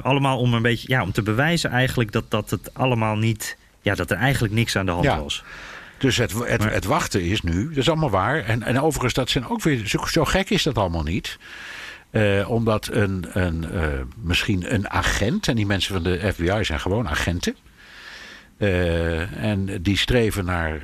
allemaal 0.02 0.40
om 0.40 0.54
een 0.54 0.62
beetje 0.62 0.90
ja, 0.90 1.02
om 1.02 1.12
te 1.12 1.22
bewijzen 1.22 1.70
eigenlijk 1.70 2.12
dat, 2.12 2.32
dat 2.32 2.50
het 2.50 2.74
allemaal 2.74 3.16
niet. 3.16 3.58
Ja, 3.82 3.96
dat 3.96 4.12
er 4.12 4.18
eigenlijk 4.18 4.54
niks 4.54 4.76
aan 4.76 4.86
de 4.86 4.92
hand 4.92 5.06
ja. 5.06 5.22
was. 5.22 5.44
Dus 5.98 6.18
het, 6.18 6.34
het, 6.34 6.64
het, 6.64 6.86
wachten 6.86 7.22
is 7.22 7.42
nu, 7.42 7.68
dat 7.68 7.78
is 7.78 7.90
allemaal 7.90 8.10
waar. 8.10 8.44
En, 8.44 8.64
en 8.64 8.82
overigens, 8.82 9.14
dat 9.14 9.30
zijn 9.30 9.48
ook 9.48 9.62
weer, 9.62 9.88
zo, 9.88 10.06
zo 10.06 10.26
gek 10.26 10.50
is 10.50 10.64
dat 10.64 10.78
allemaal 10.78 11.04
niet. 11.04 11.38
Uh, 12.12 12.50
omdat 12.50 12.88
een, 12.92 13.26
een, 13.32 13.66
uh, 13.74 13.88
misschien 14.22 14.74
een 14.74 14.90
agent, 14.90 15.48
en 15.48 15.56
die 15.56 15.66
mensen 15.66 15.94
van 15.94 16.04
de 16.04 16.32
FBI 16.34 16.64
zijn 16.64 16.80
gewoon 16.80 17.10
agenten. 17.10 17.56
Uh, 18.58 19.44
en 19.44 19.82
die 19.82 19.98
streven 19.98 20.46
naar, 20.46 20.82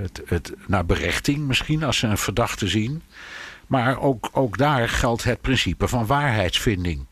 het, 0.00 0.22
het, 0.26 0.52
naar 0.66 0.86
berechting 0.86 1.38
misschien 1.38 1.82
als 1.82 1.98
ze 1.98 2.06
een 2.06 2.18
verdachte 2.18 2.68
zien. 2.68 3.02
Maar 3.66 4.00
ook, 4.00 4.28
ook 4.32 4.58
daar 4.58 4.88
geldt 4.88 5.24
het 5.24 5.40
principe 5.40 5.88
van 5.88 6.06
waarheidsvinding. 6.06 7.06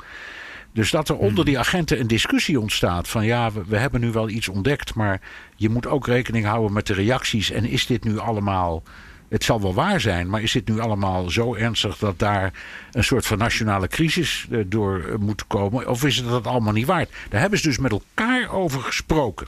Dus 0.72 0.90
dat 0.90 1.08
er 1.08 1.16
onder 1.16 1.44
die 1.44 1.58
agenten 1.58 2.00
een 2.00 2.06
discussie 2.06 2.60
ontstaat 2.60 3.08
van 3.08 3.24
ja, 3.24 3.52
we, 3.52 3.62
we, 3.66 3.76
hebben 3.76 4.00
nu 4.00 4.10
wel 4.10 4.28
iets 4.28 4.48
ontdekt, 4.48 4.94
maar 4.94 5.20
je 5.56 5.68
moet 5.68 5.86
ook 5.86 6.06
rekening 6.06 6.46
houden 6.46 6.72
met 6.72 6.86
de 6.86 6.94
reacties. 6.94 7.50
En 7.50 7.64
is 7.64 7.86
dit 7.86 8.04
nu 8.04 8.18
allemaal, 8.18 8.82
het 9.28 9.44
zal 9.44 9.60
wel 9.60 9.74
waar 9.74 10.00
zijn, 10.00 10.30
maar 10.30 10.42
is 10.42 10.52
dit 10.52 10.68
nu 10.68 10.80
allemaal 10.80 11.30
zo 11.30 11.54
ernstig 11.54 11.98
dat 11.98 12.18
daar 12.18 12.52
een 12.92 13.04
soort 13.04 13.26
van 13.26 13.38
nationale 13.38 13.88
crisis 13.88 14.46
door 14.66 15.16
moet 15.20 15.46
komen? 15.46 15.88
Of 15.88 16.04
is 16.04 16.16
het 16.16 16.28
dat 16.28 16.46
allemaal 16.46 16.72
niet 16.72 16.86
waard? 16.86 17.10
Daar 17.28 17.40
hebben 17.40 17.58
ze 17.58 17.68
dus 17.68 17.78
met 17.78 17.90
elkaar 17.90 18.50
over 18.50 18.80
gesproken. 18.80 19.46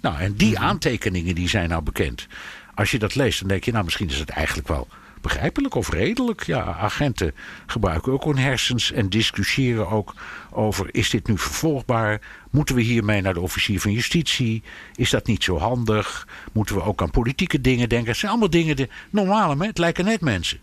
Nou, 0.00 0.18
en 0.18 0.34
die 0.34 0.58
aantekeningen 0.58 1.34
die 1.34 1.48
zijn 1.48 1.68
nou 1.68 1.82
bekend. 1.82 2.26
Als 2.74 2.90
je 2.90 2.98
dat 2.98 3.14
leest, 3.14 3.40
dan 3.40 3.48
denk 3.48 3.64
je, 3.64 3.72
nou 3.72 3.84
misschien 3.84 4.08
is 4.08 4.18
het 4.18 4.30
eigenlijk 4.30 4.68
wel 4.68 4.88
begrijpelijk 5.20 5.74
of 5.74 5.90
redelijk. 5.90 6.42
Ja, 6.42 6.62
agenten 6.62 7.34
gebruiken 7.66 8.12
ook 8.12 8.24
hun 8.24 8.38
hersens 8.38 8.92
en 8.92 9.08
discussiëren 9.08 9.88
ook 9.88 10.14
over: 10.50 10.88
is 10.90 11.10
dit 11.10 11.26
nu 11.26 11.38
vervolgbaar? 11.38 12.20
Moeten 12.50 12.74
we 12.74 12.82
hiermee 12.82 13.20
naar 13.20 13.34
de 13.34 13.40
officier 13.40 13.80
van 13.80 13.92
justitie? 13.92 14.62
Is 14.94 15.10
dat 15.10 15.26
niet 15.26 15.44
zo 15.44 15.58
handig? 15.58 16.28
Moeten 16.52 16.74
we 16.74 16.82
ook 16.82 17.02
aan 17.02 17.10
politieke 17.10 17.60
dingen 17.60 17.88
denken? 17.88 18.08
Het 18.08 18.16
zijn 18.16 18.30
allemaal 18.30 18.50
dingen, 18.50 18.76
de 18.76 18.88
normale, 19.10 19.66
het 19.66 19.78
lijken 19.78 20.04
net 20.04 20.20
mensen. 20.20 20.58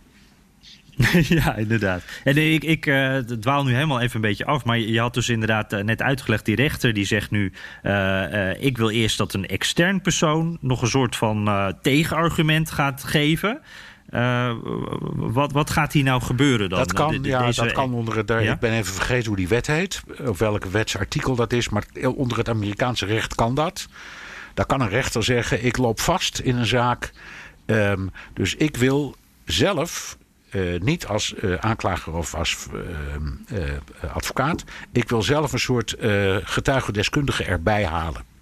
ja, 1.39 1.56
inderdaad. 1.56 2.04
En 2.24 2.38
ik, 2.38 2.63
ik 2.63 2.86
uh, 2.86 3.18
dwaal 3.18 3.63
nu 3.63 3.74
helemaal 3.74 4.02
even 4.02 4.15
een 4.15 4.22
beetje 4.22 4.46
af. 4.46 4.65
Maar 4.65 4.80
je 4.80 5.00
had 5.00 5.13
dus 5.13 5.30
inderdaad 5.30 5.74
uh, 5.74 5.80
net 5.80 6.02
uitgelegd, 6.02 6.46
die 6.46 6.56
rechter 6.56 6.94
die 6.94 7.06
zegt 7.06 7.32
nu... 7.32 7.52
Uh, 7.84 8.63
ik 8.63 8.78
wil 8.78 8.89
eerst 8.89 9.18
dat 9.18 9.34
een 9.34 9.48
extern 9.48 10.02
persoon 10.02 10.58
nog 10.62 10.82
een 10.82 10.88
soort 10.88 11.15
van 11.15 11.74
tegenargument 11.82 12.72
gaat 12.72 13.04
geven... 13.04 13.62
Uh, 14.10 14.52
wat, 15.15 15.52
wat 15.52 15.70
gaat 15.70 15.94
hier 15.94 16.04
nou 16.04 16.22
gebeuren 16.22 16.70
dan? 16.70 16.80
Dat 16.80 16.94
kan, 16.94 17.22
de, 17.22 17.30
ja, 17.30 17.46
deze... 17.46 17.63
dat 17.63 17.72
kan 17.72 17.94
onder 17.94 18.18
het. 18.18 18.30
Ja? 18.30 18.39
Ik 18.39 18.60
ben 18.60 18.72
even 18.72 18.94
vergeten 18.94 19.28
hoe 19.28 19.36
die 19.36 19.48
wet 19.48 19.68
heet. 19.68 20.04
Of 20.26 20.39
welke 20.39 20.70
wetsartikel 20.70 21.36
dat 21.36 21.54
is. 21.54 21.70
Maar 21.70 21.86
onder 22.15 22.38
het 22.38 22.50
Amerikaanse 22.50 23.06
recht 23.06 23.36
kan 23.36 23.56
dat. 23.56 23.88
Daar 24.54 24.65
kan 24.65 24.82
een 24.82 24.89
rechter 24.89 25.24
zeggen: 25.24 25.65
ik 25.65 25.78
loop 25.78 26.00
vast 26.00 26.39
in 26.39 26.56
een 26.56 26.65
zaak. 26.65 27.12
Um, 27.65 28.12
dus 28.34 28.56
ik 28.56 28.78
wil 28.78 29.15
zelf. 29.46 30.18
Uh, 30.52 30.80
niet 30.80 31.08
als 31.08 31.34
uh, 31.44 31.56
aanklager 31.56 32.13
of 32.13 32.36
als 32.36 32.58
advocaat. 34.13 34.63
Ik 34.91 35.10
wil 35.10 35.22
zelf 35.22 35.54
een 35.54 35.60
soort 35.60 35.96
getuigendeskundige 36.44 37.44
erbij 37.44 37.86
halen. 37.86 38.34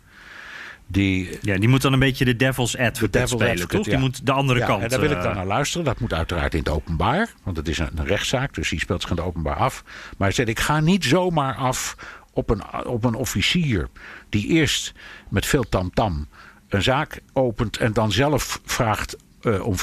Die, 0.94 1.38
ja, 1.42 1.58
die 1.58 1.70
moet 1.70 1.82
dan 1.82 1.94
een 1.94 2.00
beetje 2.00 2.26
de 2.26 2.36
devil's 2.36 2.76
advocate 2.76 3.10
devil 3.10 3.38
spelen, 3.38 3.54
advocate, 3.54 3.76
toch? 3.76 3.86
Ja. 3.86 3.92
Die 3.92 4.00
moet 4.00 4.26
de 4.26 4.32
andere 4.32 4.60
ja, 4.60 4.66
kant... 4.66 4.84
En 4.84 4.90
daar 4.90 5.00
wil 5.00 5.12
ik 5.12 5.22
dan 5.22 5.36
naar 5.36 5.46
luisteren. 5.46 5.86
Dat 5.86 6.00
moet 6.00 6.14
uiteraard 6.14 6.54
in 6.54 6.60
het 6.60 6.70
openbaar. 6.70 7.30
Want 7.44 7.58
het 7.58 7.68
is 7.68 7.80
een, 7.80 7.90
rechtszaak, 8.04 8.54
dus 8.54 8.70
die 8.70 8.80
speelt 8.80 9.02
zich 9.02 9.10
in 9.10 9.16
het 9.16 9.26
openbaar 9.26 9.56
af. 9.56 9.84
Maar 10.18 10.28
hij 10.28 10.32
zegt, 10.32 10.50
ik 10.50 10.60
ga 10.60 10.80
niet 10.80 11.04
zomaar 11.04 11.56
af 11.56 11.96
op 12.34 12.50
een, 12.50 12.86
op 12.86 13.04
een 13.04 13.16
officier... 13.16 13.90
die 14.30 14.48
eerst 14.48 14.94
met 15.30 15.46
veel 15.46 15.64
tamtam 15.64 16.14
-tam 16.14 16.28
een 16.70 16.84
zaak 16.84 17.22
opent... 17.34 17.78
en 17.78 17.94
dan 17.94 18.12
zelf 18.12 18.62
vraagt 18.66 19.18
uh, 19.42 19.66
om, 19.66 19.76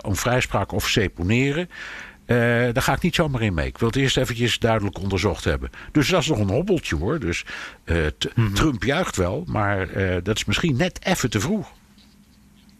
om 0.00 0.16
vrijspraak 0.16 0.72
of 0.72 0.88
seponeren... 0.88 1.68
Uh, 2.26 2.36
daar 2.72 2.82
ga 2.82 2.92
ik 2.92 3.02
niet 3.02 3.14
zomaar 3.14 3.42
in 3.42 3.54
mee. 3.54 3.66
Ik 3.66 3.78
wil 3.78 3.88
het 3.88 3.96
eerst 3.96 4.16
eventjes 4.16 4.58
duidelijk 4.58 4.98
onderzocht 4.98 5.44
hebben. 5.44 5.70
Dus 5.92 6.08
dat 6.08 6.20
is 6.20 6.26
nog 6.26 6.38
een 6.38 6.50
hobbeltje 6.50 6.96
hoor. 6.96 7.18
Dus 7.18 7.44
uh, 7.84 7.96
mm 7.96 8.10
-hmm. 8.34 8.54
Trump 8.54 8.84
juicht 8.84 9.16
wel, 9.16 9.44
maar 9.46 9.90
uh, 9.90 10.16
dat 10.22 10.36
is 10.36 10.44
misschien 10.44 10.76
net 10.76 11.04
even 11.04 11.30
te 11.30 11.40
vroeg. 11.40 11.72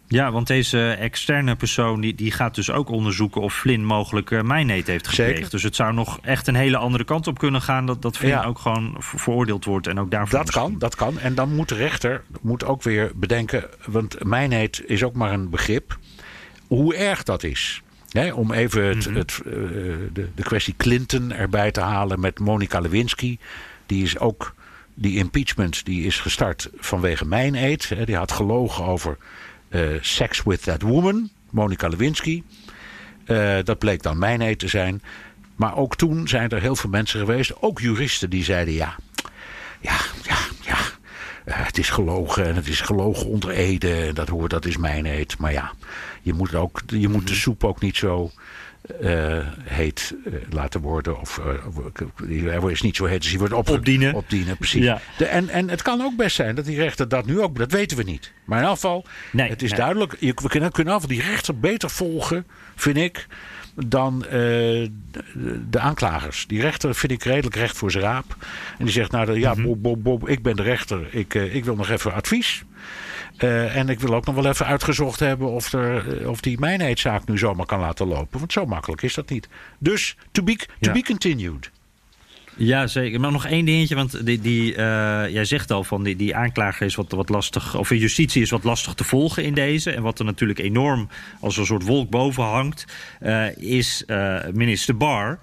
Ja, 0.09 0.33
want 0.33 0.47
deze 0.47 0.91
externe 0.91 1.57
persoon 1.57 2.01
die, 2.01 2.15
die 2.15 2.31
gaat 2.31 2.55
dus 2.55 2.71
ook 2.71 2.89
onderzoeken 2.89 3.41
of 3.41 3.55
Flynn 3.55 3.85
mogelijk 3.85 4.31
uh, 4.31 4.43
mijnheid 4.43 4.87
heeft 4.87 5.09
gekregen. 5.09 5.35
Zeker. 5.35 5.51
Dus 5.51 5.63
het 5.63 5.77
zou 5.77 5.93
nog 5.95 6.19
echt 6.23 6.47
een 6.47 6.55
hele 6.55 6.77
andere 6.77 7.05
kant 7.05 7.27
op 7.27 7.39
kunnen 7.39 7.63
gaan 7.63 7.87
dat, 7.87 8.03
dat 8.03 8.17
Flynn 8.17 8.33
ja. 8.33 8.45
ook 8.45 8.59
gewoon 8.59 8.97
veroordeeld 8.99 9.65
wordt 9.65 9.87
en 9.87 10.01
ook 10.01 10.11
daarvoor. 10.11 10.39
Dat 10.39 10.47
misschien. 10.47 10.71
kan, 10.71 10.79
dat 10.79 10.95
kan. 10.95 11.19
En 11.19 11.35
dan 11.35 11.55
moet 11.55 11.69
de 11.69 11.75
rechter 11.75 12.23
moet 12.41 12.65
ook 12.65 12.83
weer 12.83 13.13
bedenken, 13.15 13.65
want 13.87 14.25
mijnheid 14.25 14.83
is 14.87 15.03
ook 15.03 15.15
maar 15.15 15.33
een 15.33 15.51
begrip. 15.51 15.99
hoe 16.67 16.95
erg 16.95 17.23
dat 17.23 17.43
is. 17.43 17.83
Om 18.25 18.53
even 18.53 18.85
het, 18.85 19.07
Mhm. 19.07 19.17
het, 19.17 19.41
eh, 19.45 19.53
de, 20.13 20.29
de 20.35 20.43
kwestie 20.43 20.75
Clinton 20.77 21.33
erbij 21.33 21.71
te 21.71 21.81
halen 21.81 22.21
met 22.21 22.39
Monica 22.39 22.79
Lewinsky. 22.81 23.39
Die 23.87 24.03
is 24.03 24.19
ook, 24.19 24.55
die 24.95 25.17
impeachment 25.19 25.85
die 25.85 26.05
is 26.05 26.19
gestart 26.21 26.71
vanwege 26.77 27.27
mijn 27.27 27.55
eet. 27.55 27.89
Hè. 27.89 28.05
Die 28.05 28.17
had 28.17 28.33
gelogen 28.33 28.85
over 28.85 29.17
eh, 29.69 29.83
sex 30.01 30.43
with 30.43 30.63
that 30.63 30.83
woman, 30.83 31.31
Monica 31.51 31.89
Lewinsky. 31.89 32.43
Eh, 33.25 33.57
dat 33.65 33.79
bleek 33.79 34.03
dan 34.03 34.19
mijn 34.19 34.41
eet 34.41 34.59
te 34.59 34.69
zijn. 34.69 35.03
Maar 35.57 35.77
ook 35.77 35.97
toen 35.97 36.29
zijn 36.29 36.49
er 36.49 36.61
heel 36.61 36.77
veel 36.77 36.91
mensen 36.91 37.21
geweest, 37.21 37.63
ook 37.63 37.81
juristen, 37.81 38.31
die 38.31 38.45
zeiden 38.45 38.75
ja, 38.75 38.97
ja, 39.81 39.97
ja, 40.23 40.37
het 41.51 41.79
is 41.79 41.91
gelogen 41.91 42.47
en 42.47 42.55
het 42.55 42.69
is 42.69 42.81
gelogen 42.81 43.27
onder 43.27 43.51
Ede. 43.51 44.13
Dat 44.13 44.29
hoort, 44.29 44.51
dat 44.51 44.65
is 44.65 44.77
mijn 44.77 45.07
eet. 45.07 45.39
Maar 45.39 45.53
ja, 45.53 45.73
je 46.23 46.33
moet, 46.33 46.55
ook, 46.55 46.81
je 46.87 47.09
moet 47.09 47.29
de 47.29 47.35
soep 47.35 47.65
ook 47.65 47.81
niet 47.81 47.97
zo 47.97 48.31
eh, 49.01 49.39
heet 49.63 50.15
eh, 50.25 50.33
laten 50.51 50.81
worden. 50.81 51.21
Of 51.21 51.39
eh, 51.39 52.61
hij 52.61 52.71
is 52.71 52.83
niet 52.83 52.97
zo 52.97 53.05
heet, 53.05 53.21
dus 53.21 53.31
hij 53.31 53.39
wordt 53.39 53.55
op, 53.55 53.69
Opdienen. 53.69 54.15
Opdienen, 54.15 54.57
precies. 54.57 54.85
Ja. 54.85 55.01
De, 55.19 55.25
en, 55.25 55.49
en 55.49 55.71
het 55.71 55.83
kan 55.83 56.03
ook 56.03 56.17
best 56.17 56.37
zijn 56.37 56.55
dat 56.55 56.65
die 56.65 56.77
rechter 56.77 57.09
dat 57.09 57.27
nu 57.27 57.41
ook... 57.41 57.59
Dat 57.59 57.73
weten 57.73 57.97
we 57.97 58.03
niet. 58.03 58.33
Maar 58.45 58.63
in 58.63 58.69
geval, 58.69 59.05
Nee, 59.33 59.49
het 59.49 59.63
is 59.63 59.71
nee. 59.71 59.79
duidelijk... 59.79 60.17
Je, 60.21 60.33
we 60.43 60.49
kunnen, 60.49 60.73
kunnen 60.73 60.95
geval 60.95 61.09
die 61.09 61.23
rechter 61.23 61.59
beter 61.59 61.91
volgen, 61.91 62.47
vind 62.75 62.97
ik... 62.97 63.27
dan 63.77 64.25
eh, 64.25 64.31
de, 65.71 65.79
aanklagers. 65.79 66.47
Die 66.47 66.61
rechter 66.61 66.95
vind 66.95 67.13
ik 67.13 67.23
redelijk 67.25 67.55
recht 67.57 67.77
voor 67.77 67.91
zijn 67.91 68.05
raap. 68.05 68.37
En 68.79 68.85
die 68.85 68.93
zegt, 68.95 69.11
nou 69.11 69.39
ja, 69.39 69.53
Mhm. 69.55 69.63
Bob, 69.63 69.83
Bob, 69.83 70.03
Bob, 70.03 70.29
ik 70.29 70.43
ben 70.43 70.57
de 70.57 70.63
rechter. 70.63 71.15
Ik, 71.15 71.35
eh, 71.35 71.55
ik 71.55 71.65
wil 71.65 71.77
nog 71.77 71.91
even 71.91 72.13
advies. 72.15 72.65
Eh, 73.37 73.77
en 73.77 73.89
ik 73.89 74.01
wil 74.01 74.15
ook 74.15 74.27
nog 74.27 74.35
wel 74.35 74.47
even 74.47 74.67
uitgezocht 74.67 75.21
hebben 75.21 75.49
of, 75.51 75.73
er, 75.73 76.29
of 76.31 76.41
die 76.41 76.59
mijnheidszaak 76.59 77.27
nu 77.27 77.39
zomaar 77.39 77.67
kan 77.67 77.81
laten 77.81 78.07
lopen. 78.07 78.39
Want 78.39 78.53
zo 78.53 78.67
makkelijk 78.67 79.03
is 79.03 79.15
dat 79.15 79.31
niet. 79.31 79.49
Dus 79.79 80.17
to 80.33 80.43
be, 80.43 80.57
to 80.57 80.65
Ja. 80.79 80.93
be 80.93 81.03
continued. 81.03 81.71
Ja, 82.59 82.87
zeker. 82.87 83.21
Maar 83.21 83.33
nog 83.33 83.47
één 83.47 83.65
dingetje, 83.65 83.95
want 83.95 84.27
die, 84.27 84.41
die, 84.41 84.75
eh, 84.75 84.85
jij 85.29 85.45
zegt 85.45 85.71
al 85.71 85.85
van 85.85 86.03
die, 86.03 86.17
die 86.17 86.37
aanklager 86.37 86.87
is 86.87 86.95
wat, 86.95 87.13
wat 87.13 87.29
lastig, 87.29 87.77
of 87.77 87.91
justitie 87.91 88.43
is 88.43 88.51
wat 88.51 88.65
lastig 88.65 88.95
te 88.95 89.05
volgen 89.05 89.45
in 89.45 89.55
deze. 89.55 89.91
En 89.91 90.03
wat 90.03 90.19
er 90.19 90.25
natuurlijk 90.25 90.59
enorm 90.59 91.09
als 91.41 91.57
een 91.57 91.67
soort 91.67 91.83
wolk 91.83 92.11
boven 92.11 92.45
hangt, 92.45 92.85
eh, 93.21 93.57
is 93.57 94.05
eh, 94.07 94.37
minister 94.53 94.97
Barr. 94.97 95.39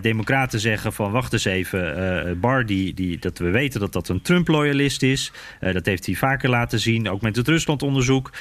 Democraten 0.00 0.60
zeggen 0.60 0.92
van 0.92 1.10
wacht 1.10 1.32
eens 1.32 1.44
even, 1.44 2.40
Barr, 2.40 2.66
die, 2.66 2.94
die, 2.94 3.18
dat 3.18 3.38
we 3.38 3.50
weten 3.50 3.80
dat 3.80 3.92
dat 3.92 4.08
een 4.08 4.22
Trump-loyalist 4.22 5.02
is. 5.02 5.32
Dat 5.60 5.86
heeft 5.86 6.06
hij 6.06 6.14
vaker 6.14 6.48
laten 6.48 6.80
zien, 6.80 7.08
ook 7.08 7.20
met 7.20 7.36
het 7.36 7.48
Rusland-onderzoek. 7.48 8.32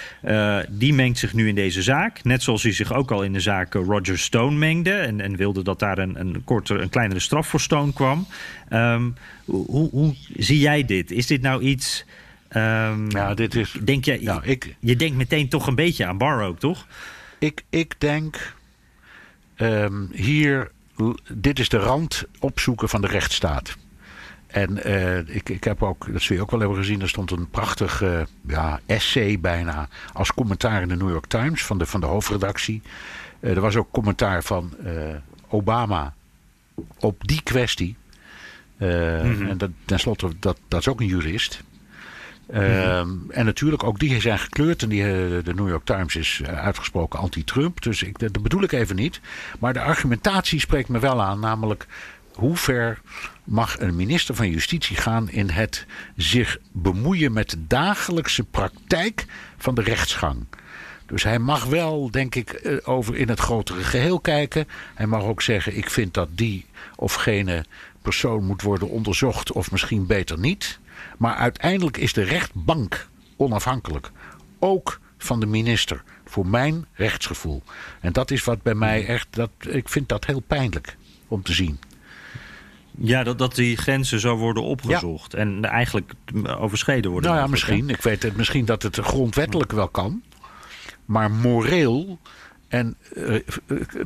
Die 0.69 0.93
mengt 0.93 1.17
zich 1.17 1.33
nu 1.33 1.47
in 1.47 1.55
deze 1.55 1.81
zaak. 1.81 2.23
Net 2.23 2.43
zoals 2.43 2.63
hij 2.63 2.73
zich 2.73 2.93
ook 2.93 3.11
al 3.11 3.23
in 3.23 3.33
de 3.33 3.39
zaak 3.39 3.73
Roger 3.73 4.17
Stone 4.17 4.55
mengde. 4.57 4.93
En, 4.93 5.21
en 5.21 5.35
wilde 5.35 5.63
dat 5.63 5.79
daar 5.79 5.97
een, 5.97 6.19
een, 6.19 6.43
korter, 6.43 6.81
een 6.81 6.89
kleinere 6.89 7.19
straf 7.19 7.47
voor 7.47 7.61
Stone 7.61 7.93
kwam. 7.93 8.08
Ehm, 8.69 9.09
hoe, 9.45 9.65
hoe, 9.65 9.89
hoe 9.89 10.15
zie 10.37 10.59
jij 10.59 10.85
dit? 10.85 11.11
Is 11.11 11.27
dit 11.27 11.41
nou 11.41 11.61
iets... 11.61 12.05
ehm, 12.47 13.09
Ja, 13.09 13.33
dit 13.33 13.55
is. 13.55 13.75
denk 13.83 14.05
jij, 14.05 14.19
Nou, 14.21 14.43
ik, 14.43 14.75
je 14.79 14.95
denkt 14.95 15.17
meteen 15.17 15.49
toch 15.49 15.67
een 15.67 15.75
beetje 15.75 16.05
aan 16.05 16.17
Barr 16.17 16.41
ook, 16.43 16.59
toch? 16.59 16.87
ik, 17.39 17.63
ik 17.69 17.95
denk. 17.97 18.55
ehm, 19.55 20.05
hier. 20.11 20.71
Dit 21.33 21.59
is 21.59 21.69
de 21.69 21.77
rand 21.77 22.23
opzoeken 22.39 22.89
van 22.89 23.01
de 23.01 23.07
rechtsstaat. 23.07 23.75
En 24.47 24.83
eh, 24.83 25.17
ik, 25.35 25.49
ik 25.49 25.63
heb 25.63 25.83
ook, 25.83 26.13
dat 26.13 26.21
zul 26.21 26.35
je 26.35 26.41
ook 26.41 26.51
wel 26.51 26.59
hebben 26.59 26.77
gezien, 26.77 27.01
er 27.01 27.09
stond 27.09 27.31
een 27.31 27.49
prachtig 27.49 28.01
eh, 28.01 28.21
ja, 28.47 28.79
essay 28.85 29.39
bijna 29.39 29.87
als 30.13 30.33
commentaar 30.33 30.81
in 30.81 30.87
de 30.87 30.95
New 30.95 31.09
York 31.09 31.25
Times 31.25 31.65
van 31.65 31.77
de, 31.77 31.85
van 31.85 31.99
de 31.99 32.05
hoofdredactie. 32.05 32.81
Eh, 33.39 33.55
er 33.55 33.61
was 33.61 33.75
ook 33.75 33.91
commentaar 33.91 34.43
van 34.43 34.73
Obama 35.49 36.13
op 36.99 37.27
die 37.27 37.41
kwestie. 37.43 37.95
Eh, 38.79 39.49
En 39.49 39.57
dat, 39.57 39.69
tenslotte, 39.85 40.29
dat, 40.39 40.57
dat 40.67 40.79
is 40.79 40.87
ook 40.87 40.99
een 40.99 41.07
jurist. 41.07 41.63
Ehm, 42.51 43.09
En 43.29 43.45
natuurlijk, 43.45 43.83
ook 43.83 43.99
die 43.99 44.21
zijn 44.21 44.39
gekleurd. 44.39 44.83
En 44.83 44.89
die, 44.89 45.03
eh, 45.03 45.43
de 45.43 45.53
New 45.55 45.69
York 45.69 45.85
Times 45.85 46.15
is 46.15 46.41
eh, 46.43 46.59
uitgesproken 46.59 47.19
anti-Trump. 47.19 47.81
Dus 47.81 48.03
ik, 48.03 48.19
dat 48.19 48.41
bedoel 48.41 48.63
ik 48.63 48.71
even 48.71 48.95
niet. 48.95 49.19
Maar 49.59 49.73
de 49.73 49.81
argumentatie 49.81 50.59
spreekt 50.59 50.89
me 50.89 50.99
wel 50.99 51.21
aan. 51.21 51.39
Namelijk, 51.39 51.85
hoe 52.33 52.57
ver 52.57 53.01
mag 53.43 53.79
een 53.79 53.95
minister 53.95 54.35
van 54.35 54.49
Justitie 54.49 54.95
gaan 54.95 55.29
in 55.29 55.49
het 55.49 55.85
zich 56.15 56.57
bemoeien 56.71 57.33
met 57.33 57.49
de 57.49 57.67
dagelijkse 57.67 58.43
praktijk 58.43 59.25
van 59.57 59.75
de 59.75 59.81
rechtsgang? 59.81 60.45
Dus 61.05 61.23
hij 61.23 61.39
mag 61.39 61.65
wel, 61.65 62.11
denk 62.11 62.35
ik, 62.35 62.79
over 62.83 63.15
in 63.15 63.29
het 63.29 63.39
grotere 63.39 63.83
geheel 63.83 64.19
kijken. 64.19 64.67
Hij 64.93 65.07
mag 65.07 65.23
ook 65.23 65.41
zeggen: 65.41 65.77
ik 65.77 65.89
vind 65.89 66.13
dat 66.13 66.29
die 66.31 66.65
of 66.95 67.13
gene 67.13 67.65
persoon 68.01 68.45
moet 68.45 68.61
worden 68.61 68.89
onderzocht, 68.89 69.51
of 69.51 69.71
misschien 69.71 70.05
beter 70.05 70.39
niet. 70.39 70.79
Maar 71.17 71.35
uiteindelijk 71.35 71.97
is 71.97 72.13
de 72.13 72.23
rechtbank 72.23 73.09
onafhankelijk. 73.37 74.11
Ook 74.59 74.99
van 75.17 75.39
de 75.39 75.45
minister. 75.45 76.03
Voor 76.25 76.47
mijn 76.47 76.85
rechtsgevoel. 76.93 77.63
En 77.99 78.13
dat 78.13 78.31
is 78.31 78.43
wat 78.43 78.61
bij 78.61 78.75
mij 78.75 79.05
echt. 79.05 79.27
Dat, 79.29 79.49
ik 79.67 79.89
vind 79.89 80.09
dat 80.09 80.25
heel 80.25 80.39
pijnlijk 80.39 80.97
om 81.27 81.43
te 81.43 81.53
zien. 81.53 81.79
Ja, 83.01 83.23
dat, 83.23 83.37
dat 83.37 83.55
die 83.55 83.77
grenzen 83.77 84.19
zo 84.19 84.35
worden 84.35 84.63
opgezocht. 84.63 85.33
En 85.33 85.65
eigenlijk 85.65 86.13
overschreden 86.57 87.11
worden. 87.11 87.29
Nou 87.29 87.41
ja, 87.41 87.45
hè? 87.45 87.51
misschien. 87.51 87.89
Ik 87.89 88.01
weet 88.01 88.23
het, 88.23 88.35
misschien 88.35 88.65
dat 88.65 88.83
het 88.83 88.97
grondwettelijk 88.97 89.71
wel 89.71 89.87
kan. 89.87 90.21
Maar 91.05 91.31
moreel 91.31 92.19
en 92.67 92.95
eh, 93.15 93.35
eh, 93.35 93.41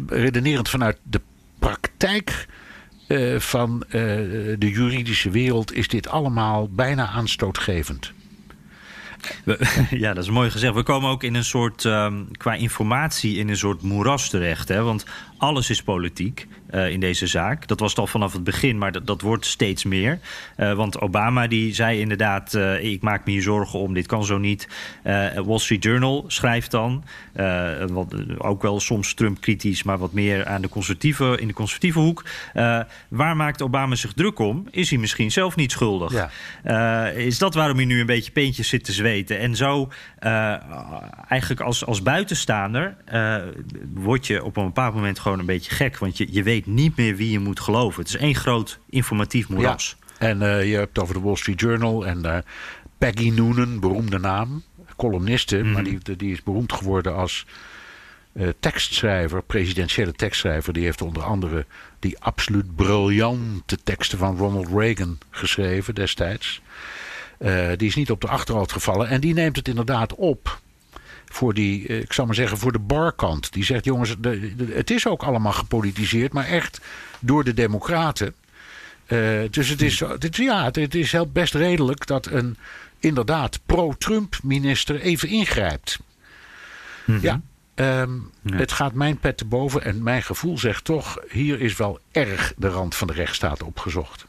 redenerend 0.08 0.70
vanuit 0.70 0.98
de 1.04 1.22
praktijk 1.60 2.48
eh, 3.14 3.40
van 3.40 3.84
eh, 3.84 3.92
de 4.58 4.70
juridische 4.70 5.30
wereld 5.30 5.74
is 5.74 5.88
dit 5.88 6.08
allemaal 6.08 6.70
bijna 6.70 7.08
aanstootgevend. 7.08 8.12
Ja, 9.90 10.14
dat 10.14 10.24
is 10.24 10.30
mooi 10.30 10.52
gezegd. 10.52 10.74
We 10.74 10.84
komen 10.84 11.10
ook 11.10 11.24
in 11.24 11.36
een 11.36 11.44
soort, 11.44 11.86
ehm, 11.86 12.24
qua 12.32 12.54
informatie, 12.54 13.38
in 13.38 13.50
een 13.50 13.58
soort 13.58 13.82
moeras 13.82 14.30
terecht. 14.30 14.68
Hè? 14.68 14.82
Want 14.82 15.06
alles 15.44 15.70
is 15.70 15.84
politiek 15.84 16.48
eh, 16.70 16.90
in 16.90 17.00
deze 17.00 17.28
zaak. 17.28 17.68
Dat 17.68 17.80
was 17.80 17.90
het 17.90 18.00
al 18.00 18.08
vanaf 18.08 18.34
het 18.34 18.44
begin, 18.44 18.78
maar 18.78 18.92
dat, 18.92 19.08
dat 19.08 19.22
wordt 19.22 19.46
steeds 19.46 19.84
meer. 19.84 20.20
Eh, 20.56 20.74
want 20.74 21.02
Obama 21.02 21.48
die 21.48 21.74
zei 21.74 22.00
inderdaad, 22.00 22.54
eh, 22.54 22.84
ik 22.84 23.02
maak 23.02 23.26
me 23.26 23.32
hier 23.32 23.42
zorgen 23.42 23.80
om, 23.80 23.94
dit 23.94 24.06
kan 24.06 24.26
zo 24.26 24.38
niet. 24.38 24.68
Wall 25.46 25.58
Street 25.58 25.84
Journal 25.84 26.24
schrijft 26.28 26.72
dan, 26.72 27.04
wat, 27.88 28.16
ook 28.38 28.62
wel 28.62 28.80
soms 28.80 29.14
Trump-kritisch, 29.14 29.84
maar 29.84 29.98
wat 29.98 30.14
meer 30.14 30.46
aan 30.46 30.62
de 30.62 30.70
conservatieve, 30.70 31.38
in 31.40 31.48
de 31.48 31.54
conservatieve 31.54 32.00
hoek. 32.00 32.26
Waar 33.08 33.36
maakt 33.36 33.62
Obama 33.62 33.96
zich 33.96 34.14
druk 34.14 34.40
om? 34.40 34.68
Is 34.72 34.90
hij 34.90 35.00
misschien 35.00 35.32
zelf 35.32 35.56
niet 35.56 35.72
schuldig? 35.72 36.30
Ja. 36.64 37.08
Is 37.08 37.38
dat 37.38 37.54
waarom 37.54 37.78
hij 37.78 37.86
nu 37.86 38.00
een 38.00 38.06
beetje 38.06 38.32
peentjes 38.32 38.68
zit 38.68 38.84
te 38.84 38.92
zweten? 38.92 39.40
En 39.40 39.56
zo, 39.56 39.92
eigenlijk 41.28 41.62
als, 41.62 41.86
als 41.86 42.02
buitenstaander, 42.02 42.96
word 43.94 44.28
je 44.28 44.44
op 44.44 44.58
een 44.58 44.66
bepaald 44.66 44.94
moment 44.94 45.20
gewoon 45.20 45.33
een 45.40 45.46
beetje 45.46 45.72
gek. 45.72 45.98
Want 45.98 46.18
je, 46.18 46.28
je 46.32 46.44
weet 46.44 46.66
niet 46.66 46.98
meer 46.98 47.16
wie 47.16 47.32
je 47.32 47.40
moet 47.40 47.60
geloven. 47.60 48.00
Het 48.00 48.10
is 48.10 48.18
één 48.18 48.36
groot 48.36 48.80
informatief 48.90 49.50
moeras. 49.50 49.96
Ja. 50.00 50.04
En 50.28 50.42
eh, 50.42 50.70
je 50.70 50.76
hebt 50.76 50.96
het 50.96 51.00
over 51.00 51.14
de 51.14 51.22
Wall 51.22 51.36
Street 51.36 51.60
Journal 51.60 52.06
en 52.06 52.26
eh, 52.26 52.38
Peggy 52.98 53.30
Noonan, 53.30 53.80
beroemde 53.80 54.20
naam, 54.20 54.64
columniste, 54.96 55.64
maar 55.64 55.84
die, 55.84 56.16
die 56.18 56.32
is 56.32 56.44
beroemd 56.44 56.74
geworden 56.74 57.16
als 57.16 57.46
eh, 58.34 58.48
tekstschrijver, 58.60 59.44
presidentiële 59.44 60.12
tekstschrijver. 60.12 60.74
Die 60.74 60.84
heeft 60.84 61.02
onder 61.02 61.24
andere 61.24 61.66
die 62.00 62.20
absoluut 62.20 62.76
briljante 62.76 63.78
teksten 63.84 64.18
van 64.18 64.38
Ronald 64.38 64.68
Reagan 64.68 65.18
geschreven 65.30 65.96
destijds. 65.96 66.62
Die 67.78 67.88
is 67.88 67.96
niet 67.96 68.12
op 68.12 68.22
de 68.22 68.28
achterhoofd 68.28 68.72
gevallen 68.72 69.08
en 69.08 69.22
die 69.22 69.34
neemt 69.34 69.56
het 69.56 69.68
inderdaad 69.68 70.16
op 70.16 70.62
voor 71.34 71.54
die, 71.54 71.88
eh, 71.88 72.00
ik 72.00 72.14
zal 72.14 72.26
maar 72.26 72.36
zeggen, 72.36 72.58
voor 72.58 72.72
de 72.72 72.80
barkant. 72.80 73.54
Die 73.54 73.64
zegt, 73.64 73.86
jongens, 73.86 74.16
de- 74.20 74.56
de- 74.56 74.72
het 74.74 74.90
is 74.92 75.08
ook 75.08 75.24
allemaal 75.24 75.52
gepolitiseerd, 75.52 76.34
maar 76.34 76.46
echt 76.46 76.82
door 77.20 77.44
de 77.44 77.54
democraten. 77.54 78.34
Eh, 79.06 79.20
dus 79.50 79.70
het 79.70 79.82
is, 79.82 80.00
het, 80.00 80.36
ja, 80.36 80.66
het, 80.66 80.96
is 80.96 81.12
heel 81.12 81.28
best 81.28 81.54
redelijk 81.54 82.06
dat 82.08 82.26
een 82.26 82.58
inderdaad 83.00 83.60
pro-Trump 83.66 84.36
minister 84.44 85.00
even 85.00 85.30
ingrijpt. 85.30 86.00
Ja, 87.22 87.42
ehm, 87.76 88.12
het 88.50 88.72
gaat 88.72 88.94
mijn 88.94 89.18
pet 89.18 89.38
te 89.38 89.46
boven 89.46 89.84
en 89.84 90.04
mijn 90.04 90.24
gevoel 90.24 90.58
zegt 90.58 90.84
toch, 90.84 91.18
hier 91.30 91.62
is 91.62 91.76
wel 91.76 92.00
erg 92.12 92.54
de 92.58 92.68
rand 92.70 92.96
van 92.96 93.08
de 93.08 93.14
rechtsstaat 93.14 93.64
opgezocht. 93.64 94.26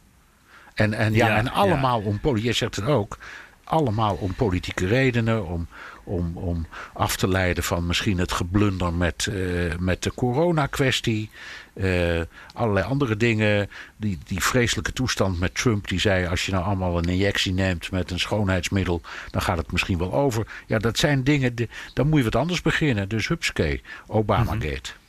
En, 0.75 0.95
en, 0.95 1.12
ja, 1.12 1.27
Ja, 1.27 1.37
en 1.37 1.49
allemaal 1.53 2.01
om 2.01 2.21
politiek, 2.21 2.49
je 2.51 2.57
zegt 2.57 2.77
het 2.77 2.85
ook, 2.85 3.19
allemaal 3.65 4.15
om 4.15 4.35
politieke 4.35 4.87
redenen, 4.87 5.46
om, 5.46 5.67
om, 6.05 6.37
om 6.37 6.67
af 6.92 7.17
te 7.17 7.29
leiden 7.29 7.65
van 7.65 7.87
misschien 7.87 8.19
het 8.19 8.33
geblunder 8.33 8.92
met, 8.92 9.27
uh, 9.31 9.75
met 9.79 10.02
de 10.02 10.15
corona-kwestie. 10.15 11.31
Uh, 11.75 12.21
allerlei 12.52 12.87
andere 12.87 13.17
dingen. 13.17 13.71
Die, 13.96 14.19
die 14.27 14.42
vreselijke 14.42 14.92
toestand 14.92 15.40
met 15.40 15.55
Trump, 15.55 15.88
die 15.88 16.00
zei: 16.00 16.27
als 16.27 16.46
je 16.46 16.52
nou 16.52 16.65
allemaal 16.65 16.98
een 16.98 17.09
injectie 17.09 17.52
neemt 17.52 17.90
met 17.90 18.11
een 18.11 18.21
schoonheidsmiddel, 18.21 19.00
dan 19.31 19.42
gaat 19.42 19.57
het 19.57 19.73
misschien 19.73 19.98
wel 19.98 20.13
over. 20.13 20.46
Ja, 20.67 20.79
dat 20.79 20.98
zijn 20.98 21.25
dingen, 21.25 21.55
dan 21.94 22.09
moet 22.09 22.19
je 22.19 22.25
wat 22.25 22.37
anders 22.37 22.63
beginnen. 22.63 23.09
Dus 23.09 23.29
hupske, 23.29 23.81
Obamagate. 24.07 24.90
Mm 24.96 25.04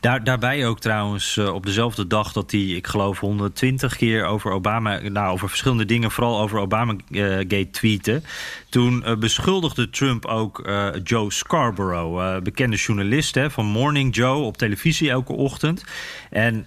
daar, 0.00 0.24
daarbij 0.24 0.66
ook 0.66 0.80
trouwens 0.80 1.36
uh, 1.36 1.54
op 1.54 1.66
dezelfde 1.66 2.06
dag 2.06 2.32
dat 2.32 2.50
hij, 2.50 2.60
ik 2.60 2.86
geloof, 2.86 3.20
120 3.20 3.96
keer 3.96 4.24
over 4.24 4.50
Obama, 4.50 5.00
nou 5.08 5.32
over 5.32 5.48
verschillende 5.48 5.84
dingen, 5.84 6.10
vooral 6.10 6.40
over 6.40 6.58
Obamagate 6.58 7.56
uh, 7.56 7.64
tweeten. 7.70 8.24
Toen 8.68 9.02
uh, 9.06 9.16
beschuldigde 9.16 9.90
Trump 9.90 10.26
ook 10.26 10.70
Joe 11.04 11.32
Scarborough, 11.32 12.42
bekende 12.42 12.76
journalist 12.76 13.34
hè, 13.34 13.50
van 13.50 13.66
Morning 13.66 14.14
Joe 14.14 14.42
op 14.42 14.56
televisie 14.56 15.10
elke 15.10 15.32
ochtend. 15.32 15.84
En 16.30 16.64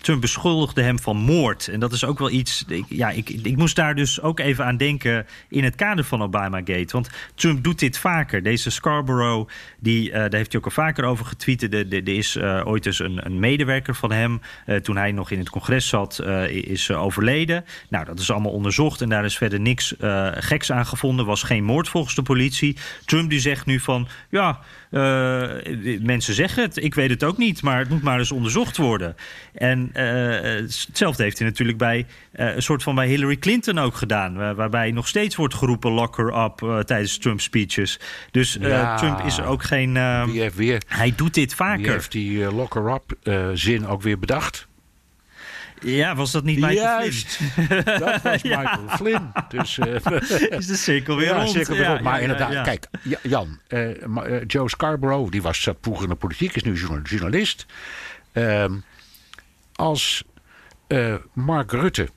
Trump 0.00 0.20
beschuldigde 0.20 0.82
hem 0.82 0.98
van 0.98 1.16
moord. 1.16 1.68
En 1.68 1.80
dat 1.80 1.92
is 1.92 2.04
ook 2.04 2.18
wel 2.18 2.30
iets. 2.30 2.64
Ja, 2.88 3.10
ik, 3.10 3.28
ik 3.30 3.56
moest 3.56 3.76
daar 3.76 3.94
dus 3.94 4.20
ook 4.20 4.40
even 4.40 4.64
aan 4.64 4.76
denken 4.76 5.26
in 5.48 5.64
het 5.64 5.74
kader 5.74 6.04
van 6.04 6.22
Obamagate. 6.22 6.92
Want 6.92 7.10
Trump 7.34 7.64
doet 7.64 7.78
dit 7.78 7.98
vaker. 7.98 8.42
Deze 8.42 8.70
Scarborough, 8.70 9.50
die, 9.78 10.10
daar 10.10 10.34
heeft 10.34 10.52
hij 10.52 10.60
ook 10.60 10.64
al 10.64 10.70
vaker 10.70 11.04
over 11.04 11.26
getweet. 11.26 11.60
De, 11.60 11.88
de, 11.88 12.02
er 12.08 12.16
is 12.16 12.36
uh, 12.36 12.60
ooit 12.64 12.82
dus 12.82 12.98
een, 12.98 13.26
een, 13.26 13.38
medewerker 13.38 13.94
van 13.94 14.12
hem, 14.12 14.40
uh, 14.66 14.76
toen 14.76 14.96
hij 14.96 15.12
nog 15.12 15.30
in 15.30 15.38
het 15.38 15.50
congres 15.50 15.88
zat, 15.88 16.20
uh, 16.24 16.48
is 16.48 16.90
overleden. 16.90 17.64
Nou, 17.88 18.04
dat 18.04 18.18
is 18.18 18.30
allemaal 18.30 18.52
onderzocht 18.52 19.00
en 19.00 19.08
daar 19.08 19.24
is 19.24 19.36
verder 19.36 19.60
niks 19.60 19.94
geks 20.32 20.72
aan 20.72 20.86
gevonden. 20.86 21.26
Was 21.26 21.42
geen 21.42 21.64
moord 21.64 21.88
volgens 21.88 22.14
de 22.14 22.22
politie. 22.22 22.76
Trump 23.04 23.30
die 23.30 23.40
zegt 23.40 23.66
nu 23.66 23.80
van, 23.80 24.08
ja, 24.28 24.60
mensen 26.00 26.34
zeggen 26.34 26.62
het, 26.62 26.76
ik 26.76 26.94
weet 26.94 27.10
het 27.10 27.24
ook 27.24 27.38
niet, 27.38 27.62
maar 27.62 27.78
het 27.78 27.88
moet 27.88 28.02
maar 28.02 28.18
eens 28.18 28.32
onderzocht 28.32 28.76
worden. 28.76 29.16
En 29.54 29.90
hetzelfde 29.92 31.22
heeft 31.22 31.38
hij 31.38 31.48
natuurlijk 31.48 31.78
bij 31.78 32.06
een 32.32 32.62
soort 32.62 32.82
van 32.82 32.94
bij 32.94 33.08
Hillary 33.08 33.36
Clinton 33.36 33.78
ook 33.78 33.94
gedaan, 33.94 34.54
waarbij 34.54 34.90
nog 34.90 35.08
steeds 35.08 35.36
wordt 35.36 35.54
geroepen 35.54 35.90
lock 35.90 36.16
her 36.16 36.44
up 36.44 36.84
tijdens 36.86 37.18
Trump 37.18 37.40
speeches. 37.40 38.00
Dus 38.30 38.56
ja, 38.60 38.96
Trump 38.96 39.20
is 39.20 39.40
ook 39.40 39.62
geen. 39.62 39.92
weer, 40.54 40.82
hij 40.86 41.12
doet 41.16 41.34
dit 41.34 41.54
vaker 41.54 41.92
heeft 41.92 42.12
die 42.12 42.52
locker-up 42.52 43.16
uh, 43.22 43.48
zin 43.54 43.86
ook 43.86 44.02
weer 44.02 44.18
bedacht. 44.18 44.67
Ja, 45.80 46.14
was 46.14 46.30
dat 46.30 46.44
niet 46.44 46.56
Michael 46.58 47.00
Juist, 47.00 47.26
Flynn? 47.26 47.84
dat 47.84 48.22
was 48.22 48.42
Michael 48.56 48.84
ja. 48.86 48.96
Flynn. 48.96 49.32
Dus, 49.48 49.78
uh, 49.78 49.94
is 50.58 50.66
de 50.66 50.76
cirkel 50.76 51.16
weer 51.16 51.26
ja, 51.26 51.36
rond. 51.36 51.50
Cirkel 51.50 51.74
weer 51.74 51.82
ja, 51.82 51.90
rond. 51.90 52.02
Maar 52.02 52.20
inderdaad, 52.20 52.64
kijk, 52.64 52.86
Jan, 53.22 53.60
Joe 54.46 54.68
Scarborough, 54.68 55.30
die 55.30 55.42
was 55.42 55.68
vroeger 55.80 56.04
in 56.04 56.10
de 56.10 56.14
politiek, 56.14 56.54
is 56.56 56.62
nu 56.62 56.74
journalist. 57.02 57.66
Ehm, 58.32 58.72
als 59.74 60.24
Mark 61.32 61.72
Rutte 61.72 62.08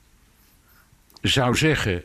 zou 1.20 1.56
zeggen, 1.56 2.04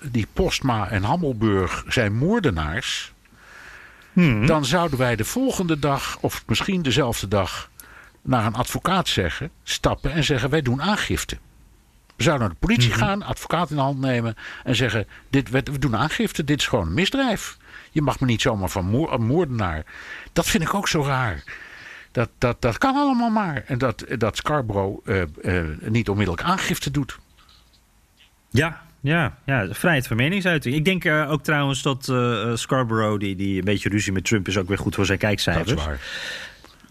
die 0.00 0.26
Postma 0.32 0.88
en 0.88 1.02
Hammelburg 1.02 1.84
zijn 1.88 2.14
moordenaars 2.14 3.12
Hmm. 4.12 4.46
Dan 4.46 4.64
zouden 4.64 4.98
wij 4.98 5.16
de 5.16 5.24
volgende 5.24 5.78
dag, 5.78 6.18
of 6.20 6.42
misschien 6.46 6.82
dezelfde 6.82 7.28
dag, 7.28 7.70
naar 8.22 8.46
een 8.46 8.54
advocaat 8.54 9.08
zeggen, 9.08 9.50
stappen 9.62 10.12
en 10.12 10.24
zeggen: 10.24 10.50
wij 10.50 10.62
doen 10.62 10.82
aangifte. 10.82 11.38
We 12.16 12.22
zouden 12.22 12.46
naar 12.46 12.56
de 12.60 12.66
politie 12.66 12.92
hmm. 12.92 13.00
gaan, 13.00 13.22
advocaat 13.22 13.70
in 13.70 13.76
de 13.76 13.82
hand 13.82 14.00
nemen 14.00 14.34
en 14.64 14.76
zeggen: 14.76 15.06
dit, 15.30 15.50
we, 15.50 15.78
doen 15.78 15.96
aangifte, 15.96 16.44
dit 16.44 16.58
is 16.58 16.66
gewoon 16.66 16.86
een 16.86 16.94
misdrijf. 16.94 17.56
Je 17.90 18.02
mag 18.02 18.20
me 18.20 18.26
niet 18.26 18.42
zomaar 18.42 18.68
van 18.68 18.84
moor, 18.84 19.22
moordenaar. 19.22 19.84
Dat 20.32 20.46
vind 20.46 20.62
ik 20.62 20.74
ook 20.74 20.88
zo 20.88 21.02
raar. 21.02 21.44
Dat, 22.12 22.28
dat, 22.38 22.60
dat 22.60 22.78
kan 22.78 22.96
allemaal 22.96 23.30
maar. 23.30 23.62
En 23.66 23.78
dat, 23.78 24.04
dat 24.18 24.36
Scarborough 24.36 25.08
uh, 25.08 25.22
uh, 25.42 25.64
niet 25.80 26.08
onmiddellijk 26.08 26.46
aangifte 26.46 26.90
doet. 26.90 27.18
Ja, 28.50 28.82
ja, 29.00 29.38
ja, 29.44 29.66
vrijheid 29.70 30.06
van 30.06 30.16
meningsuiting. 30.16 30.74
Ik 30.74 30.84
denk 30.84 31.04
uh, 31.04 31.30
ook 31.30 31.42
trouwens 31.42 31.82
dat 31.82 32.08
uh, 32.10 32.50
Scarborough, 32.54 33.20
die, 33.20 33.36
die 33.36 33.58
een 33.58 33.64
beetje 33.64 33.88
ruzie 33.88 34.12
met 34.12 34.24
Trump 34.24 34.48
is, 34.48 34.56
ook 34.58 34.68
weer 34.68 34.78
goed 34.78 34.94
voor 34.94 35.06
zijn 35.06 35.18
kijkcijfers. 35.18 35.68
Dat 35.68 35.78
is 35.78 35.84
waar. 35.84 36.00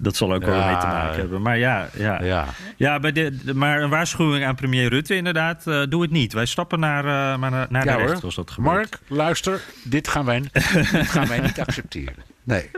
Dat 0.02 0.16
zal 0.16 0.34
ook 0.34 0.42
ja, 0.42 0.48
wel 0.48 0.66
mee 0.66 0.78
te 0.78 0.86
maken 0.86 1.20
hebben. 1.20 1.42
Maar 1.42 1.58
ja, 1.58 1.90
ja. 1.98 2.24
ja. 2.24 2.46
ja 2.78 3.00
bij 3.00 3.12
de, 3.12 3.40
maar 3.54 3.82
een 3.82 3.90
waarschuwing 3.90 4.46
aan 4.46 4.56
premier 4.56 4.90
Rutte 4.90 5.16
inderdaad. 5.16 5.68
Uh, 5.68 5.82
doe 5.90 6.02
het 6.02 6.12
niet. 6.12 6.34
Wij 6.34 6.46
stappen 6.46 6.80
naar, 6.80 7.06
uh, 7.06 7.12
naar, 7.50 7.68
naar 7.70 7.86
ja, 7.86 7.98
de 7.98 8.04
rechter 8.04 8.24
als 8.24 8.36
dat 8.36 8.52
gebeurt. 8.52 8.76
Mark, 8.76 9.00
luister. 9.08 9.62
Dit 9.84 10.08
gaan 10.08 10.26
wij, 10.26 10.42
dit 10.52 11.08
gaan 11.08 11.28
wij 11.28 11.40
niet 11.40 11.60
accepteren. 11.68 12.24
Nee. 12.44 12.70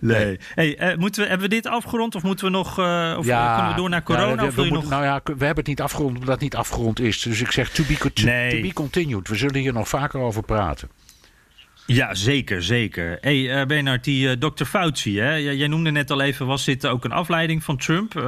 nee. 0.00 0.40
Hey, 0.54 0.92
uh, 0.92 0.98
moeten 0.98 1.22
we, 1.22 1.28
hebben 1.28 1.48
we 1.48 1.54
dit 1.54 1.66
afgerond 1.66 2.14
of 2.14 2.22
moeten 2.22 2.44
we 2.44 2.50
nog 2.50 2.78
uh, 2.78 3.14
of 3.18 3.26
ja, 3.26 3.54
kunnen 3.54 3.72
we 3.72 3.80
door 3.80 3.88
naar 3.90 4.02
corona? 4.02 4.28
Ja, 4.28 4.36
we, 4.36 4.46
of 4.46 4.54
we 4.54 4.70
nog... 4.70 4.88
Nou 4.88 5.04
ja, 5.04 5.20
we 5.24 5.30
hebben 5.30 5.56
het 5.56 5.66
niet 5.66 5.80
afgerond 5.80 6.14
omdat 6.14 6.28
het 6.28 6.40
niet 6.40 6.56
afgerond 6.56 7.00
is. 7.00 7.22
Dus 7.22 7.40
ik 7.40 7.50
zeg 7.50 7.70
to 7.70 7.84
be, 7.84 7.96
to, 8.12 8.24
nee. 8.24 8.50
to 8.50 8.60
be 8.60 8.72
continued. 8.72 9.28
We 9.28 9.36
zullen 9.36 9.60
hier 9.60 9.72
nog 9.72 9.88
vaker 9.88 10.20
over 10.20 10.42
praten. 10.42 10.88
Ja, 11.92 12.14
zeker, 12.14 12.62
zeker. 12.62 13.18
hey, 13.20 13.60
uh, 13.60 13.66
Bernard, 13.66 14.04
die 14.04 14.26
uh, 14.26 14.32
Dr. 14.32 14.64
Fauci, 14.64 15.20
hè? 15.20 15.34
jij 15.34 15.66
noemde 15.66 15.90
net 15.90 16.10
al 16.10 16.20
even, 16.20 16.46
was 16.46 16.64
dit 16.64 16.86
ook 16.86 17.04
een 17.04 17.12
afleiding 17.12 17.64
van 17.64 17.76
Trump? 17.76 18.14
Uh, 18.14 18.24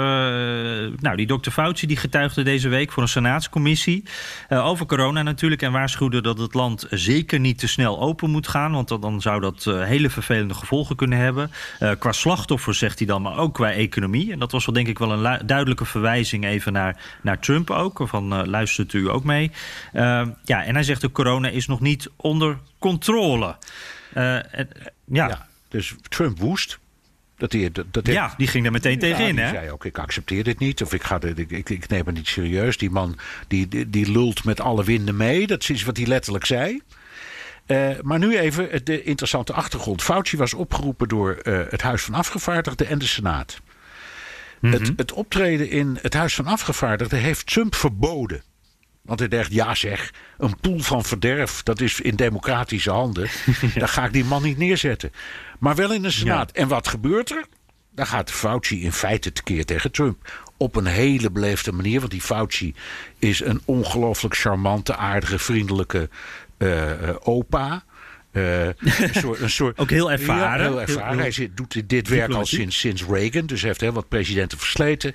nou, 0.97 1.17
die 1.17 1.27
Dr. 1.27 1.51
Fauci 1.51 1.87
die 1.87 1.97
getuigde 1.97 2.43
deze 2.43 2.69
week 2.69 2.93
voor 2.93 3.03
een 3.03 3.09
senaatscommissie 3.09 4.05
over 4.49 4.87
corona 4.87 5.23
natuurlijk... 5.23 5.63
en 5.63 5.73
waarschuwde 5.73 6.23
dat 6.23 6.39
het 6.39 6.55
land 6.55 6.87
zeker 6.91 7.41
niet 7.41 7.59
te 7.59 7.69
snel 7.69 8.01
open 8.01 8.31
moet 8.31 8.49
gaan... 8.49 8.73
want 8.73 8.89
dan 8.89 9.21
zou 9.21 9.41
dat 9.41 9.65
hele 9.65 10.11
vervelende 10.11 10.55
gevolgen 10.55 10.97
kunnen 10.97 11.19
hebben. 11.19 11.51
qua 11.99 12.13
slachtoffers 12.13 12.79
zegt 12.79 12.99
hij 12.99 13.07
dan, 13.07 13.23
maar 13.23 13.39
ook 13.39 13.55
qua 13.55 13.73
economie. 13.73 14.33
En 14.33 14.39
dat 14.39 14.53
was 14.53 14.67
wel 14.67 14.75
denk 14.75 14.89
ik 14.89 14.99
wel 14.99 15.13
een 15.13 15.47
duidelijke 15.47 15.85
verwijzing 15.85 16.45
even 16.45 16.73
naar, 16.73 17.01
naar 17.23 17.39
Trump 17.39 17.71
ook. 17.71 18.03
Van 18.05 18.49
luistert 18.49 18.93
u 18.93 19.11
ook 19.11 19.25
mee? 19.25 19.51
ja, 20.45 20.65
en 20.65 20.75
hij 20.75 20.83
zegt 20.83 21.01
dat 21.01 21.13
corona 21.13 21.49
is 21.49 21.67
nog 21.67 21.81
niet 21.81 22.11
onder 22.17 22.59
controle. 22.85 23.57
Uh, 24.15 24.23
ja. 24.23 24.49
ja. 25.05 25.47
Dus 25.69 25.95
Trump 26.09 26.39
woest. 26.39 26.79
Dat 27.37 27.53
hij, 27.53 27.73
dat, 27.73 27.87
dat 27.91 28.07
ja, 28.07 28.35
die 28.37 28.47
ging 28.47 28.63
daar 28.63 28.73
meteen 28.73 28.99
tegenin. 28.99 29.39
Hij 29.39 29.49
zei 29.49 29.71
ook, 29.71 29.85
ik 29.85 29.99
accepteer 29.99 30.45
dit 30.45 30.59
niet. 30.59 30.83
Of 30.83 30.93
ik, 30.93 31.03
ga 31.03 31.19
dit, 31.19 31.39
ik, 31.39 31.51
ik, 31.51 31.71
ik 31.71 31.89
neem 31.89 32.07
het 32.07 32.15
niet 32.15 32.29
serieus. 32.29 32.77
Die 32.77 32.91
man 32.91 33.19
die, 33.49 33.69
die, 33.69 33.91
die, 33.91 34.11
lult 34.11 34.45
met 34.45 34.61
alle 34.61 34.85
winden 34.85 35.17
mee. 35.17 35.47
Dat 35.47 35.69
is 35.69 35.83
wat 35.83 35.97
hij 35.97 36.07
letterlijk 36.07 36.47
zei. 36.47 36.81
Uh, 37.67 37.91
maar 38.03 38.19
nu 38.19 38.39
even 38.39 38.85
de 38.85 39.03
interessante 39.03 39.53
achtergrond. 39.53 40.03
Fauci 40.03 40.37
was 40.37 40.55
opgeroepen 40.55 41.09
door 41.09 41.41
uh, 41.43 41.61
het 41.69 41.83
Huis 41.83 42.03
van 42.03 42.15
Afgevaardigden 42.15 42.87
en 42.87 42.99
de 42.99 43.07
Senaat. 43.07 43.61
Mm 44.61 44.71
-hmm. 44.71 44.81
het, 44.81 44.93
het 44.97 45.13
optreden 45.13 45.71
in 45.71 45.99
het 46.03 46.15
Huis 46.15 46.35
van 46.35 46.47
Afgevaardigden 46.47 47.19
heeft 47.19 47.47
Trump 47.47 47.75
verboden. 47.75 48.43
Want 49.05 49.19
hij 49.19 49.29
dacht, 49.29 49.53
ja 49.53 49.75
zeg, 49.75 50.13
een 50.39 50.61
poel 50.61 50.79
van 50.79 51.05
verderf, 51.05 51.63
dat 51.63 51.81
is 51.81 52.01
in 52.01 52.17
democratische 52.17 52.91
handen. 52.91 53.25
ja. 53.61 53.69
Daar 53.75 53.89
ga 53.89 54.05
ik 54.05 54.13
die 54.13 54.25
man 54.25 54.43
niet 54.43 54.59
neerzetten. 54.59 55.13
Maar 55.59 55.75
wel 55.75 55.93
in 55.93 56.03
de 56.03 56.11
Senaat. 56.11 56.53
En 56.53 56.69
wat 56.69 56.89
gebeurt 56.89 57.31
er? 57.31 57.45
Dan 57.95 58.07
gaat 58.07 58.31
Fauci 58.31 58.83
in 58.83 58.93
feite 58.93 59.33
tekeer 59.33 59.65
tegen 59.65 59.91
Trump. 59.91 60.43
Op 60.57 60.77
een 60.77 60.87
hele 60.87 61.31
beleefde 61.31 61.73
manier. 61.73 61.99
Want 61.99 62.11
die 62.11 62.21
Fauci 62.21 62.75
is 63.19 63.41
een 63.41 63.61
ongelooflijk 63.65 64.37
charmante, 64.37 64.97
aardige, 64.97 65.39
vriendelijke 65.39 66.09
uh, 66.59 66.91
uh, 66.91 66.95
opa. 67.23 67.85
Uh, 68.33 68.67
een 68.67 68.75
soort, 69.13 69.41
een 69.41 69.51
soort, 69.51 69.79
Ook 69.83 69.91
heel 69.91 70.13
ervaren. 70.13 70.65
Ja, 70.65 70.69
heel 70.69 70.81
ervaren. 70.81 71.19
Hij 71.19 71.31
zit, 71.31 71.57
doet 71.57 71.89
dit 71.89 72.09
werk 72.09 72.33
al 72.33 72.47
sinds, 72.47 72.79
sinds 72.79 73.05
Reagan. 73.05 73.47
Dus 73.47 73.61
hij 73.61 73.69
heeft 73.69 73.81
heel 73.81 73.93
wat 73.93 74.09
presidenten 74.09 74.59
versleten. 74.59 75.15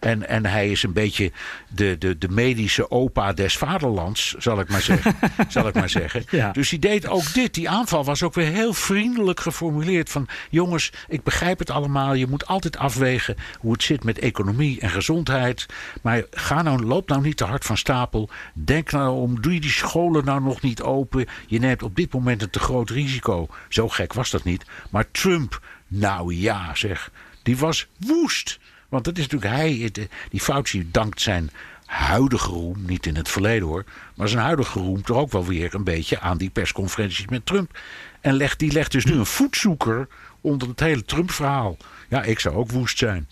En, 0.00 0.28
en 0.28 0.46
hij 0.46 0.70
is 0.70 0.82
een 0.82 0.92
beetje 0.92 1.32
de, 1.68 1.98
de, 1.98 2.18
de 2.18 2.28
medische 2.28 2.90
opa 2.90 3.32
des 3.32 3.56
vaderlands, 3.56 4.34
zal 4.38 4.60
ik 4.60 4.68
maar 4.68 4.80
zeggen. 4.80 5.16
zal 5.48 5.68
ik 5.68 5.74
maar 5.74 5.90
zeggen. 5.90 6.24
Ja. 6.30 6.52
Dus 6.52 6.70
hij 6.70 6.78
deed 6.78 7.08
ook 7.08 7.32
dit. 7.32 7.54
Die 7.54 7.68
aanval 7.68 8.04
was 8.04 8.22
ook 8.22 8.34
weer 8.34 8.46
heel 8.46 8.72
vriendelijk 8.72 9.40
geformuleerd. 9.40 10.10
Van 10.10 10.28
jongens, 10.50 10.92
ik 11.08 11.22
begrijp 11.22 11.58
het 11.58 11.70
allemaal. 11.70 12.14
Je 12.14 12.26
moet 12.26 12.46
altijd 12.46 12.76
afwegen 12.76 13.36
hoe 13.58 13.72
het 13.72 13.82
zit 13.82 14.04
met 14.04 14.18
economie 14.18 14.80
en 14.80 14.90
gezondheid. 14.90 15.66
Maar 16.02 16.22
ga 16.30 16.62
nou, 16.62 16.84
loop 16.84 17.08
nou 17.08 17.22
niet 17.22 17.36
te 17.36 17.44
hard 17.44 17.64
van 17.64 17.76
stapel. 17.76 18.30
Denk 18.54 18.90
nou 18.90 19.14
om, 19.14 19.40
doe 19.40 19.54
je 19.54 19.60
die 19.60 19.70
scholen 19.70 20.24
nou 20.24 20.42
nog 20.42 20.60
niet 20.60 20.82
open. 20.82 21.26
Je 21.46 21.58
neemt 21.58 21.82
op 21.82 21.96
dit 21.96 22.12
moment 22.12 22.42
een 22.42 22.50
te 22.50 22.58
groot 22.58 22.90
risico. 22.90 23.48
Zo 23.68 23.88
gek 23.88 24.12
was 24.12 24.30
dat 24.30 24.44
niet. 24.44 24.64
Maar 24.90 25.10
Trump, 25.10 25.60
nou 25.86 26.34
ja 26.34 26.74
zeg, 26.74 27.10
die 27.42 27.56
was 27.56 27.86
woest. 27.98 28.59
Want 28.90 29.04
dat 29.04 29.18
is 29.18 29.26
natuurlijk 29.26 29.52
hij, 29.52 29.90
die 30.30 30.40
Fauci 30.40 30.88
dankt 30.90 31.20
zijn 31.20 31.50
huidige 31.84 32.50
roem, 32.50 32.84
niet 32.86 33.06
in 33.06 33.16
het 33.16 33.28
verleden 33.28 33.68
hoor, 33.68 33.84
maar 34.14 34.28
zijn 34.28 34.42
huidige 34.42 34.78
roem 34.78 35.02
toch 35.02 35.16
ook 35.16 35.32
wel 35.32 35.46
weer 35.46 35.74
een 35.74 35.84
beetje 35.84 36.20
aan 36.20 36.38
die 36.38 36.50
persconferenties 36.50 37.26
met 37.26 37.46
Trump. 37.46 37.78
En 38.20 38.34
legt, 38.34 38.58
die 38.58 38.72
legt 38.72 38.92
dus 38.92 39.04
nu 39.04 39.12
een 39.12 39.26
voetzoeker 39.26 40.08
onder 40.40 40.68
het 40.68 40.80
hele 40.80 41.04
Trump-verhaal. 41.04 41.76
Ja, 42.08 42.22
ik 42.22 42.38
zou 42.38 42.54
ook 42.54 42.70
woest 42.70 42.98
zijn. 42.98 43.28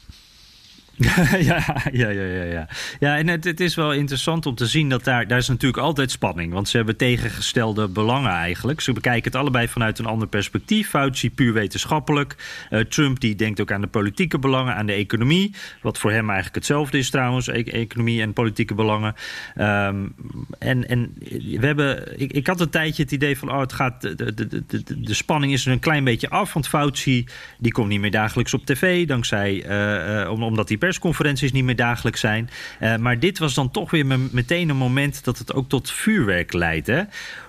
ja, 1.51 1.65
ja, 1.93 2.09
ja, 2.09 2.25
ja, 2.25 2.43
ja. 2.43 2.69
Ja, 3.01 3.17
en 3.17 3.29
het, 3.29 3.45
het, 3.45 3.61
is 3.61 3.75
wel 3.75 3.93
interessant 3.93 4.47
om 4.47 4.55
te 4.55 4.67
zien 4.67 4.89
dat 4.89 5.05
daar, 5.05 5.27
daar 5.27 5.39
is 5.39 5.49
natuurlijk 5.49 5.83
altijd 5.83 6.11
spanning. 6.11 6.53
Want 6.53 6.69
ze 6.69 6.77
hebben 6.77 6.97
tegengestelde 6.97 7.89
belangen 7.89 8.31
eigenlijk. 8.31 8.81
Ze 8.81 8.93
bekijken 8.93 9.31
het 9.31 9.41
allebei 9.41 9.69
vanuit 9.69 9.99
een 9.99 10.07
ander 10.07 10.29
perspectief. 10.29 10.89
Fauci 10.89 11.31
puur 11.31 11.53
wetenschappelijk. 11.53 12.37
Uh, 12.71 12.81
Trump 12.81 13.21
die 13.21 13.35
denkt 13.35 13.61
ook 13.61 13.73
aan 13.73 13.81
de 13.81 13.87
politieke 13.87 14.39
belangen, 14.39 14.75
aan 14.75 14.87
de 14.87 14.93
economie. 14.93 15.55
Wat 15.83 15.99
voor 15.99 16.11
hem 16.11 16.27
eigenlijk 16.27 16.55
hetzelfde 16.55 16.99
is 16.99 17.11
trouwens, 17.11 17.47
e 17.47 17.63
economie 17.63 18.23
en 18.23 18.33
politieke 18.33 18.75
belangen. 18.75 19.15
Um, 19.57 20.15
en, 20.59 20.89
en 20.89 21.15
we 21.59 21.67
hebben, 21.67 22.21
ik, 22.21 22.33
ik 22.33 22.47
had 22.47 22.61
een 22.61 22.71
tijdje 22.71 23.03
het 23.03 23.13
idee 23.13 23.39
van, 23.39 23.51
oh, 23.51 23.61
het 23.61 23.73
gaat, 23.73 24.01
de, 24.01 24.35
de, 24.35 24.47
de, 24.67 25.01
de, 25.01 25.15
spanning 25.15 25.53
is 25.53 25.67
er 25.67 25.73
een 25.73 25.79
klein 25.79 26.05
beetje 26.05 26.31
af. 26.31 26.53
Want 26.53 26.69
Fauci, 26.69 27.27
die 27.59 27.73
komt 27.73 27.89
niet 27.89 28.01
meer 28.01 28.11
dagelijks 28.11 28.55
op 28.55 28.67
tv, 28.67 29.07
dankzij, 29.07 29.67
uh, 29.69 30.23
uh, 30.23 30.31
omdat 30.31 30.69
die 30.69 30.79
persconferenties 30.89 31.53
niet 31.53 31.64
meer 31.64 31.76
dagelijks 31.76 32.20
zijn. 32.20 32.51
Uh, 32.80 32.97
maar 32.97 33.18
dit 33.18 33.39
was 33.39 33.55
dan 33.55 33.70
toch 33.70 33.91
weer 33.91 34.07
meteen 34.30 34.68
een 34.68 34.76
moment 34.76 35.24
dat 35.24 35.39
het 35.39 35.55
ook 35.55 35.68
tot 35.68 35.91
vuurwerk 35.91 36.53
leidt. 36.53 36.86
Hè? 36.86 37.03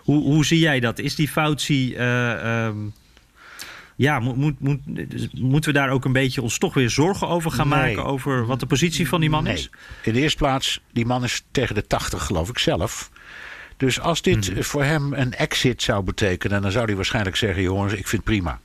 Hoe, 0.04 0.24
hoe 0.24 0.46
zie 0.46 0.60
jij 0.60 0.80
dat? 0.80 1.00
Is 1.00 1.16
die 1.16 1.28
Fauci... 1.28 1.96
Uh, 1.96 2.66
um, 2.66 2.94
ja, 3.96 4.20
moet, 4.20 4.38
moet, 4.38 4.60
moet, 4.60 4.80
moeten 5.34 5.74
we 5.74 5.80
daar 5.80 5.90
ook 5.90 6.06
een 6.06 6.14
beetje 6.14 6.42
ons 6.42 6.58
toch 6.58 6.74
weer 6.74 6.90
zorgen 6.90 7.28
over 7.28 7.52
gaan 7.52 7.68
nee. 7.68 7.96
maken... 7.96 8.06
over 8.06 8.46
wat 8.46 8.60
de 8.60 8.66
positie 8.66 9.08
van 9.08 9.20
die 9.20 9.30
man 9.30 9.44
nee. 9.44 9.54
is? 9.54 9.70
In 10.02 10.14
de 10.14 10.20
eerste 10.20 10.38
plaats, 10.38 10.82
die 10.92 11.06
man 11.06 11.24
is 11.24 11.44
tegen 11.52 11.76
de 11.76 11.88
80 11.88 12.24
geloof 12.24 12.50
ik 12.50 12.60
zelf... 12.60 13.12
Dus 13.78 14.00
als 14.00 14.22
dit 14.22 14.48
hmm. 14.48 14.64
voor 14.64 14.84
hem 14.84 15.14
een 15.14 15.34
exit 15.34 15.82
zou 15.82 16.04
betekenen, 16.04 16.62
dan 16.62 16.72
zou 16.72 16.86
hij 16.86 16.96
waarschijnlijk 16.96 17.36
zeggen: 17.36 17.64
jongens, 17.64 17.94
ik 17.94 18.08
vind 18.08 18.12
het 18.12 18.24
prima. 18.24 18.60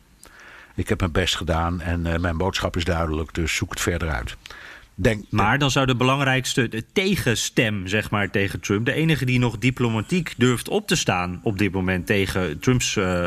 Ik 0.75 0.89
heb 0.89 1.01
mijn 1.01 1.13
best 1.13 1.37
gedaan 1.37 1.81
en 1.81 2.07
uh, 2.07 2.17
mijn 2.17 2.37
boodschap 2.37 2.77
is 2.77 2.85
duidelijk, 2.85 3.35
dus 3.35 3.55
zoek 3.55 3.71
het 3.71 3.81
verder 3.81 4.11
uit. 4.11 4.37
Denk, 4.97 5.25
maar 5.31 5.59
dan 5.59 5.71
zou 5.71 5.87
de 5.87 5.97
belangrijkste 5.97 6.69
de 6.69 6.85
tegenstem 6.93 7.87
zeg 7.87 8.11
maar, 8.11 8.31
tegen 8.31 8.61
Trump... 8.61 8.87
de 8.87 8.93
enige 8.93 9.25
die 9.25 9.39
nog 9.39 9.59
diplomatiek 9.59 10.35
durft 10.37 10.69
op 10.69 10.87
te 10.87 10.97
staan 10.97 11.41
op 11.43 11.59
dit 11.59 11.73
moment 11.73 12.07
tegen, 12.07 12.59
Trumps, 12.59 12.97
uh, 12.97 13.27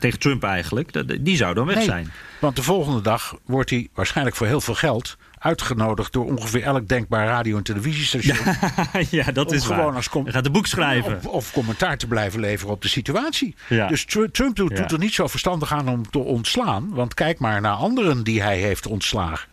tegen 0.00 0.18
Trump 0.18 0.42
eigenlijk... 0.42 1.24
die 1.24 1.36
zou 1.36 1.54
dan 1.54 1.66
weg 1.66 1.76
nee, 1.76 1.84
zijn. 1.84 2.12
Want 2.40 2.56
de 2.56 2.62
volgende 2.62 3.00
dag 3.00 3.36
wordt 3.44 3.70
hij 3.70 3.88
waarschijnlijk 3.94 4.36
voor 4.36 4.46
heel 4.46 4.60
veel 4.60 4.74
geld 4.74 5.16
uitgenodigd 5.38 6.12
door 6.12 6.24
ongeveer 6.24 6.62
elk 6.62 6.88
denkbaar 6.88 7.26
radio- 7.26 7.56
en 7.56 7.62
televisiestation. 7.62 8.36
Ja, 8.44 9.02
ja 9.24 9.32
dat 9.32 9.52
is 9.52 9.64
gewoon 9.64 9.84
waar. 9.84 9.94
Als 9.94 10.08
com- 10.08 10.24
Hij 10.24 10.32
gaat 10.32 10.46
een 10.46 10.52
boek 10.52 10.66
schrijven. 10.66 11.16
Of, 11.16 11.26
of, 11.26 11.52
commentaar 11.52 11.98
te 11.98 12.06
blijven 12.06 12.40
leveren 12.40 12.74
op 12.74 12.82
de 12.82 12.88
situatie. 12.88 13.54
Ja. 13.68 13.86
Dus 13.86 14.04
Trump 14.04 14.56
doet, 14.56 14.70
Ja. 14.70 14.76
doet 14.76 14.92
er 14.92 14.98
niet 14.98 15.14
zo 15.14 15.26
verstandig 15.26 15.72
aan 15.72 15.88
om 15.88 16.10
te 16.10 16.18
ontslaan. 16.18 16.94
Want 16.94 17.14
kijk 17.14 17.38
maar 17.38 17.60
naar 17.60 17.74
anderen 17.74 18.24
die 18.24 18.42
hij 18.42 18.58
heeft 18.58 18.86
ontslagen. 18.86 19.48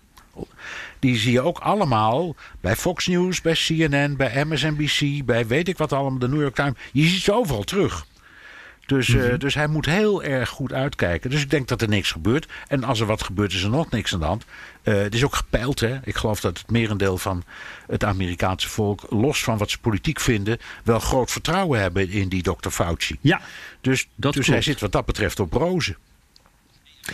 Die 1.04 1.18
zie 1.18 1.32
je 1.32 1.42
ook 1.42 1.60
allemaal 1.60 2.36
bij 2.62 2.76
Fox 2.76 3.08
News, 3.08 3.42
bij 3.42 3.54
CNN, 3.54 4.16
bij 4.18 4.46
MSNBC, 4.46 5.26
bij 5.26 5.48
weet 5.48 5.68
ik 5.68 5.78
wat 5.78 5.94
allemaal, 5.94 6.20
de 6.20 6.28
New 6.30 6.42
York 6.42 6.56
Times. 6.56 6.74
Je 6.92 7.04
ziet 7.08 7.22
ze 7.22 7.34
overal 7.34 7.64
terug. 7.64 8.06
Dus, 8.86 9.08
Mhm. 9.08 9.18
uh, 9.26 9.40
dus 9.40 9.54
hij 9.54 9.68
moet 9.68 9.86
heel 9.86 10.24
erg 10.24 10.50
goed 10.50 10.74
uitkijken. 10.74 11.30
Dus 11.30 11.42
ik 11.42 11.50
denk 11.50 11.68
dat 11.68 11.82
er 11.82 11.88
niks 11.88 12.12
gebeurt. 12.12 12.48
En 12.68 12.84
als 12.84 13.00
er 13.00 13.06
wat 13.06 13.24
gebeurt, 13.24 13.54
is 13.54 13.64
er 13.64 13.70
nog 13.70 13.90
niks 13.90 14.14
aan 14.14 14.20
de 14.20 14.26
hand. 14.26 14.46
Uh, 14.84 14.94
het 14.96 15.16
is 15.16 15.24
ook 15.24 15.36
gepeild. 15.36 15.80
Hè? 15.80 15.98
Ik 16.04 16.16
geloof 16.16 16.40
dat 16.40 16.58
het 16.58 16.72
merendeel 16.72 17.18
van 17.18 17.44
het 17.88 18.04
Amerikaanse 18.04 18.70
volk, 18.70 19.06
los 19.10 19.44
van 19.44 19.58
wat 19.58 19.70
ze 19.72 19.80
politiek 19.80 20.20
vinden, 20.20 20.58
wel 20.84 21.00
groot 21.00 21.32
vertrouwen 21.32 21.80
hebben 21.80 22.10
in 22.10 22.30
die 22.30 22.42
Dr. 22.44 22.70
Fauci. 22.70 23.18
Ja, 23.22 23.42
Dus, 23.82 24.08
dat 24.16 24.34
dus 24.34 24.46
klopt. 24.46 24.48
hij 24.48 24.62
zit 24.74 24.82
wat 24.82 24.92
dat 24.92 25.06
betreft 25.06 25.40
op 25.40 25.54
rozen. 25.54 25.98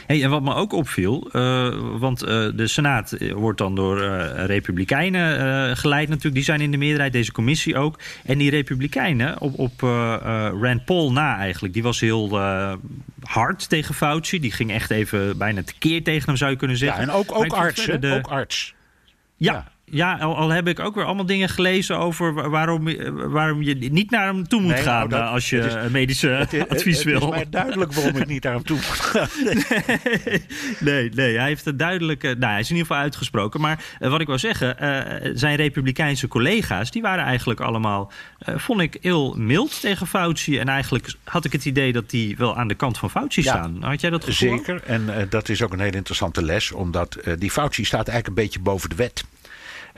Hey, 0.05 0.23
en 0.23 0.29
wat 0.29 0.41
me 0.41 0.53
ook 0.53 0.73
opviel, 0.73 1.29
uh, 1.33 1.69
want 1.99 2.23
uh, 2.23 2.29
de 2.55 2.67
Senaat 2.67 3.17
wordt 3.33 3.57
dan 3.57 3.75
door 3.75 4.01
uh, 4.01 4.45
Republikeinen 4.45 5.77
geleid 5.77 6.07
natuurlijk. 6.07 6.35
Die 6.35 6.43
zijn 6.43 6.61
in 6.61 6.71
de 6.71 6.77
meerderheid, 6.77 7.13
deze 7.13 7.31
commissie 7.31 7.77
ook. 7.77 7.99
En 8.25 8.37
die 8.37 8.49
Republikeinen 8.49 9.39
op, 9.41 9.59
op 9.59 9.81
Rand 10.61 10.85
Paul 10.85 11.11
na 11.11 11.37
eigenlijk, 11.37 11.73
die 11.73 11.83
was 11.83 11.99
heel 11.99 12.39
hard 13.21 13.69
tegen 13.69 13.95
Fauci. 13.95 14.39
Die 14.39 14.51
ging 14.51 14.71
echt 14.71 14.91
even 14.91 15.37
bijna 15.37 15.63
tekeer 15.63 16.03
tegen 16.03 16.25
hem, 16.25 16.35
zou 16.37 16.51
je 16.51 16.57
kunnen 16.57 16.77
zeggen. 16.77 17.01
Ja, 17.05 17.07
en 17.11 17.13
ook, 17.17 17.35
ook 17.35 17.53
arts, 17.53 17.85
de- 17.85 18.13
Ook 18.17 18.27
arts. 18.27 18.73
Ja, 19.37 19.53
Ja. 19.53 19.71
Ja. 19.91 20.17
al, 20.17 20.37
al 20.37 20.49
heb 20.49 20.67
ik 20.67 20.79
ook 20.79 20.95
weer 20.95 21.05
allemaal 21.05 21.25
dingen 21.25 21.49
gelezen 21.49 21.97
over 21.97 22.33
wa- 22.33 22.49
waarom, 22.49 22.87
waarom 23.31 23.61
je 23.61 23.75
niet 23.75 24.11
naar 24.11 24.25
hem 24.25 24.47
toe 24.47 24.61
moet 24.61 24.71
Nee, 24.71 24.81
gaan 24.83 24.97
nou, 24.97 25.09
dat- 25.09 25.19
eh, 25.19 25.31
als 25.31 25.49
je 25.49 25.57
het 25.57 25.83
is- 25.85 25.91
medische 25.91 26.27
Het 26.27 26.53
is- 26.53 26.67
advies 26.77 26.95
het 26.97 27.05
wil. 27.05 27.21
is 27.21 27.29
mij 27.29 27.45
duidelijk 27.49 27.93
waarom 27.93 28.15
ik 28.17 28.25
niet 28.27 28.43
naar 28.43 28.53
hem 28.53 28.63
toe 28.63 28.75
moet 28.75 28.85
gaan. 28.85 29.27
nee, 30.79 31.09
nee, 31.09 31.37
hij 31.37 31.47
heeft 31.47 31.65
een 31.65 31.77
duidelijke. 31.77 32.35
Nou, 32.39 32.51
hij 32.51 32.59
is 32.59 32.69
in 32.69 32.75
ieder 32.75 32.87
geval 32.87 33.03
uitgesproken. 33.03 33.61
Maar 33.61 33.83
eh, 33.99 34.09
wat 34.09 34.21
ik 34.21 34.27
wil 34.27 34.37
zeggen, 34.39 34.79
eh, 34.79 35.31
zijn 35.35 35.55
Republikeinse 35.55 36.27
collega's, 36.27 36.91
die 36.91 37.01
waren 37.01 37.23
eigenlijk 37.25 37.59
allemaal, 37.59 38.11
eh, 38.39 38.57
vond 38.57 38.81
ik, 38.81 38.97
heel 39.01 39.33
mild 39.37 39.81
tegen 39.81 40.07
Fauci. 40.07 40.57
En 40.59 40.67
eigenlijk 40.69 41.13
had 41.23 41.45
ik 41.45 41.51
het 41.51 41.65
idee 41.65 41.93
dat 41.93 42.09
die 42.09 42.37
wel 42.37 42.57
aan 42.57 42.67
de 42.67 42.75
kant 42.75 42.97
van 42.97 43.09
Fauci 43.09 43.41
Ja, 43.43 43.51
staan. 43.51 43.77
Had 43.83 44.01
jij 44.01 44.09
dat 44.09 44.23
gevoel? 44.23 44.57
Zeker, 44.57 44.81
en 44.85 45.15
eh, 45.17 45.23
dat 45.29 45.49
is 45.49 45.63
ook 45.63 45.73
een 45.73 45.79
hele 45.79 45.95
interessante 45.97 46.43
les, 46.43 46.71
omdat 46.71 47.15
eh, 47.15 47.33
die 47.37 47.51
Fauci 47.51 47.83
staat 47.85 48.07
eigenlijk 48.07 48.27
een 48.27 48.43
beetje 48.43 48.59
boven 48.59 48.89
de 48.89 48.95
wet. 48.95 49.23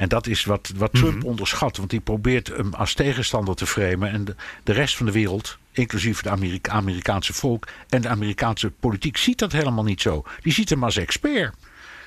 En 0.02 0.08
dat 0.10 0.28
is 0.28 0.43
wat, 0.43 0.72
wat 0.76 0.93
Trump 0.93 1.16
Mhm. 1.18 1.26
onderschat, 1.26 1.78
want 1.78 1.89
die 1.89 1.99
probeert 1.99 2.47
hem 2.47 2.74
als 2.74 2.93
tegenstander 2.93 3.56
te 3.56 3.66
framen. 3.66 4.12
En 4.12 4.24
de, 4.26 4.36
de 4.64 4.72
rest 4.74 4.97
van 4.97 5.06
de 5.06 5.12
wereld, 5.12 5.58
inclusief 5.72 6.18
het 6.18 6.28
Amerika 6.28 6.72
Amerikaanse 6.72 7.34
volk 7.34 7.68
en 7.89 8.02
de 8.02 8.08
Amerikaanse 8.08 8.72
politiek, 8.72 9.18
ziet 9.18 9.39
dat 9.39 9.52
helemaal 9.52 9.84
niet 9.84 10.02
zo. 10.02 10.24
Die 10.41 10.54
ziet 10.54 10.70
hem 10.70 10.84
als 10.84 10.97
expert. 10.97 11.56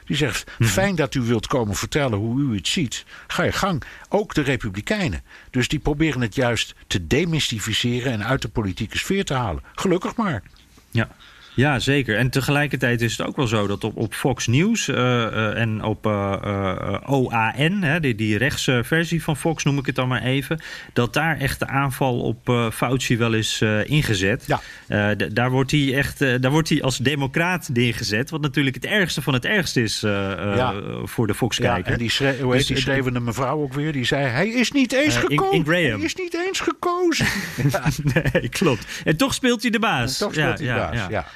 Die 0.04 0.16
zegt: 0.16 0.50
Mhm. 0.58 0.68
Fijn 0.68 0.94
dat 0.94 1.14
u 1.14 1.20
wilt 1.20 1.46
komen 1.46 1.74
vertellen 1.74 2.18
hoe 2.18 2.40
u 2.40 2.54
het 2.56 2.68
ziet. 2.68 3.04
Ga 3.26 3.42
je 3.42 3.52
gang. 3.52 3.82
Ook 4.08 4.34
de 4.34 4.42
Republikeinen. 4.42 5.22
Dus 5.50 5.68
die 5.68 5.78
proberen 5.78 6.20
het 6.20 6.34
juist 6.34 6.74
te 6.86 7.06
demystificeren 7.06 8.12
en 8.12 8.24
uit 8.24 8.42
de 8.42 8.48
politieke 8.48 8.98
sfeer 8.98 9.24
te 9.24 9.34
halen. 9.34 9.62
Gelukkig 9.74 10.16
maar. 10.16 10.42
Ja. 10.90 11.08
Ja, 11.54 11.78
zeker. 11.78 12.16
En 12.16 12.30
tegelijkertijd 12.30 13.00
is 13.00 13.16
het 13.16 13.26
ook 13.26 13.36
wel 13.36 13.46
zo 13.46 13.66
dat 13.66 13.84
op, 13.84 13.96
op 13.96 14.14
Fox 14.14 14.46
News 14.46 14.88
eh, 14.88 15.24
eh, 15.24 15.60
en 15.60 15.82
op 15.82 16.06
eh, 16.06 16.96
OAN, 17.06 17.82
hè, 17.82 18.00
die, 18.00 18.14
die 18.14 18.38
rechtse 18.38 18.80
versie 18.84 19.22
van 19.22 19.36
Fox 19.36 19.64
noem 19.64 19.78
ik 19.78 19.86
het 19.86 19.94
dan 19.94 20.08
maar 20.08 20.22
even, 20.22 20.60
dat 20.92 21.12
daar 21.12 21.38
echt 21.38 21.58
de 21.58 21.66
aanval 21.66 22.20
op 22.20 22.70
Fauci 22.72 23.16
wel 23.18 23.32
is 23.32 23.62
ingezet. 23.84 24.46
Ja. 24.86 25.14
Daar 25.14 25.50
wordt 25.50 25.70
hij 25.70 25.94
echt, 25.94 26.18
daar 26.18 26.50
wordt 26.50 26.68
hij 26.68 26.82
als 26.82 26.98
democraat 26.98 27.68
neergezet, 27.72 28.30
wat 28.30 28.40
natuurlijk 28.40 28.74
het 28.74 28.84
ergste 28.84 29.22
van 29.22 29.34
het 29.34 29.44
ergste 29.44 29.82
is 29.82 30.00
Ja. 30.00 30.74
voor 31.04 31.26
de 31.26 31.32
Ja, 31.32 31.38
Fox-kijker. 31.38 31.92
en 31.92 31.98
die, 31.98 32.10
hoe 32.18 32.26
heet 32.26 32.52
Dus 32.52 32.66
die 32.66 32.76
schreeuwende 32.76 33.20
mevrouw 33.20 33.62
ook 33.62 33.72
weer? 33.72 33.92
Die 33.92 34.04
zei: 34.04 34.26
Hij 34.26 34.48
is 34.48 34.72
niet 34.72 34.92
eens 34.92 35.16
gekozen. 35.16 35.64
Hij 35.72 35.98
is 35.98 36.14
niet 36.14 36.34
eens 36.46 36.60
gekozen. 36.60 37.26
ja, 37.72 37.82
nee, 38.32 38.48
klopt. 38.48 38.86
En 39.04 39.16
toch 39.16 39.34
speelt 39.34 39.62
hij 39.62 39.70
de 39.70 39.78
baas. 39.78 40.18
toch 40.18 40.32
speelt 40.32 40.58
hij 40.58 40.66
ja, 40.66 40.76
baas. 40.76 41.06
ja. 41.10 41.26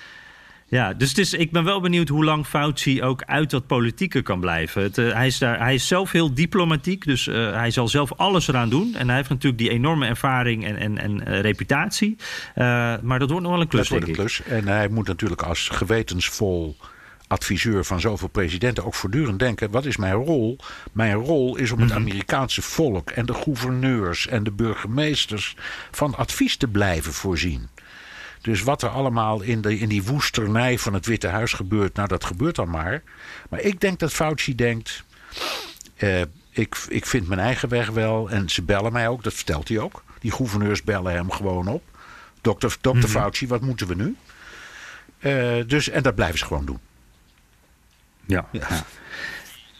Ja. 0.69 0.95
Dus 0.95 1.09
het 1.09 1.19
is, 1.19 1.33
ik 1.35 1.51
ben 1.51 1.65
wel 1.65 1.81
benieuwd 1.81 2.09
hoe 2.09 2.25
lang 2.25 2.47
Fauci 2.47 3.03
ook 3.03 3.23
uit 3.23 3.51
dat 3.51 3.67
politieke 3.67 4.23
kan 4.23 4.41
blijven. 4.41 4.83
Het, 4.83 4.99
eh, 4.99 5.13
hij, 5.13 5.27
is 5.27 5.39
daar, 5.39 5.59
hij 5.59 5.75
is 5.75 5.87
zelf 5.87 6.13
heel 6.13 6.35
diplomatiek, 6.35 7.05
dus 7.05 7.27
eh, 7.27 7.53
hij 7.53 7.71
zal 7.71 7.89
zelf 7.89 8.13
alles 8.13 8.49
eraan 8.49 8.69
doen. 8.69 8.95
En 8.95 9.07
hij 9.07 9.17
heeft 9.17 9.29
natuurlijk 9.29 9.63
die 9.63 9.71
enorme 9.71 10.07
ervaring 10.07 10.65
en, 10.65 10.77
en, 10.77 10.99
en 10.99 11.27
eh, 11.27 11.41
reputatie. 11.41 12.17
Maar 13.03 13.19
dat 13.19 13.31
wordt 13.31 13.43
nog 13.45 13.53
wel 13.53 13.61
een 13.61 13.69
klus, 13.69 13.89
Dat 13.89 13.99
wordt 13.99 14.09
een 14.09 14.15
klus. 14.15 14.43
En 14.43 14.69
hij 14.69 14.89
moet 14.89 15.07
natuurlijk 15.07 15.43
als 15.43 15.69
gewetensvol 15.69 16.77
adviseur 17.29 17.85
van 17.85 18.01
zoveel 18.01 18.29
presidenten 18.29 18.85
ook 18.85 18.95
voortdurend 18.95 19.39
denken: 19.39 19.71
wat 19.71 19.85
is 19.85 19.97
mijn 19.97 20.15
rol? 20.15 20.59
Mijn 20.93 21.15
rol 21.15 21.57
is 21.57 21.71
om 21.71 21.81
het 21.81 21.89
Mhm. 21.89 21.99
Amerikaanse 21.99 22.63
volk 22.63 23.11
en 23.11 23.27
de 23.27 23.35
gouverneurs 23.35 24.27
en 24.27 24.43
de 24.45 24.53
burgemeesters 24.53 25.57
van 25.91 26.15
advies 26.15 26.57
te 26.57 26.69
blijven 26.69 27.13
voorzien. 27.13 27.69
Dus 28.41 28.63
wat 28.63 28.83
er 28.83 28.89
allemaal 28.89 29.41
in, 29.41 29.61
de, 29.61 29.79
in 29.79 29.89
die 29.89 30.03
woesternij 30.03 30.79
van 30.79 30.95
het 30.95 31.07
Witte 31.07 31.27
Huis 31.29 31.53
gebeurt, 31.53 31.95
nou 31.95 32.09
dat 32.09 32.25
gebeurt 32.25 32.57
dan 32.57 32.71
maar. 32.71 33.03
Maar 33.51 33.61
ik 33.61 33.81
denk 33.81 33.99
dat 33.99 34.13
Fauci 34.13 34.55
denkt: 34.55 35.05
eh, 35.97 36.21
ik, 36.51 36.77
ik 36.89 37.07
vind 37.07 37.29
mijn 37.29 37.41
eigen 37.41 37.69
weg 37.69 37.91
wel. 37.91 38.31
En 38.31 38.49
ze 38.49 38.63
bellen 38.63 38.93
mij 38.93 39.09
ook, 39.09 39.23
dat 39.23 39.35
vertelt 39.35 39.69
hij 39.69 39.79
ook. 39.79 40.03
Die 40.19 40.33
gouverneurs 40.33 40.83
bellen 40.83 41.13
hem 41.13 41.31
gewoon 41.31 41.69
op. 41.69 41.83
Dokter, 42.41 42.77
dokter 42.81 43.09
Fauci, 43.09 43.47
wat 43.47 43.61
moeten 43.61 43.87
we 43.87 43.95
nu? 43.95 44.17
Eh, 45.19 45.67
dus, 45.67 45.89
en 45.89 46.03
dat 46.03 46.15
blijven 46.15 46.39
ze 46.39 46.45
gewoon 46.45 46.65
doen. 46.65 46.79
Ja. 48.27 48.49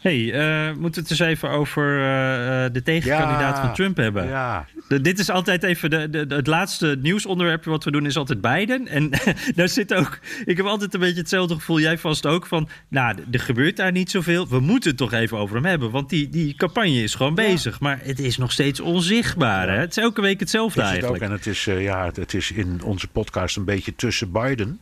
Hey, 0.01 0.33
eh, 0.33 0.65
moeten 0.75 1.03
we 1.03 1.09
het 1.09 1.19
eens 1.19 1.29
even 1.29 1.49
over 1.49 1.99
eh, 1.99 2.65
eh, 2.65 2.73
de 2.73 2.81
tegenkandidaat 2.83 3.55
Ja. 3.55 3.61
van 3.65 3.73
Trump 3.73 3.97
hebben? 3.97 4.27
Ja, 4.27 4.65
De- 4.87 5.01
dit 5.01 5.19
is 5.19 5.29
altijd 5.29 5.63
even 5.63 5.89
de, 5.89 6.09
de, 6.09 6.35
het 6.35 6.47
laatste 6.47 6.97
nieuwsonderwerp 7.01 7.63
wat 7.65 7.83
we 7.83 7.91
doen 7.91 8.05
is 8.05 8.17
altijd 8.17 8.41
Biden. 8.41 8.87
En 8.87 9.09
daar 9.55 9.69
zit 9.69 9.93
ook. 9.93 10.19
Ik 10.45 10.57
heb 10.57 10.65
altijd 10.65 10.93
een 10.93 10.99
beetje 10.99 11.19
hetzelfde 11.19 11.53
gevoel. 11.55 11.79
Jij 11.79 11.97
vast 11.97 12.25
ook 12.25 12.45
van. 12.45 12.69
Nou, 12.87 13.15
er 13.31 13.39
gebeurt 13.39 13.75
daar 13.77 13.91
niet 13.91 14.11
zoveel. 14.11 14.47
We 14.47 14.59
moeten 14.59 14.89
het 14.89 14.99
toch 14.99 15.13
even 15.13 15.37
over 15.37 15.55
hem 15.55 15.65
hebben. 15.65 15.91
Want 15.91 16.09
die, 16.09 16.29
die 16.29 16.55
campagne 16.55 17.03
is 17.03 17.15
gewoon 17.15 17.35
bezig. 17.35 17.79
Maar 17.79 17.99
het 18.03 18.19
is 18.19 18.37
nog 18.37 18.51
steeds 18.51 18.79
onzichtbaar. 18.79 19.69
Hè? 19.69 19.77
Het 19.77 19.89
is 19.89 20.03
elke 20.03 20.21
week 20.21 20.39
hetzelfde 20.39 20.81
is 20.81 20.87
het 20.87 20.95
ook. 20.95 21.01
eigenlijk. 21.03 21.23
En 21.31 21.37
het 21.37 21.47
is, 21.47 21.65
ja, 21.83 22.11
het 22.13 22.33
is 22.33 22.51
in 22.51 22.79
onze 22.83 23.07
podcast 23.07 23.57
een 23.57 23.65
beetje 23.65 23.95
tussen 23.95 24.31
Biden. 24.31 24.79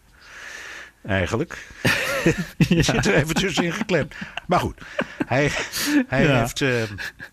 Eigenlijk. 1.05 1.67
ja. 2.57 2.81
Zit 2.81 3.05
er 3.05 3.13
even 3.13 3.35
tussenin 3.35 3.71
geklemd. 3.73 4.13
Maar 4.47 4.59
goed, 4.59 4.81
hij, 5.25 5.51
hij 6.07 6.23
Ja. 6.23 6.39
heeft, 6.39 6.61
eh, 6.61 6.69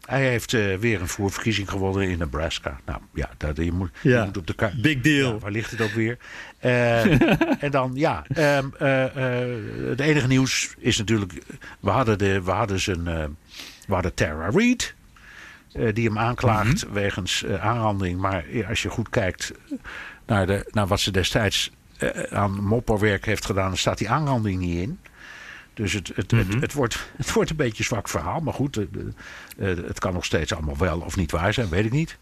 hij 0.07 0.29
heeft 0.29 0.55
eh, 0.55 0.77
weer 0.77 1.01
een 1.01 1.09
voorverkiezing 1.09 1.71
gewonnen 1.71 2.09
in 2.09 2.19
Nebraska. 2.19 2.81
Nou 2.85 3.01
ja, 3.15 3.31
dat, 3.37 3.57
je, 3.57 3.73
moet, 3.73 3.91
je 4.03 4.23
moet 4.27 4.37
op 4.37 4.47
de 4.47 4.55
kaart. 4.55 4.83
Big 4.83 5.01
deal. 5.01 5.39
Waar 5.39 5.51
ligt 5.51 5.71
het 5.71 5.81
ook 5.81 5.91
weer? 5.93 6.19
Eh, 6.59 7.63
en 7.63 7.71
dan, 7.71 7.91
ja, 7.95 8.25
ehm, 8.29 8.69
eh, 8.79 9.05
eh, 9.05 9.89
het 9.89 10.01
enige 10.01 10.27
nieuws 10.27 10.75
is 10.79 10.99
natuurlijk... 10.99 11.33
We 11.81 11.91
hadden, 11.91 12.19
de, 12.19 12.43
we 12.43 12.51
hadden, 12.51 12.81
zijn, 12.81 13.05
we 13.87 13.95
hadden 13.95 14.15
Tara 14.15 14.49
Reid... 14.51 14.95
die 15.93 16.07
hem 16.07 16.19
aanklaagt 16.19 16.87
wegens 16.93 17.43
eh, 17.45 17.65
aanranding. 17.67 18.21
Maar 18.21 18.45
als 18.69 18.83
je 18.83 18.89
goed 18.89 19.09
kijkt 19.11 19.53
naar, 20.27 20.47
de, 20.47 20.67
naar 20.71 20.87
wat 20.87 21.01
ze 21.01 21.11
destijds 21.11 21.71
aan 22.31 22.65
mopperwerk 22.65 23.25
heeft 23.25 23.45
gedaan... 23.45 23.69
dan 23.69 23.77
staat 23.77 23.99
die 23.99 24.11
aanranding 24.11 24.61
niet 24.61 24.77
in. 24.83 24.99
Dus 25.75 25.93
het, 25.93 26.11
het, 26.15 26.31
het, 26.31 26.55
het, 26.61 26.73
wordt, 26.73 27.07
het 27.17 27.33
wordt 27.33 27.51
een 27.51 27.57
beetje 27.57 27.79
een 27.79 27.85
zwak 27.85 28.09
verhaal. 28.09 28.41
Maar 28.41 28.55
goed, 28.55 28.77
eh, 28.77 28.85
eh, 29.71 29.77
het 29.87 29.99
kan 29.99 30.13
nog 30.13 30.25
steeds 30.25 30.53
allemaal 30.55 30.77
wel 30.77 31.01
of 31.01 31.17
niet 31.17 31.31
waar 31.31 31.53
zijn, 31.55 31.69
weet 31.69 31.85
ik 31.85 31.93
niet. 31.93 32.19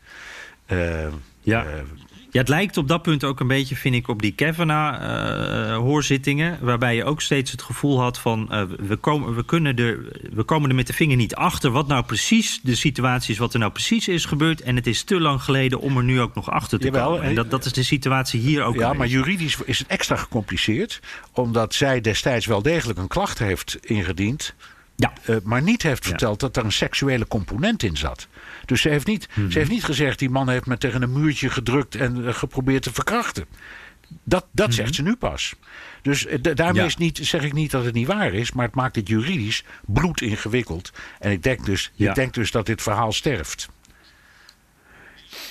Eh, 0.67 1.07
Ja. 1.41 1.65
eh, 1.65 1.73
Ja, 2.33 2.39
het 2.41 2.49
lijkt 2.49 2.77
op 2.77 2.89
dat 2.89 3.03
punt 3.03 3.25
ook 3.25 3.41
een 3.41 3.47
beetje, 3.47 3.77
vind 3.77 3.95
ik, 3.95 4.09
op 4.09 4.23
die 4.23 4.33
Kavanaugh-hoorzittingen. 4.33 6.59
waarbij 6.61 6.95
je 6.95 7.05
ook 7.05 7.21
steeds 7.21 7.51
het 7.51 7.63
gevoel 7.63 8.01
had 8.01 8.19
van... 8.19 8.53
eh, 8.53 8.63
we, 8.79 8.97
komen, 8.97 9.35
we, 9.35 9.45
kunnen 9.45 9.77
er, 9.77 9.99
we 10.33 10.43
komen 10.43 10.69
er 10.69 10.75
met 10.75 10.87
de 10.87 10.93
vinger 10.93 11.17
niet 11.17 11.35
achter 11.35 11.71
wat 11.71 11.87
nou 11.87 12.05
precies 12.05 12.61
de 12.63 12.75
situatie 12.75 13.33
is... 13.33 13.39
wat 13.39 13.53
er 13.53 13.59
nou 13.59 13.73
precies 13.73 14.09
is 14.09 14.25
gebeurd. 14.25 14.61
En 14.61 14.77
het 14.77 14.87
is 14.87 15.03
te 15.03 15.21
lang 15.21 15.43
geleden 15.43 15.81
om 15.81 15.97
er 15.97 16.05
nu 16.05 16.21
ook 16.21 16.35
nog 16.35 16.51
achter 16.51 16.79
te 16.79 16.85
Jawel, 16.87 17.07
komen. 17.11 17.23
En 17.23 17.35
dat, 17.35 17.51
dat 17.51 17.65
is 17.65 17.73
de 17.73 17.83
situatie 17.83 18.41
hier 18.41 18.63
ook 18.63 18.75
Ja, 18.75 18.93
maar 18.93 19.07
juridisch 19.07 19.57
is 19.65 19.79
het 19.79 19.89
extra 19.89 20.17
gecompliceerd. 20.17 21.01
Omdat 21.33 21.75
zij 21.75 22.01
destijds 22.01 22.47
wel 22.47 22.63
degelijk 22.63 22.99
een 22.99 23.09
klacht 23.09 23.39
heeft 23.39 23.79
ingediend. 23.81 24.55
Ja. 24.97 25.13
eh, 25.25 25.37
maar 25.43 25.63
niet 25.63 25.83
heeft 25.83 26.03
Ja. 26.05 26.09
verteld 26.09 26.41
dat 26.41 26.57
er 26.57 26.65
een 26.65 26.73
seksuele 26.73 27.27
component 27.27 27.83
in 27.83 27.97
zat. 27.97 28.29
Dus 28.73 28.81
ze 28.81 28.89
heeft 28.89 29.07
niet, 29.07 29.29
Mhm. 29.35 29.51
ze 29.51 29.59
heeft 29.59 29.71
niet 29.71 29.85
gezegd... 29.85 30.19
die 30.19 30.31
man 30.31 30.49
heeft 30.49 30.67
me 30.67 30.79
tegen 30.79 31.03
een 31.03 31.13
muurtje 31.13 31.51
gedrukt 31.51 31.95
en 31.95 32.27
eh, 32.27 32.35
geprobeerd 32.35 32.83
te 32.83 32.93
verkrachten. 32.93 33.45
Dat, 34.25 34.47
dat 34.53 34.75
zegt 34.75 34.95
ze 34.95 35.03
nu 35.03 35.17
pas. 35.17 35.55
Dus 36.03 36.27
eh, 36.27 36.39
da- 36.43 36.55
daarmee 36.55 36.73
Mhm. 36.73 36.81
Ja. 36.83 36.87
is 36.87 36.97
niet, 36.97 37.19
zeg 37.23 37.43
ik 37.43 37.53
niet 37.53 37.71
dat 37.71 37.85
het 37.85 37.95
niet 37.95 38.07
waar 38.07 38.33
is... 38.35 38.53
maar 38.53 38.67
het 38.67 38.75
maakt 38.75 38.97
het 38.97 39.09
juridisch 39.09 39.65
bloed 39.87 40.21
ingewikkeld. 40.21 40.93
En 41.19 41.31
ik 41.31 41.43
denk 41.43 41.65
dus, 41.65 41.93
Ja. 41.95 42.09
ik 42.09 42.15
denk 42.15 42.35
dus 42.35 42.51
dat 42.51 42.67
dit 42.67 42.83
verhaal 42.83 43.13
sterft. 43.13 43.69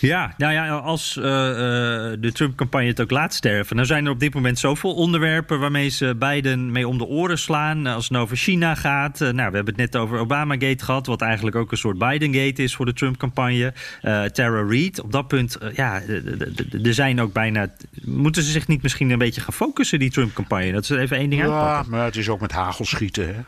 Ja, 0.02 0.34
nou 0.38 0.54
ja, 0.54 0.70
als 0.70 1.18
eh, 1.18 1.24
eh, 1.24 2.18
de 2.20 2.32
Trump-campagne 2.34 2.88
het 2.88 3.02
ook 3.02 3.12
laat 3.12 3.34
sterven... 3.34 3.76
dan 3.76 3.86
zijn 3.86 4.06
er 4.06 4.12
op 4.12 4.20
dit 4.20 4.34
moment 4.34 4.60
zoveel 4.60 4.94
onderwerpen... 4.94 5.60
waarmee 5.60 5.90
ze 5.90 6.16
Biden 6.20 6.72
mee 6.72 6.88
om 6.88 6.98
de 6.98 7.06
oren 7.06 7.38
slaan. 7.38 7.88
Als 7.88 8.04
het 8.04 8.12
nou 8.12 8.24
over 8.24 8.38
China 8.38 8.76
gaat... 8.76 9.22
eh, 9.22 9.30
nou, 9.30 9.50
we 9.50 9.56
hebben 9.56 9.74
het 9.76 9.92
net 9.92 9.96
over 10.02 10.18
Obamagate 10.20 10.84
gehad... 10.84 11.06
wat 11.06 11.22
eigenlijk 11.22 11.56
ook 11.56 11.72
een 11.72 11.78
soort 11.78 11.98
Bidengate 11.98 12.64
is 12.64 12.76
voor 12.76 12.86
de 12.86 12.94
Trump-campagne. 12.94 13.74
Eh 14.02 14.24
Tara 14.24 14.66
Reid, 14.68 15.02
op 15.02 15.12
dat 15.12 15.28
punt... 15.28 15.56
eh, 15.56 15.74
ja, 15.76 16.02
eh, 16.02 16.86
er 16.86 16.94
zijn 16.94 17.22
ook 17.22 17.34
bijna... 17.34 17.68
moeten 18.06 18.44
ze 18.44 18.52
zich 18.52 18.68
niet 18.68 18.82
misschien 18.82 19.10
een 19.10 19.18
beetje 19.20 19.42
gaan 19.42 19.54
focussen, 19.54 20.00
die 20.00 20.12
Trump-campagne? 20.12 20.72
Dat 20.72 20.86
ze 20.86 21.00
even 21.00 21.18
één 21.18 21.30
ding 21.30 21.42
Ja, 21.42 21.48
uitpakken. 21.48 21.92
maar 21.92 22.06
het 22.06 22.16
is 22.16 22.30
ook 22.30 22.42
met 22.42 22.52
hagelschieten. 22.52 23.28
Hè? 23.28 23.42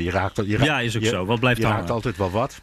Je 0.00 0.10
raakt, 0.10 0.36
je 0.46 0.52
raakt, 0.56 0.64
Ja, 0.66 0.80
is 0.80 0.96
ook 0.96 1.02
je- 1.02 1.08
zo. 1.08 1.24
Wat 1.26 1.40
blijft 1.40 1.58
je 1.60 1.64
hangen? 1.64 1.80
raakt 1.80 1.90
altijd 1.92 2.16
wel 2.16 2.30
wat. 2.30 2.60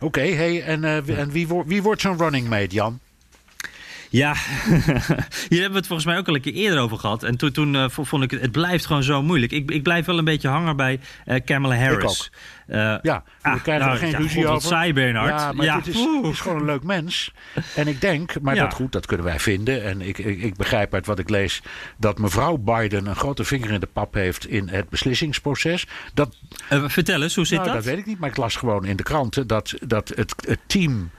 Oké, 0.00 0.20
hey, 0.20 0.62
en, 0.62 0.84
eh, 0.84 1.18
en 1.18 1.30
wie, 1.30 1.48
wordt 1.48 1.68
wie 1.68 1.82
wordt 1.82 2.00
zo'n 2.00 2.18
running 2.18 2.48
mate, 2.48 2.74
Jan? 2.74 3.00
Ja, 4.12 4.34
hier 5.48 5.60
hebben 5.60 5.70
we 5.70 5.76
het 5.76 5.86
volgens 5.86 6.04
mij 6.04 6.18
ook 6.18 6.28
al 6.28 6.34
een 6.34 6.40
keer 6.40 6.52
eerder 6.52 6.78
over 6.78 6.98
gehad. 6.98 7.22
En 7.22 7.36
toen, 7.36 7.52
toen 7.52 7.76
eh, 7.76 7.88
vo- 7.88 8.04
vond 8.04 8.22
ik 8.22 8.30
het, 8.30 8.40
het 8.40 8.52
blijft 8.52 8.86
gewoon 8.86 9.02
zo 9.02 9.22
moeilijk. 9.22 9.52
Ik, 9.52 9.70
ik 9.70 9.82
blijf 9.82 10.06
wel 10.06 10.18
een 10.18 10.24
beetje 10.24 10.48
hangen 10.48 10.76
bij 10.76 11.00
eh 11.24 11.40
Kamala 11.44 11.76
Harris. 11.76 12.30
Eh, 12.66 12.76
Ja, 13.02 13.22
we 13.42 13.48
ah, 13.48 13.62
krijgen 13.62 13.86
nou, 13.86 13.90
er 13.90 13.96
geen 13.98 14.10
ja, 14.10 14.18
ruzie 14.18 14.42
God, 14.44 14.54
over. 14.54 14.68
saai, 14.68 14.92
Bernhard. 14.92 15.40
Ja, 15.40 15.52
maar 15.52 15.64
Ja, 15.64 15.76
dit 15.80 15.86
is, 15.94 16.40
gewoon 16.40 16.58
een 16.58 16.64
leuk 16.64 16.82
mens. 16.82 17.32
En 17.74 17.88
ik 17.88 18.00
denk, 18.00 18.40
maar 18.40 18.54
Ja. 18.54 18.62
dat 18.62 18.74
goed, 18.74 18.92
dat 18.92 19.06
kunnen 19.06 19.26
wij 19.26 19.38
vinden. 19.40 19.84
En 19.84 20.00
ik, 20.00 20.18
ik, 20.18 20.42
ik 20.42 20.56
begrijp 20.56 20.94
uit 20.94 21.06
wat 21.06 21.18
ik 21.18 21.28
lees 21.28 21.62
dat 21.96 22.18
mevrouw 22.18 22.56
Biden 22.56 23.06
een 23.06 23.16
grote 23.16 23.44
vinger 23.44 23.70
in 23.70 23.80
de 23.80 23.88
pap 23.92 24.14
heeft 24.14 24.46
in 24.46 24.68
het 24.68 24.88
beslissingsproces. 24.88 25.86
Dat, 26.14 26.36
vertel 26.68 27.22
eens, 27.22 27.34
hoe 27.34 27.46
zit 27.46 27.58
nou, 27.58 27.70
dat? 27.70 27.76
dat 27.76 27.86
weet 27.92 27.98
ik 27.98 28.06
niet, 28.06 28.18
maar 28.18 28.28
ik 28.30 28.36
las 28.36 28.56
gewoon 28.56 28.84
in 28.84 28.96
de 28.96 29.02
kranten 29.02 29.46
dat, 29.46 29.74
dat 29.86 30.12
het, 30.14 30.34
het 30.46 30.58
team. 30.66 31.10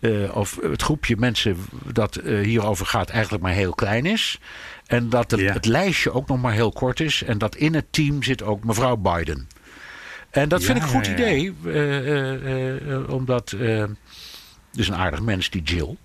Eh, 0.00 0.36
of 0.36 0.58
het 0.62 0.82
groepje 0.82 1.16
mensen 1.18 1.56
dat 1.92 2.16
eh, 2.16 2.40
hierover 2.44 2.86
gaat 2.86 3.08
eigenlijk 3.10 3.42
maar 3.42 3.52
heel 3.52 3.74
klein 3.74 4.06
is. 4.06 4.38
En 4.86 5.08
dat 5.08 5.30
de- 5.30 5.36
Ja. 5.42 5.52
het 5.52 5.64
lijstje 5.64 6.12
ook 6.12 6.28
nog 6.28 6.40
maar 6.40 6.52
heel 6.52 6.72
kort 6.72 7.00
is. 7.00 7.22
En 7.22 7.38
dat 7.38 7.56
in 7.56 7.74
het 7.74 7.86
team 7.90 8.22
zit 8.22 8.42
ook 8.42 8.64
mevrouw 8.64 8.96
Biden. 8.96 9.48
En 10.30 10.48
dat 10.48 10.62
vind 10.64 10.76
ik 10.76 10.82
een 10.82 10.88
goed 10.88 11.06
ja, 11.06 11.12
idee. 11.12 11.54
eh, 11.64 13.10
omdat. 13.14 13.52
is 14.72 14.88
een 14.88 14.94
aardig 14.94 15.20
mens, 15.22 15.50
die 15.50 15.62
Jill. 15.62 15.96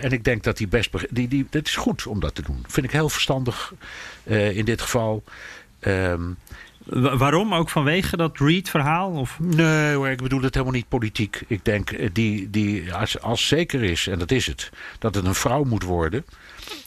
En 0.00 0.10
ik 0.12 0.24
denk 0.24 0.42
dat 0.42 0.56
die 0.56 0.68
best. 0.68 0.90
Die, 1.10 1.28
die, 1.28 1.46
het 1.50 1.66
is 1.66 1.76
goed 1.76 2.06
om 2.06 2.20
dat 2.20 2.34
te 2.34 2.42
doen. 2.42 2.64
Vind 2.68 2.86
ik 2.86 2.92
heel 2.92 3.08
verstandig 3.08 3.72
in 4.24 4.64
dit 4.64 4.80
geval. 4.82 5.24
Ehm, 5.80 6.22
waarom? 6.86 7.54
Ook 7.54 7.68
vanwege 7.70 8.16
dat 8.16 8.38
Reid-verhaal? 8.38 9.10
Of... 9.10 9.38
Nee 9.40 9.94
hoor, 9.94 10.08
ik 10.08 10.22
bedoel 10.22 10.42
het 10.42 10.54
helemaal 10.54 10.74
niet 10.74 10.88
politiek. 10.88 11.42
Ik 11.46 11.64
denk, 11.64 11.90
eh, 11.90 12.08
die, 12.12 12.50
die, 12.50 12.94
als, 12.94 13.20
als 13.20 13.46
zeker 13.48 13.82
is, 13.82 14.06
en 14.06 14.18
dat 14.18 14.30
is 14.30 14.46
het, 14.46 14.70
dat 14.98 15.14
het 15.14 15.24
een 15.24 15.34
vrouw 15.34 15.64
moet 15.64 15.82
worden. 15.82 16.24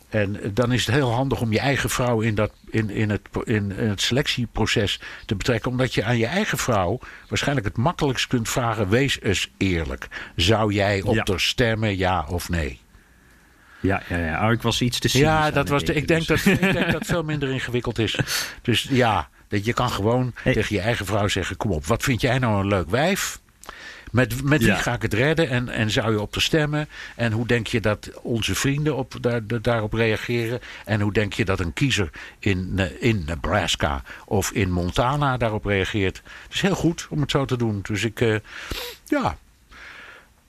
En 0.09 0.41
eh, 0.41 0.49
dan 0.53 0.71
is 0.71 0.85
het 0.85 0.95
heel 0.95 1.11
handig 1.11 1.41
om 1.41 1.51
je 1.51 1.59
eigen 1.59 1.89
vrouw 1.89 2.21
in, 2.21 2.35
dat, 2.35 2.51
in, 2.69 2.89
in, 2.89 3.09
het, 3.09 3.21
in, 3.43 3.71
in 3.71 3.89
het 3.89 4.01
selectieproces 4.01 4.99
te 5.25 5.35
betrekken. 5.35 5.71
Omdat 5.71 5.93
je 5.93 6.03
aan 6.03 6.17
je 6.17 6.25
eigen 6.25 6.57
vrouw 6.57 6.99
waarschijnlijk 7.27 7.67
het 7.67 7.77
makkelijkst 7.77 8.27
kunt 8.27 8.49
vragen: 8.49 8.89
wees 8.89 9.21
eens 9.21 9.51
eerlijk. 9.57 10.07
Zou 10.35 10.73
jij 10.73 11.01
op 11.01 11.15
Ja. 11.15 11.23
haar 11.25 11.39
stemmen, 11.39 11.97
ja 11.97 12.25
of 12.29 12.49
nee? 12.49 12.79
Ja, 13.79 14.01
ja, 14.09 14.17
ja. 14.17 14.45
Oh, 14.45 14.51
ik 14.51 14.61
was 14.61 14.81
iets 14.81 14.99
te 14.99 15.07
cynisch 15.07 15.27
Ja, 15.27 15.51
dat 15.51 15.67
was 15.69 15.83
de, 15.83 15.93
ik, 15.93 16.07
denk 16.07 16.27
denken, 16.27 16.51
dat, 16.51 16.63
ik 16.63 16.73
denk 16.73 16.85
dat 16.91 16.99
het 16.99 17.07
veel 17.07 17.23
minder 17.23 17.49
ingewikkeld 17.49 17.99
is. 17.99 18.19
Dus 18.61 18.87
ja, 18.89 19.29
dat 19.49 19.65
je 19.65 19.73
kan 19.73 19.89
gewoon 19.89 20.33
Hey. 20.43 20.53
tegen 20.53 20.75
je 20.75 20.81
eigen 20.81 21.05
vrouw 21.05 21.27
zeggen: 21.27 21.57
Kom 21.57 21.71
op, 21.71 21.85
wat 21.85 22.03
vind 22.03 22.21
jij 22.21 22.39
nou 22.39 22.59
een 22.59 22.67
leuk 22.67 22.89
wijf? 22.89 23.39
Met, 24.11 24.43
met 24.43 24.59
wie 24.59 24.67
Ja. 24.69 24.75
ga 24.77 24.93
ik 24.93 25.01
het 25.01 25.13
redden 25.13 25.49
en, 25.49 25.69
en 25.69 25.91
zou 25.91 26.11
je 26.11 26.21
op 26.21 26.31
te 26.31 26.39
stemmen? 26.39 26.87
En 27.15 27.31
hoe 27.31 27.47
denk 27.47 27.67
je 27.67 27.81
dat 27.81 28.09
onze 28.21 28.55
vrienden 28.55 28.95
op, 28.95 29.15
daar, 29.21 29.47
da- 29.47 29.57
daarop 29.61 29.93
reageren? 29.93 30.59
En 30.85 31.01
hoe 31.01 31.13
denk 31.13 31.33
je 31.33 31.45
dat 31.45 31.59
een 31.59 31.73
kiezer 31.73 32.09
in, 32.39 32.73
eh, 32.75 32.85
in 32.99 33.23
Nebraska 33.25 34.01
of 34.25 34.51
in 34.51 34.71
Montana 34.71 35.37
daarop 35.37 35.65
reageert? 35.65 36.21
Het 36.43 36.53
is 36.53 36.61
heel 36.61 36.75
goed 36.75 37.07
om 37.09 37.21
het 37.21 37.31
zo 37.31 37.45
te 37.45 37.57
doen. 37.57 37.79
Dus 37.81 38.03
ik, 38.03 38.21
eh, 38.21 38.35
ja. 39.05 39.37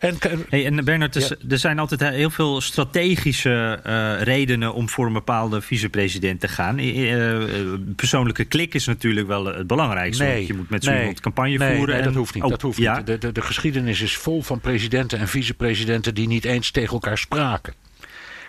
En, 0.00 0.18
Hey, 0.48 0.66
en 0.66 0.84
Bernard, 0.84 1.14
er, 1.14 1.38
er 1.48 1.58
zijn 1.58 1.78
altijd 1.78 2.00
heel 2.00 2.30
veel 2.30 2.60
strategische 2.60 3.80
eh, 3.84 4.22
redenen 4.22 4.74
om 4.74 4.88
voor 4.88 5.06
een 5.06 5.12
bepaalde 5.12 5.60
vicepresident 5.60 6.40
te 6.40 6.48
gaan. 6.48 6.78
Eh, 6.78 7.30
eh, 7.30 7.78
persoonlijke 7.96 8.44
klik 8.44 8.74
is 8.74 8.86
natuurlijk 8.86 9.26
wel 9.26 9.44
het 9.44 9.66
belangrijkste. 9.66 10.24
want 10.24 10.46
je 10.46 10.54
moet 10.54 10.70
met 10.70 10.84
zo 10.84 10.92
iemand 10.98 11.20
campagne 11.20 11.56
nee, 11.56 11.76
voeren. 11.76 11.94
Nee, 11.94 11.98
en- 11.98 12.08
dat 12.08 12.14
hoeft 12.14 12.34
niet. 12.34 12.42
Oh, 12.42 12.50
dat 12.50 12.62
hoeft 12.62 12.78
ja? 12.78 12.96
niet. 12.96 13.06
De, 13.06 13.18
de, 13.18 13.32
de 13.32 13.42
geschiedenis 13.42 14.00
is 14.00 14.16
vol 14.16 14.42
van 14.42 14.60
presidenten 14.60 15.18
en 15.18 15.28
vicepresidenten 15.28 16.14
die 16.14 16.26
niet 16.26 16.44
eens 16.44 16.70
tegen 16.70 16.92
elkaar 16.92 17.18
spraken. 17.18 17.74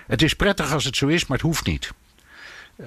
Het 0.07 0.21
is 0.21 0.33
prettig 0.33 0.73
als 0.73 0.85
het 0.85 0.95
zo 0.95 1.07
is, 1.07 1.25
maar 1.25 1.37
het 1.37 1.45
hoeft 1.45 1.65
niet. 1.65 1.91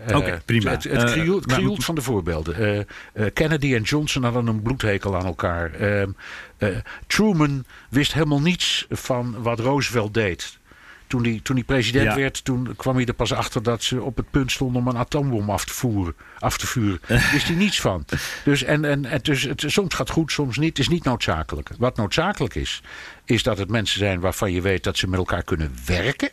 Eh, 0.07 0.16
Oké, 0.16 0.43
prima. 0.45 0.70
Het, 0.70 0.85
het 0.85 1.03
Eh, 1.03 1.12
krioelt, 1.12 1.47
maar- 1.47 1.57
krioelt 1.57 1.85
van 1.85 1.95
de 1.95 2.03
voorbeelden. 2.03 2.55
Eh, 2.57 2.78
eh, 2.78 3.32
Kennedy 3.32 3.74
en 3.74 3.82
Johnson 3.82 4.22
hadden 4.24 4.47
een 4.47 4.62
bloedhekel 4.62 5.16
aan 5.16 5.24
elkaar. 5.24 5.72
Ehm, 5.74 6.11
eh, 6.59 6.68
Truman 7.07 7.64
wist 7.89 8.12
helemaal 8.12 8.41
niets 8.41 8.87
van 8.91 9.43
wat 9.43 9.61
Roosevelt 9.61 10.14
deed. 10.14 10.59
Toen 11.07 11.22
hij, 11.24 11.41
toen 11.43 11.57
hij 11.57 11.64
president 11.64 12.05
Ja. 12.05 12.16
werd, 12.16 12.45
toen 12.45 12.74
kwam 12.76 12.97
hij 12.97 13.05
er 13.07 13.14
pas 13.14 13.32
achter 13.32 13.62
dat 13.62 13.82
ze 13.82 14.03
op 14.03 14.16
het 14.16 14.30
punt 14.30 14.53
stonden 14.53 14.80
om 14.82 14.89
een 14.89 14.97
atoombom 14.97 15.51
af 15.51 15.64
te, 15.64 15.72
voeren, 15.72 16.14
af 16.39 16.59
te 16.59 16.66
vuren. 16.66 17.01
Daar 17.09 17.28
wist 17.32 17.47
hij 17.47 17.57
niets 17.57 17.80
van. 17.80 18.05
Dus, 18.45 18.62
en, 18.62 18.85
en, 18.85 19.05
en 19.05 19.18
dus 19.22 19.43
het, 19.43 19.64
soms 19.66 19.95
gaat 19.95 20.11
goed, 20.11 20.32
soms 20.32 20.57
niet. 20.57 20.68
Het 20.68 20.78
is 20.78 20.89
niet 20.89 21.05
noodzakelijk. 21.05 21.70
Wat 21.78 21.97
noodzakelijk 21.97 22.55
is, 22.55 22.82
is 23.24 23.43
dat 23.43 23.59
het 23.59 23.68
mensen 23.70 23.99
zijn 23.99 24.20
waarvan 24.20 24.53
je 24.53 24.61
weet 24.61 24.85
dat 24.85 24.97
ze 24.97 25.09
met 25.09 25.18
elkaar 25.18 25.43
kunnen 25.43 25.74
werken. 25.87 26.30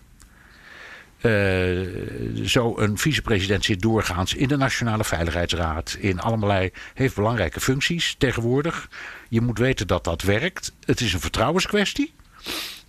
Eh, 1.22 2.43
zo 2.45 2.78
een 2.78 2.97
vicepresident 2.97 3.65
zit 3.65 3.82
doorgaans 3.82 4.34
in 4.34 4.47
de 4.47 4.57
Nationale 4.57 5.03
Veiligheidsraad. 5.03 5.97
In 5.99 6.19
allerlei, 6.19 6.72
heeft 6.93 7.15
belangrijke 7.15 7.59
functies 7.59 8.15
tegenwoordig. 8.17 8.89
Je 9.30 9.41
moet 9.41 9.57
weten 9.57 9.88
dat 9.88 10.03
dat 10.03 10.22
werkt. 10.22 10.74
Het 10.86 11.01
is 11.01 11.13
een 11.13 11.19
vertrouwenskwestie. 11.19 12.13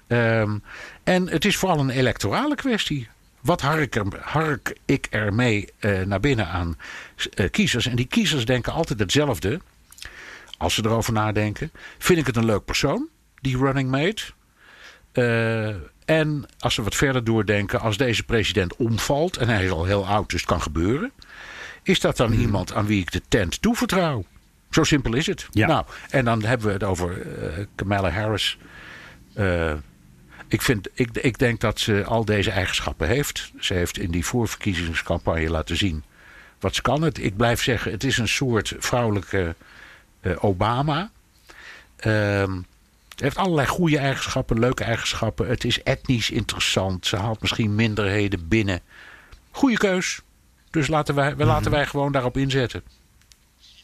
Ehm, 0.06 0.58
en 1.04 1.28
het 1.28 1.44
is 1.44 1.56
vooral 1.56 1.78
een 1.78 1.90
electorale 1.90 2.54
kwestie. 2.54 3.08
Wat 3.40 3.60
hark, 3.60 4.76
ik 4.84 5.06
ermee 5.10 5.68
eh, 5.78 6.00
naar 6.00 6.20
binnen 6.20 6.46
aan 6.46 6.76
eh, 7.34 7.50
kiezers? 7.50 7.86
En 7.86 7.96
die 7.96 8.06
kiezers 8.06 8.44
denken 8.44 8.72
altijd 8.72 8.98
hetzelfde. 8.98 9.60
Als 10.58 10.74
ze 10.74 10.84
erover 10.84 11.12
nadenken. 11.12 11.72
Vind 11.98 12.18
ik 12.18 12.26
het 12.26 12.36
een 12.36 12.44
leuk 12.44 12.64
persoon, 12.64 13.08
die 13.40 13.56
running 13.56 13.90
mate? 13.90 14.22
Eh, 15.12 15.76
en 16.04 16.44
als 16.58 16.76
we 16.76 16.82
wat 16.82 16.94
verder 16.94 17.24
doordenken, 17.24 17.80
als 17.80 17.96
deze 17.96 18.22
president 18.22 18.76
omvalt, 18.76 19.36
en 19.36 19.48
hij 19.48 19.64
is 19.64 19.70
al 19.70 19.84
heel 19.84 20.06
oud, 20.06 20.30
dus 20.30 20.40
het 20.40 20.50
kan 20.50 20.62
gebeuren. 20.62 21.12
is 21.82 22.00
dat 22.00 22.16
dan 22.16 22.32
iemand 22.32 22.74
aan 22.74 22.86
wie 22.86 23.00
ik 23.00 23.12
de 23.12 23.22
tent 23.28 23.62
toevertrouw? 23.62 24.24
Zo 24.70 24.84
simpel 24.84 25.14
is 25.14 25.26
het. 25.26 25.46
Ja. 25.50 25.66
Nou, 25.66 25.84
en 26.10 26.24
dan 26.24 26.42
hebben 26.42 26.66
we 26.66 26.72
het 26.72 26.84
over 26.84 27.20
eh, 27.20 27.64
Kamala 27.74 28.10
Harris. 28.10 28.58
Eh, 29.34 29.72
ik, 30.48 30.62
vind, 30.62 30.88
ik, 30.94 31.08
ik 31.16 31.38
denk 31.38 31.60
dat 31.60 31.80
ze 31.80 32.04
al 32.04 32.24
deze 32.24 32.50
eigenschappen 32.50 33.08
heeft. 33.08 33.52
Ze 33.58 33.74
heeft 33.74 33.98
in 33.98 34.10
die 34.10 34.24
voorverkiezingscampagne 34.24 35.50
laten 35.50 35.76
zien 35.76 36.04
wat 36.60 36.74
ze 36.74 36.82
kan. 36.82 37.02
Het, 37.02 37.18
ik 37.18 37.36
blijf 37.36 37.62
zeggen, 37.62 37.92
het 37.92 38.04
is 38.04 38.18
een 38.18 38.28
soort 38.28 38.74
vrouwelijke 38.78 39.54
eh, 40.20 40.44
Obama. 40.44 41.10
Ehm, 41.96 42.60
heeft 43.20 43.36
allerlei 43.36 43.66
goede 43.66 43.98
eigenschappen, 43.98 44.58
leuke 44.58 44.84
eigenschappen. 44.84 45.48
Het 45.48 45.64
is 45.64 45.82
etnisch 45.82 46.30
interessant. 46.30 47.06
Ze 47.06 47.16
haalt 47.16 47.40
misschien 47.40 47.74
minderheden 47.74 48.48
binnen. 48.48 48.80
Goede 49.50 49.76
keus. 49.76 50.20
Dus 50.70 50.86
laten 50.88 51.14
wij, 51.14 51.36
we 51.36 51.44
laten 51.44 51.70
wij 51.70 51.86
gewoon 51.86 52.12
daarop 52.12 52.36
inzetten. 52.36 52.82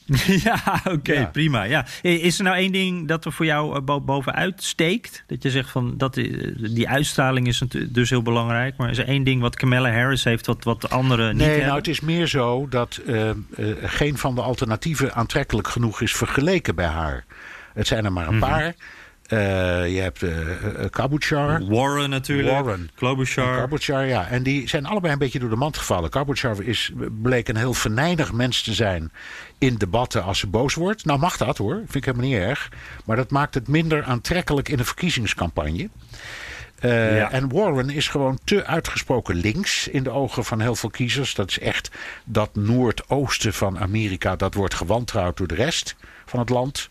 ja, 0.45 0.81
oké, 0.85 1.13
Ja. 1.13 1.25
prima. 1.27 1.63
Ja. 1.63 1.87
Is 2.03 2.39
er 2.39 2.45
nou 2.45 2.57
één 2.57 2.73
ding 2.73 3.09
dat 3.09 3.25
er 3.25 3.33
voor 3.33 3.45
jou 3.47 3.77
eh, 3.77 3.83
bo- 3.83 4.01
bovenuit 4.01 4.63
steekt? 4.63 5.25
Dat 5.27 5.43
je 5.43 5.51
zegt 5.51 5.71
van 5.71 5.95
dat 5.97 6.17
eh, 6.17 6.49
die 6.57 6.89
uitstraling 6.89 7.47
is 7.47 7.63
dus 7.89 8.11
heel 8.11 8.23
belangrijk. 8.23 8.77
Maar 8.77 8.91
is 8.91 8.99
er 8.99 9.07
één 9.09 9.25
ding 9.25 9.41
wat 9.41 9.57
Kamala 9.57 9.93
Harris 9.93 10.25
heeft 10.25 10.47
wat, 10.47 10.65
wat 10.65 10.91
anderen 10.91 11.29
niet 11.29 11.37
Nee, 11.37 11.47
hebben? 11.47 11.67
nou 11.67 11.79
het 11.79 11.89
is 11.89 12.01
meer 12.01 12.27
zo 12.27 12.69
dat 12.69 12.97
eh, 13.07 13.31
geen 13.83 14.19
van 14.19 14.35
de 14.35 14.41
alternatieven 14.43 15.15
aantrekkelijk 15.15 15.69
genoeg 15.69 16.01
is 16.01 16.13
vergeleken 16.13 16.75
bij 16.75 16.87
haar. 16.87 17.25
Het 17.75 17.87
zijn 17.87 18.05
er 18.05 18.13
maar 18.13 18.27
een 18.29 18.37
Mhm. 18.37 18.49
paar. 18.49 18.75
Eh, 19.29 19.95
je 19.95 20.01
hebt 20.01 20.23
eh, 20.23 20.31
Kabuchar. 20.91 21.65
Warren 21.65 22.11
natuurlijk. 22.11 22.51
Warren. 22.51 22.91
Klobuchar. 22.95 24.07
Ja. 24.07 24.29
En 24.29 24.43
die 24.43 24.69
zijn 24.69 24.87
allebei 24.87 25.13
een 25.13 25.19
beetje 25.19 25.39
door 25.39 25.51
de 25.51 25.57
mand 25.57 25.77
gevallen. 25.77 26.11
Kabutschar 26.11 26.63
is, 26.63 26.93
bleek 27.23 27.49
een 27.49 27.57
heel 27.57 27.75
venijnig 27.75 28.33
mens 28.33 28.63
te 28.63 28.73
zijn 28.73 29.13
in 29.59 29.75
debatten 29.75 30.23
als 30.23 30.39
ze 30.39 30.47
boos 30.47 30.75
wordt. 30.75 31.05
Nou 31.05 31.19
mag 31.19 31.37
dat 31.37 31.59
hoor, 31.59 31.75
vind 31.75 31.95
ik 31.95 32.05
helemaal 32.05 32.27
niet 32.27 32.39
erg. 32.39 32.71
Maar 33.05 33.17
dat 33.17 33.31
maakt 33.31 33.55
het 33.55 33.69
minder 33.69 34.05
aantrekkelijk 34.05 34.69
in 34.69 34.79
een 34.79 34.85
verkiezingscampagne. 34.85 35.89
Ja. 36.81 37.31
En 37.31 37.53
Warren 37.53 37.91
is 37.91 38.09
gewoon 38.09 38.39
te 38.45 38.65
uitgesproken 38.65 39.35
links 39.35 39.89
in 39.89 40.03
de 40.03 40.11
ogen 40.11 40.45
van 40.45 40.61
heel 40.61 40.75
veel 40.75 40.91
kiezers. 40.91 41.35
Dat 41.35 41.51
is 41.51 41.59
echt 41.59 41.91
dat 42.25 42.55
noordoosten 42.55 43.55
van 43.55 43.79
Amerika, 43.79 44.37
dat 44.37 44.55
wordt 44.55 44.75
gewantrouwd 44.75 45.37
door 45.37 45.47
de 45.47 45.55
rest 45.55 45.97
van 46.27 46.39
het 46.39 46.49
land. 46.49 46.89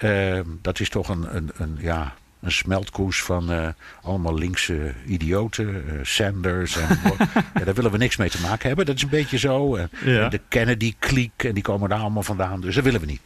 Eh, 0.00 0.40
dat 0.62 0.80
is 0.80 0.88
toch 0.88 1.08
een, 1.08 1.36
een, 1.36 1.50
een, 1.56 1.76
ja, 1.80 2.14
een 2.40 2.84
van 3.10 3.52
eh, 3.52 3.68
allemaal 4.02 4.34
linkse 4.38 4.94
idioten. 5.06 5.84
eh, 5.88 5.98
Sanders. 6.02 6.76
En, 6.76 6.88
ja, 7.54 7.64
daar 7.64 7.74
willen 7.74 7.90
we 7.90 7.96
niks 7.98 8.16
mee 8.16 8.30
te 8.30 8.40
maken 8.40 8.66
hebben. 8.68 8.86
Dat 8.86 8.96
is 8.96 9.02
een 9.02 9.08
beetje 9.08 9.38
zo. 9.38 9.78
Ja. 10.04 10.28
De 10.28 10.40
Kennedy-kliek. 10.48 11.42
En 11.44 11.54
die 11.54 11.62
komen 11.62 11.88
daar 11.88 11.98
allemaal 12.00 12.22
vandaan. 12.22 12.60
Dus 12.60 12.74
dat 12.74 12.84
willen 12.84 13.00
we 13.00 13.06
niet. 13.06 13.20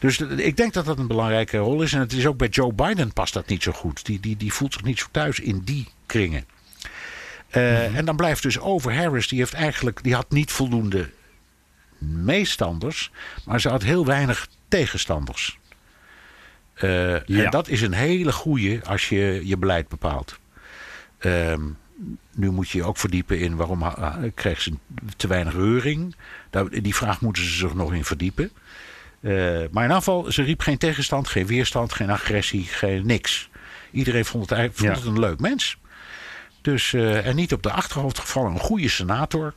Dus 0.00 0.18
ik 0.20 0.56
denk 0.56 0.72
dat 0.72 0.84
dat 0.84 0.98
een 0.98 1.06
belangrijke 1.06 1.56
rol 1.58 1.82
is. 1.82 1.92
En 1.92 2.00
het 2.00 2.12
is 2.12 2.26
ook 2.26 2.36
bij 2.36 2.48
Joe 2.48 2.72
Biden 2.72 3.12
past 3.12 3.34
dat 3.34 3.46
niet 3.48 3.62
zo 3.62 3.72
goed. 3.72 4.04
Die, 4.06 4.20
die, 4.20 4.36
die 4.36 4.52
voelt 4.52 4.72
zich 4.72 4.82
niet 4.84 4.98
zo 4.98 5.06
thuis 5.10 5.40
in 5.40 5.60
die 5.64 5.88
kringen. 6.06 6.44
Eh, 7.50 7.96
En 7.96 8.04
dan 8.04 8.16
blijft 8.16 8.42
dus 8.42 8.58
over 8.58 8.94
Harris. 8.96 9.28
Die, 9.28 9.38
heeft 9.38 9.54
eigenlijk, 9.54 10.02
die 10.02 10.14
had 10.14 10.30
niet 10.30 10.52
voldoende 10.52 11.10
meestanders. 11.98 13.10
Maar 13.44 13.60
ze 13.60 13.68
had 13.68 13.82
heel 13.82 14.06
weinig 14.06 14.48
tegenstanders. 14.68 15.58
Eh, 16.74 17.24
Ja. 17.26 17.44
En 17.44 17.50
dat 17.50 17.68
is 17.68 17.80
een 17.82 17.92
hele 17.92 18.32
goeie 18.32 18.80
als 18.84 19.08
je 19.08 19.40
je 19.44 19.56
beleid 19.56 19.88
bepaalt. 19.88 20.38
Ehm, 21.18 21.60
nu 22.34 22.50
moet 22.50 22.68
je 22.70 22.78
je 22.78 22.84
ook 22.84 22.96
verdiepen 22.96 23.38
in 23.38 23.56
waarom 23.56 23.84
kreeg 24.34 24.60
ze 24.60 24.72
te 25.16 25.26
weinig 25.28 25.52
reuring. 25.54 26.14
Daar, 26.50 26.68
die 26.82 26.94
vraag 26.94 27.20
moeten 27.20 27.42
ze 27.44 27.50
zich 27.50 27.74
nog 27.74 27.92
in 27.94 28.04
verdiepen. 28.04 28.50
Eh, 29.20 29.32
maar 29.70 29.84
in 29.84 29.94
geval, 29.94 30.32
ze 30.32 30.42
riep 30.42 30.60
geen 30.60 30.78
tegenstand, 30.78 31.28
geen 31.28 31.46
weerstand, 31.46 31.92
geen 31.92 32.10
agressie, 32.10 32.64
geen 32.64 33.06
niks. 33.06 33.48
Iedereen 33.90 34.24
vond 34.24 34.42
het, 34.48 34.58
eigenlijk, 34.58 34.80
vond 34.86 34.98
Ja. 35.04 35.04
het 35.10 35.14
een 35.16 35.28
leuk 35.28 35.40
mens. 35.40 35.78
Dus, 36.60 36.92
eh, 36.92 37.26
en 37.26 37.36
niet 37.36 37.52
op 37.52 37.62
de 37.62 37.70
achterhoofd 37.70 38.18
gevallen, 38.18 38.52
een 38.52 38.58
goede 38.58 38.88
senator. 38.88 39.54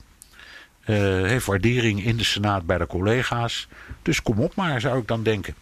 Eh, 0.84 0.95
heeft 1.24 1.45
waardering 1.45 2.03
in 2.05 2.18
de 2.18 2.24
Senaat 2.24 2.65
bij 2.65 2.78
de 2.78 2.88
collega's. 2.88 3.68
Dus 4.01 4.22
kom 4.22 4.39
op 4.39 4.55
maar, 4.55 4.82
zou 4.82 4.99
ik 4.99 5.07
dan 5.07 5.24
denken. 5.24 5.55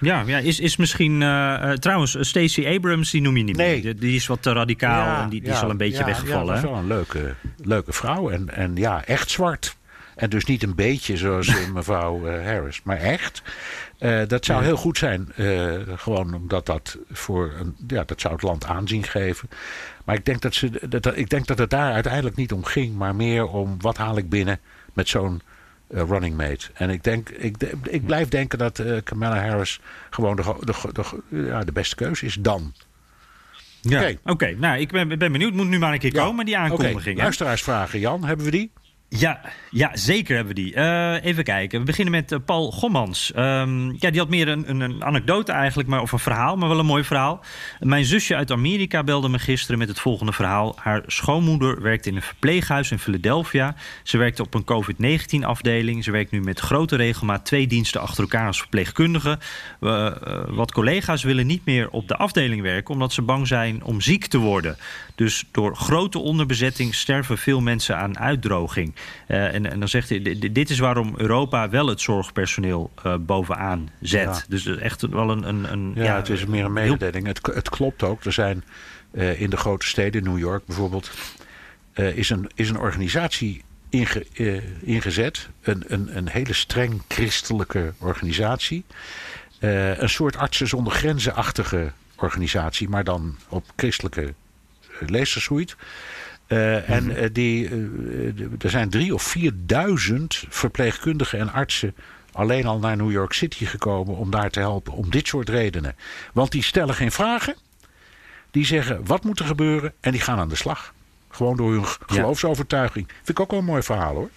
Ja, 0.00 0.22
ja 0.26 0.38
is, 0.38 0.60
is 0.60 0.76
misschien... 0.76 1.22
eh, 1.22 1.70
eh, 1.70 1.78
trouwens, 1.78 2.16
Stacey 2.20 2.76
Abrams, 2.76 3.10
die 3.10 3.20
noem 3.20 3.36
je 3.36 3.42
niet 3.44 3.56
Nee. 3.56 3.72
meer. 3.72 3.82
Die, 3.82 3.94
die 3.94 4.14
is 4.16 4.26
wat 4.26 4.42
te 4.42 4.52
radicaal 4.52 5.06
Ja, 5.06 5.22
en 5.22 5.28
die, 5.28 5.40
die 5.40 5.48
ja, 5.50 5.56
is 5.56 5.62
al 5.62 5.70
een 5.70 5.76
beetje 5.76 5.98
ja, 5.98 6.04
weggevallen. 6.04 6.46
Ja, 6.46 6.60
dat 6.60 6.64
is 6.64 6.70
wel 6.70 6.78
een 6.78 6.86
leuke, 6.86 7.34
leuke 7.56 7.92
vrouw. 7.92 8.30
En, 8.30 8.54
en 8.56 8.76
ja, 8.76 9.04
echt 9.04 9.30
zwart. 9.30 9.76
En 10.16 10.30
dus 10.30 10.44
niet 10.44 10.62
een 10.62 10.74
beetje 10.74 11.16
zoals 11.16 11.52
mevrouw 11.74 12.26
eh, 12.26 12.44
Harris, 12.44 12.80
maar 12.84 12.96
echt. 12.96 13.42
Eh, 13.98 14.20
dat 14.26 14.44
zou 14.44 14.64
heel 14.64 14.76
goed 14.76 14.98
zijn. 14.98 15.32
eh, 15.36 15.70
gewoon 15.96 16.34
omdat 16.34 16.66
dat 16.66 16.98
voor 17.10 17.52
een, 17.60 17.76
ja, 17.86 18.02
dat 18.04 18.20
zou 18.20 18.32
het 18.34 18.42
land 18.42 18.64
aanzien 18.64 19.04
geven. 19.04 19.48
Maar 20.04 20.14
ik 20.14 20.24
denk 20.24 20.40
dat, 20.40 20.54
ze, 20.54 20.70
dat, 20.88 21.02
dat- 21.02 21.16
ik 21.16 21.28
denk 21.30 21.46
dat 21.46 21.58
het 21.58 21.70
daar 21.70 21.92
uiteindelijk 21.92 22.36
niet 22.36 22.52
om 22.52 22.64
ging, 22.64 22.94
maar 22.96 23.14
meer 23.16 23.46
om 23.46 23.76
wat 23.80 23.96
haal 23.96 24.16
ik 24.16 24.28
binnen 24.28 24.58
met 24.92 25.08
zo'n 25.08 25.40
running 25.90 26.36
mate. 26.36 26.68
En 26.74 26.90
ik, 26.90 27.04
denk, 27.04 27.28
ik, 27.28 27.56
ik 27.84 28.06
blijf 28.06 28.28
denken 28.28 28.58
dat 28.58 28.78
eh, 28.78 28.96
Kamala 29.04 29.46
Harris 29.46 29.80
gewoon 30.10 30.36
de, 30.36 30.54
de, 30.60 30.74
de, 30.92 31.04
ja, 31.46 31.64
de 31.64 31.72
beste 31.72 31.94
keuze 31.94 32.26
is 32.26 32.34
dan. 32.40 32.74
Ja. 33.80 34.10
Oké. 34.24 34.54
Nou, 34.58 34.78
ik 34.80 34.90
ben, 34.92 35.08
ben 35.18 35.32
benieuwd. 35.32 35.52
Moet 35.52 35.68
nu 35.68 35.78
maar 35.78 35.92
een 35.92 35.98
keer 35.98 36.14
Ja. 36.14 36.24
komen, 36.24 36.44
die 36.44 36.58
aankondiging. 36.58 37.16
hè? 37.16 37.22
luisteraarsvragen, 37.22 37.98
Jan, 37.98 38.24
hebben 38.24 38.44
we 38.44 38.50
die? 38.50 38.72
Ja, 39.18 39.40
ja, 39.70 39.90
zeker 39.92 40.36
hebben 40.36 40.54
we 40.54 40.60
die. 40.60 40.74
Eh, 40.74 41.24
even 41.24 41.44
kijken. 41.44 41.78
We 41.78 41.84
beginnen 41.84 42.12
met 42.12 42.32
eh, 42.32 42.38
Paul 42.44 42.70
Gommans. 42.72 43.32
Ehm, 43.32 43.90
ja, 43.90 44.10
die 44.10 44.18
had 44.18 44.28
meer 44.28 44.48
een, 44.48 44.80
een, 44.80 45.04
anekdote 45.04 45.52
eigenlijk, 45.52 45.88
maar, 45.88 46.00
of 46.00 46.12
een 46.12 46.18
verhaal, 46.18 46.56
maar 46.56 46.68
wel 46.68 46.78
een 46.78 46.86
mooi 46.86 47.04
verhaal. 47.04 47.44
Mijn 47.78 48.04
zusje 48.04 48.36
uit 48.36 48.50
Amerika 48.50 49.04
belde 49.04 49.28
me 49.28 49.38
gisteren 49.38 49.78
met 49.78 49.88
het 49.88 50.00
volgende 50.00 50.32
verhaal. 50.32 50.74
Haar 50.76 51.02
schoonmoeder 51.06 51.82
werkt 51.82 52.06
in 52.06 52.16
een 52.16 52.22
verpleeghuis 52.22 52.90
in 52.90 52.98
Philadelphia. 52.98 53.74
Ze 54.02 54.18
werkte 54.18 54.42
op 54.42 54.54
een 54.54 54.64
COVID-19-afdeling. 54.64 56.04
Ze 56.04 56.10
werkt 56.10 56.30
nu 56.30 56.40
met 56.40 56.60
grote 56.60 56.96
regelmaat 56.96 57.44
twee 57.44 57.66
diensten 57.66 58.00
achter 58.00 58.22
elkaar 58.22 58.46
als 58.46 58.58
verpleegkundige. 58.58 59.38
Eh, 59.80 60.12
wat 60.48 60.72
collega's 60.72 61.22
willen 61.22 61.46
niet 61.46 61.64
meer 61.64 61.90
op 61.90 62.08
de 62.08 62.16
afdeling 62.16 62.62
werken, 62.62 62.94
omdat 62.94 63.12
ze 63.12 63.22
bang 63.22 63.46
zijn 63.46 63.84
om 63.84 64.00
ziek 64.00 64.26
te 64.26 64.38
worden. 64.38 64.76
Dus 65.20 65.44
door 65.50 65.76
grote 65.76 66.18
onderbezetting 66.18 66.94
sterven 66.94 67.38
veel 67.38 67.60
mensen 67.60 67.96
aan 67.96 68.18
uitdroging. 68.18 68.94
Eh, 69.26 69.54
en, 69.54 69.70
en 69.70 69.78
dan 69.78 69.88
zegt 69.88 70.08
hij, 70.08 70.38
dit- 70.52 70.70
is 70.70 70.78
waarom 70.78 71.14
Europa 71.16 71.68
wel 71.70 71.86
het 71.86 72.00
zorgpersoneel 72.00 72.90
eh, 73.02 73.14
bovenaan 73.20 73.90
zet. 74.00 74.22
Ja. 74.24 74.42
Dus 74.48 74.66
echt 74.66 75.00
wel 75.00 75.30
een... 75.30 75.48
een, 75.48 75.72
een 75.72 75.92
Ja, 75.94 76.16
het 76.16 76.28
is 76.28 76.46
meer 76.46 76.64
een 76.64 76.76
heel- 76.76 76.90
mededeling. 76.90 77.26
Het, 77.26 77.40
het 77.54 77.68
klopt 77.68 78.02
ook. 78.02 78.24
Er 78.24 78.32
zijn 78.32 78.64
eh, 79.10 79.40
in 79.40 79.50
de 79.50 79.56
grote 79.56 79.86
steden, 79.86 80.22
New 80.22 80.38
York 80.38 80.66
bijvoorbeeld, 80.66 81.10
is, 81.94 82.30
een, 82.30 82.50
is 82.54 82.68
een 82.68 82.78
organisatie 82.78 83.62
inge- 83.88 84.26
ingezet. 84.80 85.48
Een, 85.62 85.84
een, 85.86 86.16
een 86.16 86.28
hele 86.28 86.52
streng 86.52 87.02
christelijke 87.08 87.92
organisatie. 87.98 88.84
Een 89.58 90.08
soort 90.08 90.36
artsen 90.36 90.68
zonder 90.68 90.92
grenzen-achtige 90.92 91.92
organisatie, 92.16 92.88
maar 92.88 93.04
dan 93.04 93.36
op 93.48 93.64
christelijke 93.76 94.34
eh, 95.00 95.08
leesterssuite. 95.08 95.74
Eh, 96.46 96.90
En 96.90 97.16
eh, 97.16 97.28
die, 97.32 97.68
eh, 97.68 97.74
er 98.64 98.70
zijn 98.70 98.90
drie 98.90 99.14
of 99.14 99.22
vierduizend 99.22 100.44
verpleegkundigen 100.48 101.38
en 101.38 101.52
artsen 101.52 101.94
alleen 102.32 102.66
al 102.66 102.78
naar 102.78 102.96
New 102.96 103.10
York 103.10 103.32
City 103.32 103.64
gekomen 103.64 104.16
om 104.16 104.30
daar 104.30 104.50
te 104.50 104.60
helpen. 104.60 104.92
Om 104.92 105.10
dit 105.10 105.26
soort 105.26 105.48
redenen. 105.48 105.96
Want 106.32 106.50
die 106.50 106.62
stellen 106.62 106.94
geen 106.94 107.12
vragen. 107.12 107.54
Die 108.50 108.64
zeggen 108.64 109.06
wat 109.06 109.24
moet 109.24 109.38
er 109.38 109.44
gebeuren 109.44 109.92
en 110.00 110.12
die 110.12 110.20
gaan 110.20 110.38
aan 110.38 110.48
de 110.48 110.54
slag. 110.54 110.94
Gewoon 111.28 111.56
door 111.56 111.72
hun 111.72 111.84
geloofsovertuiging. 112.06 113.06
Vind 113.08 113.28
ik 113.28 113.40
ook 113.40 113.50
wel 113.50 113.58
een 113.60 113.64
mooi 113.64 113.82
verhaal 113.82 114.14
hoor. 114.14 114.30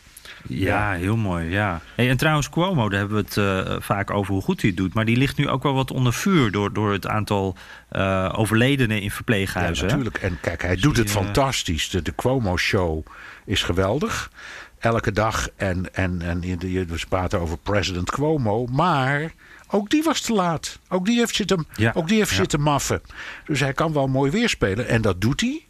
Ja, 0.47 0.91
heel 0.91 1.17
mooi. 1.17 1.49
Ja. 1.49 1.81
Hey, 1.95 2.09
en 2.09 2.17
trouwens, 2.17 2.49
Cuomo, 2.49 2.89
daar 2.89 2.99
hebben 2.99 3.17
we 3.17 3.23
het 3.41 3.67
eh, 3.67 3.75
vaak 3.79 4.11
over 4.11 4.33
hoe 4.33 4.41
goed 4.41 4.61
hij 4.61 4.69
het 4.69 4.79
doet. 4.79 4.93
Maar 4.93 5.05
die 5.05 5.17
ligt 5.17 5.37
nu 5.37 5.49
ook 5.49 5.63
wel 5.63 5.73
wat 5.73 5.91
onder 5.91 6.13
vuur 6.13 6.51
door, 6.51 6.73
door 6.73 6.91
het 6.91 7.07
aantal 7.07 7.55
eh, 7.89 8.33
overledenen 8.35 8.97
in 8.97 9.03
Ja, 9.03 9.09
verpleeghuizen. 9.09 9.85
hè? 9.87 9.91
natuurlijk. 9.95 10.17
En 10.23 10.37
kijk, 10.41 10.61
hij 10.61 10.75
doet 10.75 10.97
het 10.97 11.07
die, 11.07 11.15
eh, 11.17 11.23
fantastisch. 11.23 11.89
De, 11.89 12.01
de 12.01 12.15
Cuomo-show 12.15 13.05
is 13.45 13.63
geweldig. 13.63 14.31
Elke 14.79 15.11
dag. 15.11 15.49
En, 15.55 15.93
en, 15.93 16.21
en 16.21 16.39
we 16.39 16.99
praten 17.09 17.39
over 17.39 17.57
president 17.57 18.11
Cuomo. 18.11 18.65
Maar 18.65 19.31
ook 19.69 19.89
die 19.89 20.03
was 20.03 20.21
te 20.21 20.33
laat. 20.33 20.79
Ook 20.89 21.05
die 21.05 21.17
heeft 21.17 21.35
zitten, 21.35 21.67
Ja, 21.75 21.91
ook 21.95 22.07
die 22.07 22.17
heeft 22.17 22.29
ja. 22.29 22.35
zitten 22.35 22.61
maffen. 22.61 23.01
Dus 23.45 23.59
hij 23.59 23.73
kan 23.73 23.93
wel 23.93 24.07
mooi 24.07 24.31
weerspelen. 24.31 24.87
En 24.87 25.01
dat 25.01 25.21
doet 25.21 25.41
hij. 25.41 25.65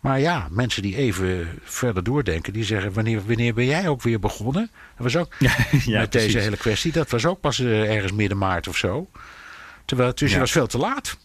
Maar 0.00 0.20
ja, 0.20 0.48
mensen 0.50 0.82
die 0.82 0.96
even 0.96 1.48
verder 1.64 2.04
doordenken, 2.04 2.52
die 2.52 2.64
zeggen: 2.64 2.92
wanneer, 2.92 3.26
wanneer 3.26 3.54
ben 3.54 3.64
jij 3.64 3.88
ook 3.88 4.02
weer 4.02 4.18
begonnen? 4.20 4.70
Dat 4.96 5.12
was 5.12 5.16
ook 5.16 5.34
Ja, 5.38 5.54
ja, 5.84 5.98
met 6.00 6.10
precies. 6.10 6.32
deze 6.32 6.38
hele 6.38 6.56
kwestie. 6.56 6.92
Dat 6.92 7.10
was 7.10 7.26
ook 7.26 7.40
pas 7.40 7.58
eh, 7.58 7.94
ergens 7.94 8.12
midden 8.12 8.38
maart 8.38 8.68
of 8.68 8.76
zo. 8.76 9.08
Terwijl 9.84 10.08
het 10.08 10.18
dus 10.18 10.32
Ja. 10.32 10.38
was 10.38 10.52
veel 10.52 10.66
te 10.66 10.78
laat. 10.78 11.16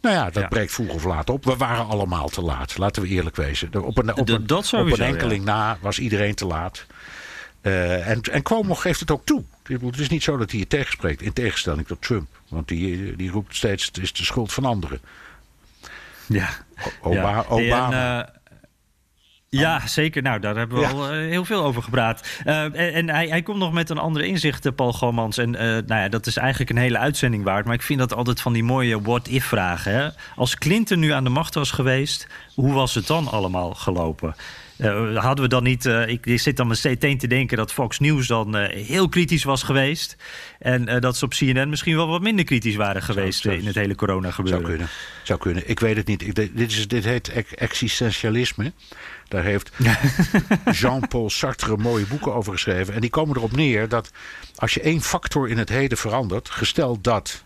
Nou 0.00 0.14
ja, 0.14 0.30
dat 0.30 0.48
breekt 0.48 0.72
vroeg 0.72 0.88
of 0.92 1.04
laat 1.04 1.30
op. 1.30 1.44
We 1.44 1.56
waren 1.56 1.86
allemaal 1.86 2.28
te 2.28 2.40
laat, 2.40 2.78
laten 2.78 3.02
we 3.02 3.08
eerlijk 3.08 3.36
wezen. 3.36 3.68
Op 3.84 3.98
een, 3.98 4.16
op 4.16 4.28
een, 4.28 4.46
dat 4.46 4.72
op 4.72 4.92
een 4.92 5.00
enkeling 5.00 5.44
na 5.44 5.78
was 5.80 5.98
iedereen 5.98 6.34
te 6.34 6.46
laat. 6.46 6.86
Uh, 7.62 8.08
en, 8.08 8.20
en 8.20 8.42
Cuomo 8.42 8.74
geeft 8.74 9.00
het 9.00 9.10
ook 9.10 9.24
toe. 9.24 9.44
Het 9.62 9.98
is 9.98 10.08
niet 10.08 10.22
zo 10.22 10.36
dat 10.36 10.50
hij 10.50 10.60
je 10.60 10.66
tegenspreekt, 10.66 11.22
in 11.22 11.32
tegenstelling 11.32 11.86
tot 11.86 12.02
Trump. 12.02 12.28
Want 12.48 12.68
die, 12.68 13.16
die 13.16 13.30
roept 13.30 13.56
steeds: 13.56 13.86
het 13.86 13.98
is 13.98 14.12
de 14.12 14.24
schuld 14.24 14.52
van 14.52 14.64
anderen. 14.64 15.00
Ja. 16.26 16.48
Obama. 17.02 17.44
En, 17.90 18.28
uh, 18.28 19.60
ja, 19.60 19.86
zeker. 19.86 20.22
Nou, 20.22 20.40
daar 20.40 20.56
hebben 20.56 20.78
we 20.78 20.82
Ja. 20.84 20.90
al 20.90 21.04
eh, 21.10 21.10
heel 21.16 21.44
veel 21.44 21.62
over 21.64 21.82
gepraat. 21.82 22.28
Eh, 22.44 22.62
en 22.62 22.74
en 22.74 23.08
hij, 23.10 23.26
hij 23.28 23.42
komt 23.42 23.58
nog 23.58 23.72
met 23.72 23.90
een 23.90 23.98
andere 23.98 24.26
inzicht, 24.26 24.66
eh, 24.66 24.72
Paul 24.72 24.92
Gomans. 24.92 25.38
En 25.38 25.54
eh, 25.54 25.66
nou 25.66 26.00
ja, 26.00 26.08
dat 26.08 26.26
is 26.26 26.36
eigenlijk 26.36 26.70
een 26.70 26.76
hele 26.76 26.98
uitzending 26.98 27.44
waard. 27.44 27.64
Maar 27.64 27.74
ik 27.74 27.82
vind 27.82 27.98
dat 27.98 28.14
altijd 28.14 28.40
van 28.40 28.52
die 28.52 28.64
mooie 28.64 29.00
what-if-vragen. 29.00 30.14
Als 30.36 30.56
Clinton 30.58 30.98
nu 30.98 31.10
aan 31.12 31.24
de 31.24 31.30
macht 31.30 31.54
was 31.54 31.70
geweest, 31.70 32.26
hoe 32.54 32.72
was 32.72 32.94
het 32.94 33.06
dan 33.06 33.28
allemaal 33.28 33.74
gelopen? 33.74 34.34
Eh, 34.82 35.16
hadden 35.16 35.44
we 35.44 35.50
dan 35.50 35.62
niet. 35.62 35.86
eh, 35.86 36.08
ik, 36.08 36.26
ik 36.26 36.40
zit 36.40 36.56
dan 36.56 36.66
meteen 36.66 37.18
te 37.18 37.26
denken 37.26 37.56
dat 37.56 37.72
Fox 37.72 37.98
News 37.98 38.26
dan 38.26 38.56
eh, 38.56 38.84
heel 38.86 39.08
kritisch 39.08 39.44
was 39.44 39.62
geweest. 39.62 40.16
En 40.58 41.00
dat 41.00 41.16
ze 41.16 41.24
op 41.24 41.30
CNN 41.30 41.68
misschien 41.68 41.96
wel 41.96 42.06
wat 42.08 42.20
minder 42.22 42.44
kritisch 42.44 42.76
waren 42.76 43.02
geweest 43.02 43.40
zou- 43.40 43.56
in 43.56 43.66
het 43.66 43.74
hele 43.74 43.94
corona 43.94 44.30
gebeuren. 44.30 44.60
Zou 44.62 44.72
kunnen. 44.72 44.88
Zou 45.22 45.38
kunnen. 45.38 45.68
Ik 45.70 45.80
weet 45.80 45.96
het 45.96 46.06
niet. 46.06 46.22
Ik, 46.22 46.34
dit, 46.34 46.70
is, 46.72 46.88
dit 46.88 47.04
heet 47.04 47.28
ex- 47.28 47.54
existentialisme. 47.54 48.72
Daar 49.28 49.42
heeft 49.44 49.70
Jean-Paul 50.80 51.30
Sartre 51.30 51.76
mooie 51.76 52.06
boeken 52.06 52.34
over 52.34 52.52
geschreven. 52.52 52.94
En 52.94 53.00
die 53.00 53.10
komen 53.10 53.36
erop 53.36 53.56
neer 53.56 53.88
dat 53.88 54.10
als 54.56 54.74
je 54.74 54.80
één 54.80 55.00
factor 55.00 55.48
in 55.48 55.58
het 55.58 55.68
heden 55.68 55.98
verandert, 55.98 56.50
gesteld 56.50 57.04
dat 57.04 57.44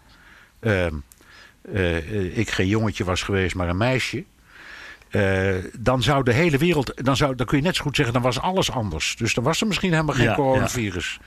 ehm, 0.61 0.95
eh, 1.73 1.97
eh, 1.97 2.39
ik 2.39 2.51
geen 2.51 2.67
jongetje 2.69 3.05
was 3.05 3.23
geweest, 3.23 3.55
maar 3.55 3.69
een 3.69 3.77
meisje. 3.77 4.25
Eh, 5.17 5.65
dan 5.79 6.03
zou 6.03 6.23
de 6.23 6.33
hele 6.33 6.59
wereld, 6.59 6.93
dan, 7.05 7.17
zou, 7.17 7.35
dan 7.35 7.47
kun 7.47 7.57
je 7.59 7.65
net 7.65 7.77
zo 7.77 7.83
goed 7.83 7.97
zeggen, 7.97 8.15
dan 8.15 8.23
was 8.23 8.41
alles 8.41 8.71
anders. 8.71 9.17
Dus 9.17 9.35
dan 9.35 9.45
was 9.45 9.61
er 9.61 9.67
misschien 9.67 9.93
helemaal 9.93 10.15
geen 10.15 10.25
Ja, 10.25 10.35
coronavirus. 10.35 11.19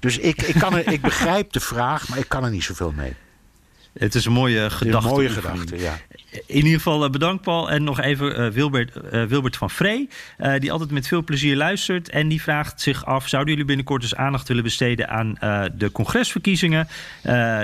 Dus 0.00 0.18
ik, 0.18 0.42
ik, 0.42 0.54
kan 0.54 0.76
er, 0.76 0.92
ik 0.92 1.00
begrijp 1.00 1.52
de 1.52 1.60
vraag, 1.60 2.08
maar 2.08 2.18
ik 2.18 2.28
kan 2.28 2.44
er 2.44 2.50
niet 2.50 2.64
zoveel 2.64 2.92
mee. 2.96 3.14
Het 3.94 4.14
is 4.14 4.24
een 4.24 4.32
mooie 4.32 4.60
Een 4.60 4.70
gedachte. 4.70 5.08
mooie 5.08 5.28
gedachte, 5.28 5.78
ja. 5.78 5.96
In 6.46 6.56
ieder 6.56 6.72
geval 6.72 7.04
eh, 7.04 7.10
bedankt 7.10 7.42
Paul. 7.42 7.70
En 7.70 7.84
nog 7.84 8.00
even 8.00 8.36
eh, 8.36 8.50
Wilbert, 8.50 8.96
eh, 8.96 9.24
Wilbert 9.24 9.56
van 9.56 9.70
Vree. 9.70 10.08
die 10.58 10.72
altijd 10.72 10.90
met 10.90 11.08
veel 11.08 11.24
plezier 11.24 11.56
luistert. 11.56 12.08
En 12.08 12.28
die 12.28 12.42
vraagt 12.42 12.80
zich 12.80 13.04
af: 13.06 13.28
zouden 13.28 13.50
jullie 13.50 13.66
binnenkort 13.66 14.02
eens 14.02 14.14
aandacht 14.14 14.48
willen 14.48 14.62
besteden 14.62 15.08
aan 15.08 15.34
de 15.74 15.92
congresverkiezingen? 15.92 16.88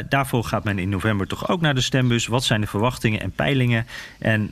Daarvoor 0.09 0.45
gaat 0.45 0.65
men 0.65 0.79
in 0.79 0.89
november 0.89 1.27
toch 1.27 1.49
ook 1.49 1.61
naar 1.61 1.75
de 1.75 1.81
stembus. 1.81 2.27
Wat 2.27 2.45
zijn 2.45 2.61
de 2.61 2.67
verwachtingen 2.67 3.21
en 3.21 3.31
peilingen? 3.31 3.87
En 4.19 4.51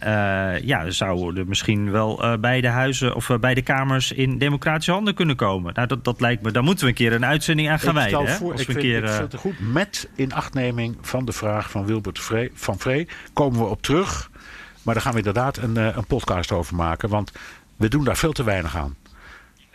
ja, 0.65 0.91
zouden 0.91 1.43
er 1.43 1.49
misschien 1.49 1.91
wel 1.91 2.39
beide 2.41 2.69
huizen 2.69 3.15
of 3.15 3.31
beide 3.41 3.63
kamers 3.63 4.13
in 4.13 4.39
democratische 4.39 4.93
handen 4.93 5.15
kunnen 5.15 5.37
komen? 5.37 5.75
Nou, 5.75 5.87
dat, 5.87 6.05
dat 6.05 6.21
lijkt 6.21 6.43
me. 6.43 6.51
Daar 6.51 6.63
moeten 6.63 6.85
we 6.85 6.91
een 6.91 6.97
keer 6.97 7.13
een 7.13 7.25
uitzending 7.27 7.69
aan 7.71 7.79
gaan 7.79 7.99
ik 7.99 8.07
stel 8.07 8.23
wijden. 8.23 8.39
voor, 8.39 8.53
Als 8.53 8.61
ik 8.61 8.67
een 8.69 8.73
vind, 8.75 8.87
keer, 8.87 9.05
ik 9.05 9.11
vind 9.11 9.33
het 9.33 9.41
goed. 9.41 9.73
Met 9.73 10.09
inachtneming 10.17 10.97
van 11.01 11.25
de 11.25 11.33
vraag 11.33 11.68
van 11.69 11.87
Wilbert 11.87 12.21
Vree, 12.21 12.51
van 12.55 12.79
Vree 12.79 13.09
komen 13.33 13.59
we 13.59 13.65
op 13.67 13.83
terug. 13.83 14.31
Maar 14.83 14.95
daar 14.95 15.03
gaan 15.03 15.13
we 15.13 15.19
inderdaad 15.19 15.57
een, 15.57 15.77
eh, 15.77 15.97
een 15.97 16.07
podcast 16.07 16.53
over 16.53 16.75
maken. 16.75 17.09
Want 17.09 17.33
we 17.77 17.89
doen 17.89 18.05
daar 18.05 18.17
veel 18.17 18.33
te 18.33 18.45
weinig 18.45 18.77
aan. 18.77 18.97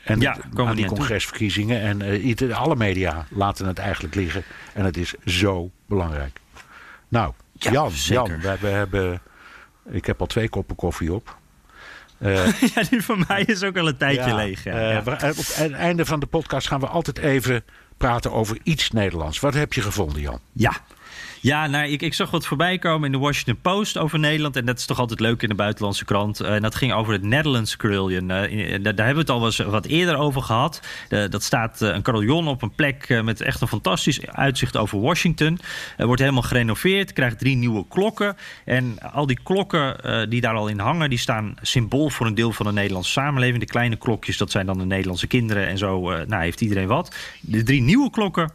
En 0.03 0.19
Ja, 0.19 0.37
aan 0.55 0.75
die 0.75 0.85
congresverkiezingen. 0.85 1.81
En 1.81 2.01
eh, 2.01 2.25
ieder- 2.25 2.53
alle 2.53 2.75
media 2.75 3.25
laten 3.29 3.67
het 3.67 3.77
eigenlijk 3.79 4.15
liggen. 4.15 4.43
En 4.73 4.85
het 4.85 4.97
is 4.97 5.13
zo 5.25 5.71
belangrijk. 5.85 6.39
Nou, 7.07 7.33
Ja, 7.53 7.71
Jan, 7.71 7.91
zeker. 7.91 8.27
Jan 8.27 8.39
we, 8.41 8.57
we 8.59 8.67
hebben, 8.67 9.21
ik 9.89 10.05
heb 10.05 10.19
al 10.21 10.25
twee 10.27 10.49
koppen 10.49 10.75
koffie 10.75 11.13
op. 11.13 11.35
Eh, 12.19 12.45
ja, 12.61 12.83
die 12.89 13.01
van 13.03 13.23
mij 13.27 13.41
is 13.43 13.63
ook 13.63 13.77
al 13.77 13.87
een 13.87 13.97
tijdje 13.97 14.29
ja, 14.29 14.35
leeg. 14.35 14.63
Ja. 14.63 15.03
we- 15.03 15.11
op 15.11 15.19
het 15.19 15.71
einde 15.71 16.05
van 16.05 16.19
de 16.19 16.25
podcast 16.25 16.67
gaan 16.67 16.79
we 16.79 16.87
altijd 16.87 17.17
even 17.17 17.63
praten 17.97 18.31
over 18.31 18.57
iets 18.63 18.91
Nederlands. 18.91 19.39
Wat 19.39 19.53
heb 19.53 19.73
je 19.73 19.81
gevonden, 19.81 20.21
Jan? 20.21 20.39
Ja. 20.51 20.73
Ja, 21.43 21.67
nou, 21.67 21.87
ik, 21.87 22.01
ik 22.01 22.13
zag 22.13 22.31
wat 22.31 22.45
voorbij 22.45 22.77
komen 22.77 23.05
in 23.05 23.11
de 23.11 23.17
Washington 23.17 23.57
Post 23.61 23.97
over 23.97 24.19
Nederland. 24.19 24.55
En 24.55 24.65
dat 24.65 24.77
is 24.77 24.85
toch 24.85 24.99
altijd 24.99 25.19
leuk 25.19 25.41
in 25.41 25.49
de 25.49 25.55
buitenlandse 25.55 26.05
krant. 26.05 26.39
Eh, 26.39 26.55
En 26.55 26.61
dat 26.61 26.75
ging 26.75 26.93
over 26.93 27.13
het 27.13 27.23
Netherlands 27.23 27.77
Carillon. 27.77 28.31
Eh, 28.31 28.51
in- 28.73 28.83
daar, 28.83 28.93
hebben 29.05 29.25
we 29.25 29.33
het 29.33 29.57
al 29.57 29.71
wat 29.71 29.85
eerder 29.85 30.17
over 30.17 30.41
gehad. 30.41 30.81
Eh, 31.09 31.23
dat 31.29 31.43
staat 31.43 31.81
eh, 31.81 31.89
een 31.89 32.01
carillon 32.01 32.47
op 32.47 32.61
een 32.61 32.71
plek 32.75 33.05
eh, 33.09 33.21
met 33.21 33.41
echt 33.41 33.61
een 33.61 33.67
fantastisch 33.67 34.27
uitzicht 34.27 34.77
over 34.77 34.99
Washington. 35.01 35.59
Wordt 35.97 36.21
helemaal 36.21 36.41
gerenoveerd, 36.41 37.13
krijgt 37.13 37.39
drie 37.39 37.55
nieuwe 37.55 37.85
klokken. 37.89 38.37
En 38.65 38.97
al 39.13 39.25
die 39.25 39.39
klokken 39.43 40.03
eh, 40.03 40.29
die 40.29 40.41
daar 40.41 40.55
al 40.55 40.67
in 40.67 40.79
hangen, 40.79 41.09
die 41.09 41.19
staan 41.19 41.55
symbool 41.61 42.09
voor 42.09 42.25
een 42.25 42.35
deel 42.35 42.51
van 42.51 42.65
de 42.65 42.71
Nederlandse 42.71 43.11
samenleving. 43.11 43.59
De 43.59 43.65
kleine 43.65 43.95
klokjes, 43.95 44.37
dat 44.37 44.51
zijn 44.51 44.65
dan 44.65 44.77
de 44.77 44.85
Nederlandse 44.85 45.27
kinderen. 45.27 45.67
En 45.67 45.77
zo 45.77 46.11
eh, 46.11 46.27
nou, 46.27 46.43
heeft 46.43 46.61
iedereen 46.61 46.87
wat. 46.87 47.15
De 47.41 47.63
drie 47.63 47.81
nieuwe 47.81 48.09
klokken 48.09 48.51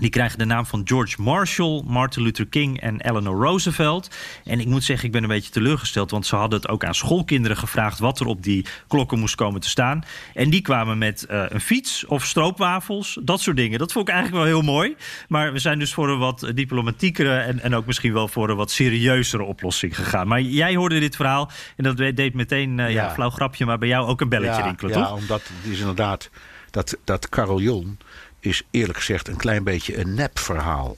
die 0.00 0.10
krijgen 0.10 0.38
de 0.38 0.44
naam 0.44 0.66
van 0.66 0.80
George 0.84 1.22
Marshall, 1.22 1.82
Martin 1.86 2.22
Luther 2.22 2.46
King 2.46 2.80
en 2.80 3.00
Eleanor 3.00 3.44
Roosevelt. 3.44 4.10
En 4.44 4.60
ik 4.60 4.66
moet 4.66 4.84
zeggen, 4.84 5.06
ik 5.06 5.12
ben 5.12 5.22
een 5.22 5.28
beetje 5.28 5.50
teleurgesteld, 5.50 6.10
want 6.10 6.26
ze 6.26 6.36
hadden 6.36 6.60
het 6.60 6.68
ook 6.68 6.84
aan 6.84 6.94
schoolkinderen 6.94 7.56
gevraagd 7.56 7.98
wat 7.98 8.20
er 8.20 8.26
op 8.26 8.42
die 8.42 8.66
klokken 8.88 9.18
moest 9.18 9.34
komen 9.34 9.60
te 9.60 9.68
staan. 9.68 10.04
En 10.34 10.50
die 10.50 10.60
kwamen 10.60 10.98
met 10.98 11.24
eh, 11.24 11.44
een 11.48 11.60
fiets 11.60 12.06
of 12.06 12.24
stroopwafels, 12.24 13.18
dat 13.22 13.40
soort 13.40 13.56
dingen. 13.56 13.78
Dat 13.78 13.92
vond 13.92 14.08
ik 14.08 14.14
eigenlijk 14.14 14.44
wel 14.44 14.54
heel 14.54 14.72
mooi. 14.72 14.96
Maar 15.28 15.52
we 15.52 15.58
zijn 15.58 15.78
dus 15.78 15.94
voor 15.94 16.08
een 16.08 16.18
wat 16.18 16.50
diplomatiekere 16.54 17.36
en, 17.36 17.60
en 17.60 17.74
ook 17.74 17.86
misschien 17.86 18.12
wel 18.12 18.28
voor 18.28 18.50
een 18.50 18.56
wat 18.56 18.70
serieuzere 18.70 19.42
oplossing 19.42 19.96
gegaan. 19.96 20.28
Maar 20.28 20.40
jij 20.40 20.74
hoorde 20.74 21.00
dit 21.00 21.16
verhaal 21.16 21.50
en 21.76 21.84
dat 21.84 21.96
deed 21.96 22.34
meteen, 22.34 22.80
eh, 22.80 22.92
ja. 22.92 23.02
Ja. 23.02 23.12
flauw 23.12 23.30
grapje, 23.30 23.66
maar 23.66 23.78
bij 23.78 23.88
jou 23.88 24.06
ook 24.06 24.20
een 24.20 24.28
belletje 24.28 24.60
ja, 24.60 24.66
rinkelen, 24.66 24.98
ja, 24.98 25.06
toch? 25.06 25.12
omdat 25.12 25.42
het 25.42 25.72
is 25.72 25.78
inderdaad 25.78 26.30
dat, 26.70 26.96
dat 27.04 27.28
carillon 27.28 27.98
is 28.40 28.62
eerlijk 28.70 28.98
gezegd 28.98 29.28
een 29.28 29.36
klein 29.36 29.64
beetje 29.64 29.98
een 29.98 30.14
nepverhaal. 30.14 30.96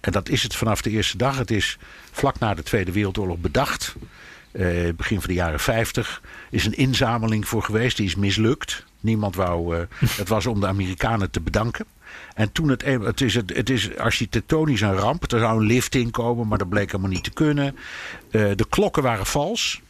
En 0.00 0.12
dat 0.12 0.28
is 0.28 0.42
het 0.42 0.56
vanaf 0.56 0.82
de 0.82 0.90
eerste 0.90 1.16
dag. 1.16 1.38
Het 1.38 1.50
is 1.50 1.78
vlak 2.10 2.38
na 2.38 2.54
de 2.54 2.62
Tweede 2.62 2.92
Wereldoorlog 2.92 3.38
bedacht. 3.38 3.94
Eh, 4.52 4.66
begin 4.96 5.20
van 5.20 5.28
de 5.28 5.34
jaren 5.34 5.60
50 5.60 6.22
is 6.50 6.64
een 6.66 6.76
inzameling 6.76 7.48
voor 7.48 7.62
geweest. 7.62 7.96
Die 7.96 8.06
is 8.06 8.14
mislukt. 8.14 8.84
Niemand 9.00 9.36
wou. 9.36 9.76
eh, 9.76 9.82
het 10.08 10.28
was 10.28 10.46
om 10.46 10.60
de 10.60 10.66
Amerikanen 10.66 11.30
te 11.30 11.40
bedanken. 11.40 11.86
En 12.34 12.52
toen 12.52 12.68
het, 12.68 12.84
het, 12.84 13.20
is, 13.20 13.34
het 13.34 13.70
is 13.70 13.96
architectonisch 13.96 14.80
een 14.80 14.96
ramp. 14.96 15.32
Er 15.32 15.38
zou 15.38 15.60
een 15.60 15.66
lift 15.66 15.94
in 15.94 16.10
komen, 16.10 16.48
maar 16.48 16.58
dat 16.58 16.68
bleek 16.68 16.90
helemaal 16.90 17.10
niet 17.10 17.24
te 17.24 17.30
kunnen. 17.30 17.76
Eh, 18.30 18.50
de 18.54 18.66
klokken 18.68 19.02
waren 19.02 19.26
vals. 19.26 19.80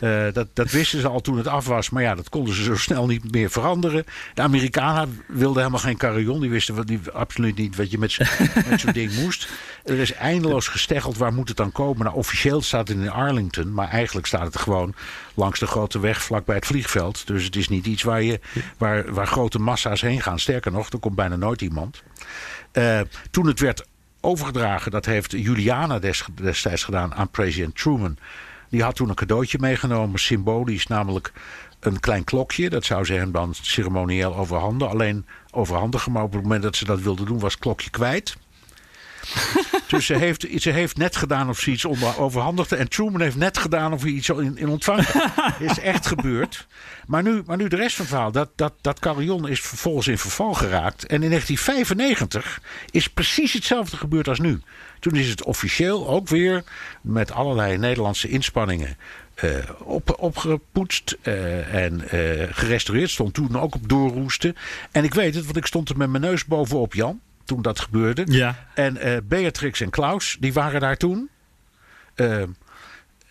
Eh, 0.00 0.26
dat, 0.32 0.48
dat 0.52 0.70
wisten 0.70 1.00
ze 1.00 1.08
al 1.08 1.20
toen 1.20 1.36
het 1.36 1.46
af 1.46 1.66
was. 1.66 1.90
Maar 1.90 2.02
ja, 2.02 2.14
dat 2.14 2.28
konden 2.28 2.54
ze 2.54 2.62
zo 2.62 2.76
snel 2.76 3.06
niet 3.06 3.32
meer 3.32 3.50
veranderen. 3.50 4.04
De 4.34 4.42
Amerikanen 4.42 5.20
wilden 5.26 5.58
helemaal 5.58 5.80
geen 5.80 5.96
carillon. 5.96 6.40
Die 6.40 6.50
wisten 6.50 6.74
wat- 6.74 6.86
die, 6.86 7.00
absoluut 7.12 7.56
niet 7.56 7.76
wat 7.76 7.90
je 7.90 7.98
met, 7.98 8.12
zo- 8.12 8.24
met 8.70 8.80
zo'n 8.80 8.92
ding 8.92 9.14
moest. 9.14 9.48
Er 9.84 9.98
is 9.98 10.12
eindeloos 10.12 10.68
gesteggeld. 10.68 11.16
Waar 11.16 11.32
moet 11.32 11.48
het 11.48 11.56
dan 11.56 11.72
komen? 11.72 12.04
Nou, 12.04 12.16
officieel 12.16 12.62
staat 12.62 12.88
het 12.88 12.96
in 12.96 13.10
Arlington. 13.10 13.72
Maar 13.72 13.88
eigenlijk 13.88 14.26
staat 14.26 14.44
het 14.46 14.58
gewoon 14.58 14.94
langs 15.34 15.58
de 15.60 15.66
grote 15.66 15.98
weg 16.00 16.22
vlakbij 16.22 16.54
het 16.56 16.66
vliegveld. 16.66 17.26
Dus 17.26 17.44
het 17.44 17.56
is 17.56 17.68
niet 17.68 17.86
iets 17.86 18.02
waar, 18.02 18.22
je, 18.22 18.40
waar, 18.78 19.12
waar 19.14 19.26
grote 19.26 19.58
massa's 19.58 20.00
heen 20.00 20.22
gaan. 20.22 20.38
Sterker 20.38 20.72
nog, 20.72 20.90
er 20.90 20.98
komt 20.98 21.14
bijna 21.14 21.36
nooit 21.36 21.62
iemand. 21.62 22.02
Eh, 22.72 23.00
toen 23.30 23.46
het 23.46 23.60
werd 23.60 23.86
overgedragen, 24.20 24.90
dat 24.90 25.04
heeft 25.06 25.30
Juliana 25.30 25.98
des- 25.98 26.24
destijds 26.34 26.84
gedaan 26.84 27.14
aan 27.14 27.30
president 27.30 27.76
Truman. 27.76 28.16
Die 28.68 28.82
had 28.82 28.94
toen 28.96 29.08
een 29.08 29.14
cadeautje 29.14 29.58
meegenomen, 29.60 30.20
symbolisch, 30.20 30.86
namelijk 30.86 31.32
een 31.80 32.00
klein 32.00 32.24
klokje. 32.24 32.70
Dat 32.70 32.84
zou 32.84 33.04
ze 33.04 33.12
hem 33.12 33.32
dan 33.32 33.54
ceremonieel 33.60 34.36
overhandigen. 34.36 34.92
Alleen 34.94 35.26
overhandigen, 35.50 36.12
maar 36.12 36.22
op 36.22 36.32
het 36.32 36.42
moment 36.42 36.62
dat 36.62 36.76
ze 36.76 36.84
dat 36.84 37.00
wilde 37.00 37.24
doen, 37.24 37.38
was 37.38 37.52
het 37.52 37.62
klokje 37.62 37.90
kwijt. 37.90 38.36
Dus 39.86 40.06
ze 40.06 40.14
heeft, 40.14 40.46
ze 40.56 40.70
heeft 40.70 40.96
net 40.96 41.16
gedaan 41.16 41.48
of 41.48 41.58
ze 41.58 41.70
iets 41.70 41.84
onder- 41.84 42.18
overhandigde. 42.18 42.76
En 42.76 42.88
Truman 42.88 43.20
heeft 43.20 43.36
net 43.36 43.58
gedaan 43.58 43.92
of 43.92 44.02
hij 44.02 44.10
iets 44.10 44.28
in, 44.28 44.56
in 44.56 44.68
ontvangst 44.68 45.14
is 45.58 45.78
echt 45.78 46.06
gebeurd. 46.06 46.66
Maar 47.06 47.22
nu, 47.22 47.42
maar 47.46 47.56
nu 47.56 47.68
de 47.68 47.76
rest 47.76 47.96
van 47.96 48.04
het 48.04 48.14
verhaal. 48.14 48.32
Dat, 48.32 48.50
dat, 48.56 48.72
dat 48.80 48.98
carillon 48.98 49.48
is 49.48 49.60
vervolgens 49.60 50.06
in 50.06 50.18
verval 50.18 50.54
geraakt. 50.54 51.06
En 51.06 51.22
in 51.22 51.28
1995 51.28 52.60
is 52.90 53.08
precies 53.08 53.52
hetzelfde 53.52 53.96
gebeurd 53.96 54.28
als 54.28 54.38
nu. 54.40 54.60
Toen 55.00 55.16
is 55.16 55.28
het 55.28 55.44
officieel 55.44 56.08
ook 56.08 56.28
weer 56.28 56.64
met 57.00 57.32
allerlei 57.32 57.78
Nederlandse 57.78 58.28
inspanningen 58.28 58.96
eh, 59.36 59.50
op, 59.78 60.16
opgepoetst 60.18 61.16
eh, 61.22 61.74
en 61.74 62.08
eh, 62.08 62.48
gerestaureerd. 62.50 63.10
Stond 63.10 63.34
toen 63.34 63.58
ook 63.58 63.74
op 63.74 63.88
doorroesten. 63.88 64.56
En 64.90 65.04
ik 65.04 65.14
weet 65.14 65.34
het, 65.34 65.44
want 65.44 65.56
ik 65.56 65.66
stond 65.66 65.88
er 65.88 65.96
met 65.96 66.10
mijn 66.10 66.22
neus 66.22 66.44
bovenop 66.44 66.94
Jan. 66.94 67.20
Toen 67.44 67.62
dat 67.62 67.80
gebeurde. 67.80 68.22
Ja. 68.26 68.66
En 68.74 69.24
Beatrix 69.28 69.80
en 69.80 69.90
Klaus, 69.90 70.36
die 70.40 70.52
waren 70.52 70.80
daar 70.80 70.96
toen. 70.96 71.28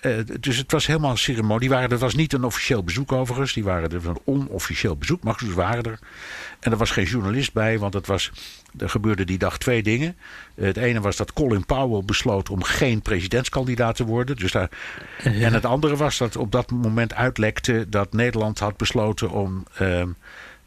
Eh, 0.05 0.11
dus 0.39 0.57
het 0.57 0.71
was 0.71 0.87
helemaal 0.87 1.11
een 1.11 1.17
ceremonie. 1.17 1.69
Waren, 1.69 1.89
er 1.89 1.97
was 1.97 2.15
niet 2.15 2.33
een 2.33 2.43
officieel 2.43 2.83
bezoek 2.83 3.11
overigens. 3.11 3.53
Die 3.53 3.63
waren 3.63 3.89
er 3.89 4.07
een 4.07 4.19
onofficieel 4.23 4.95
bezoek. 4.95 5.23
Maar 5.23 5.35
ze 5.37 5.53
waren 5.53 5.83
er. 5.83 5.99
En 6.59 6.71
er 6.71 6.77
was 6.77 6.91
geen 6.91 7.05
journalist 7.05 7.53
bij. 7.53 7.79
Want 7.79 7.93
het 7.93 8.07
was, 8.07 8.31
er 8.77 8.89
gebeurden 8.89 9.27
die 9.27 9.37
dag 9.37 9.57
twee 9.57 9.83
dingen. 9.83 10.17
Eh, 10.55 10.65
het 10.65 10.77
ene 10.77 11.01
was 11.01 11.15
dat 11.15 11.33
Colin 11.33 11.65
Powell 11.65 12.01
besloot 12.05 12.49
om 12.49 12.63
geen 12.63 13.01
presidentskandidaat 13.01 13.95
te 13.95 14.05
worden. 14.05 14.35
Dus 14.35 14.51
daar, 14.51 14.69
En 15.23 15.53
het 15.53 15.65
andere 15.65 15.95
was 15.95 16.17
dat 16.17 16.35
op 16.35 16.51
dat 16.51 16.71
moment 16.71 17.13
uitlekte 17.13 17.85
dat 17.89 18.13
Nederland 18.13 18.59
had 18.59 18.77
besloten 18.77 19.29
om 19.29 19.65
ehm, 19.77 20.09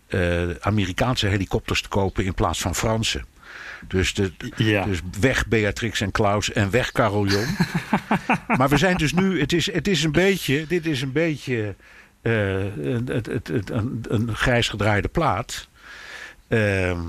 eh, 0.07 0.51
Amerikaanse 0.61 1.26
helikopters 1.26 1.82
te 1.82 1.89
kopen 1.89 2.24
in 2.24 2.34
plaats 2.34 2.61
van 2.61 2.74
Franse. 2.74 3.22
Dus, 3.87 4.14
de, 4.14 4.33
Ja. 4.57 4.85
dus 4.85 5.01
weg 5.20 5.47
Beatrix 5.47 6.01
en 6.01 6.11
Klaus 6.11 6.53
en 6.53 6.70
weg 6.70 6.93
Caroljon. 6.93 7.45
maar 8.59 8.68
we 8.68 8.76
zijn 8.76 8.97
dus 8.97 9.12
nu, 9.12 9.41
het 9.41 9.53
is, 9.53 9.72
het 9.72 9.89
is 9.89 10.05
een 10.05 10.12
beetje, 10.12 10.66
dit 10.66 10.87
is 10.87 11.03
een 11.03 11.12
beetje 11.12 11.74
eh, 12.22 12.76
een, 12.76 13.09
het, 13.12 13.26
het, 13.26 13.49
het- 13.49 13.70
een, 13.70 14.05
een 14.09 14.35
grijs 14.37 14.68
gedraaide 14.68 15.09
plaat. 15.09 15.68
Ehm, 16.49 17.01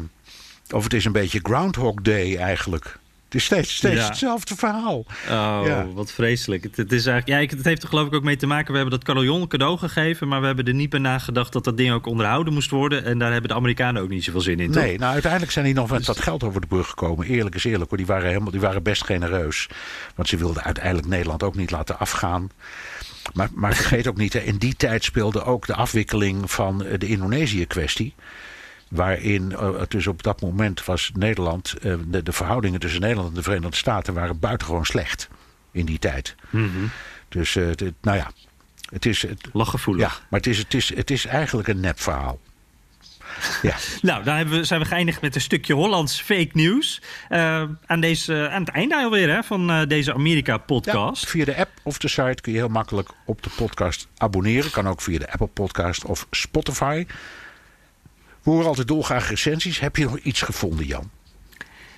of 0.72 0.84
het 0.84 0.94
is 0.94 1.06
een 1.06 1.12
beetje 1.12 1.40
Groundhog 1.44 2.02
Day 2.02 2.36
eigenlijk. 2.38 2.99
Het 3.30 3.38
is 3.38 3.46
steeds, 3.46 3.76
steeds 3.76 3.96
Ja. 4.00 4.08
hetzelfde 4.08 4.56
verhaal. 4.56 4.98
Oh, 5.30 5.62
Ja. 5.66 5.88
wat 5.94 6.12
vreselijk. 6.12 6.64
Het, 6.64 6.78
het 6.78 6.92
is 6.92 7.06
eigenlijk, 7.06 7.52
ja, 7.52 7.58
het 7.58 7.66
heeft 7.66 7.82
er 7.84 7.88
geloof 7.90 8.08
ik 8.08 8.14
ook 8.14 8.24
mee 8.24 8.36
te 8.36 8.48
maken. 8.48 8.72
We 8.72 8.80
hebben 8.80 9.00
dat 9.00 9.04
carillon 9.08 9.48
cadeau 9.48 9.78
gegeven, 9.78 10.28
maar 10.28 10.40
we 10.40 10.46
hebben 10.46 10.66
er 10.66 10.74
niet 10.74 10.90
bij 10.90 11.00
nagedacht 11.00 11.54
dat 11.54 11.64
dat 11.64 11.78
ding 11.78 11.92
ook 11.92 12.06
onderhouden 12.06 12.54
moest 12.54 12.70
worden. 12.70 13.04
En 13.06 13.20
daar 13.20 13.32
hebben 13.32 13.50
de 13.50 13.56
Amerikanen 13.56 14.02
ook 14.02 14.10
niet 14.10 14.24
zoveel 14.24 14.42
zin 14.42 14.60
in. 14.60 14.72
toch? 14.72 14.84
Nee, 14.84 14.98
nou 14.98 15.14
uiteindelijk 15.14 15.52
zijn 15.52 15.66
die 15.66 15.74
nog 15.74 15.90
met 15.90 16.06
wat 16.06 16.22
geld 16.22 16.44
over 16.44 16.62
de 16.62 16.68
brug 16.68 16.88
gekomen. 16.90 17.26
Eerlijk 17.28 17.56
is 17.56 17.64
eerlijk 17.64 17.90
hoor. 17.90 17.98
Die 17.98 18.08
waren, 18.08 18.28
helemaal, 18.28 18.52
die 18.52 18.60
waren 18.62 18.84
best 18.84 19.04
genereus. 19.06 19.68
Want 20.16 20.28
ze 20.28 20.38
wilden 20.38 20.64
uiteindelijk 20.64 21.08
Nederland 21.08 21.44
ook 21.44 21.56
niet 21.56 21.72
laten 21.72 22.00
afgaan. 22.00 22.50
Maar, 23.34 23.50
maar 23.54 23.76
vergeet 23.76 24.08
ook 24.08 24.18
niet, 24.18 24.34
hè, 24.34 24.40
in 24.40 24.58
die 24.58 24.76
tijd 24.76 25.04
speelde 25.04 25.44
ook 25.44 25.66
de 25.68 25.74
afwikkeling 25.76 26.52
van 26.52 26.86
eh, 26.86 27.00
de 27.00 27.08
Indonesië-kwestie. 27.08 28.14
Waarin, 28.90 29.52
eh, 29.52 29.70
dus 29.88 30.08
op 30.08 30.24
dat 30.24 30.42
moment 30.42 30.86
was 30.86 31.12
Nederland, 31.14 31.74
eh, 31.82 31.94
de, 32.08 32.24
de 32.24 32.32
verhoudingen 32.32 32.80
tussen 32.80 33.02
Nederland 33.02 33.30
en 33.30 33.34
de 33.36 33.44
Verenigde 33.44 33.76
Staten 33.76 34.14
waren 34.14 34.40
buitengewoon 34.40 34.86
slecht 34.86 35.28
in 35.72 35.86
die 35.86 36.00
tijd. 36.00 36.36
Dus, 37.30 37.56
eh, 37.56 37.66
het- 37.68 37.94
nou 38.02 38.18
ja, 38.18 38.32
het 38.90 39.06
is. 39.06 39.22
Het, 39.22 39.50
Lachgevoelig. 39.54 40.02
ja, 40.14 40.20
maar 40.30 40.40
het 40.40 40.48
is, 40.50 40.58
het, 40.58 40.74
is, 40.74 40.96
het 40.96 41.12
is 41.12 41.26
eigenlijk 41.26 41.68
een 41.68 41.80
nepverhaal. 41.80 42.40
Ja. 43.62 43.76
Nou, 44.02 44.24
dan 44.24 44.36
hebben 44.36 44.58
we, 44.58 44.64
zijn 44.64 44.80
we 44.80 44.86
geëindigd 44.86 45.22
met 45.22 45.36
een 45.36 45.42
stukje 45.42 45.74
Hollands 45.74 46.22
fake 46.22 46.50
news. 46.54 47.02
Eh, 47.30 47.64
aan, 47.86 48.00
deze, 48.00 48.50
aan 48.52 48.62
het 48.62 48.70
einde 48.70 48.96
alweer 48.96 49.30
hè, 49.30 49.44
van 49.44 49.86
deze 49.88 50.14
Amerika-podcast. 50.14 51.24
Ja, 51.24 51.30
via 51.30 51.46
de 51.46 51.56
app 51.58 51.70
of 51.84 51.98
de 51.98 52.08
site 52.08 52.42
kun 52.42 52.52
je 52.52 52.58
heel 52.58 52.68
makkelijk 52.68 53.10
op 53.26 53.44
de 53.44 53.50
podcast 53.56 54.08
abonneren. 54.18 54.72
Kan 54.72 54.88
ook 54.88 55.02
via 55.02 55.20
de 55.20 55.32
Apple 55.32 55.48
Podcast 55.48 56.06
of 56.06 56.28
Spotify. 56.32 57.06
We 58.44 58.50
horen 58.52 58.68
altijd 58.68 58.88
dolgraag 58.88 59.30
recensies. 59.30 59.80
Heb 59.80 59.96
je 59.96 60.04
nog 60.04 60.18
iets 60.18 60.42
gevonden, 60.42 60.86
Jan? 60.86 61.10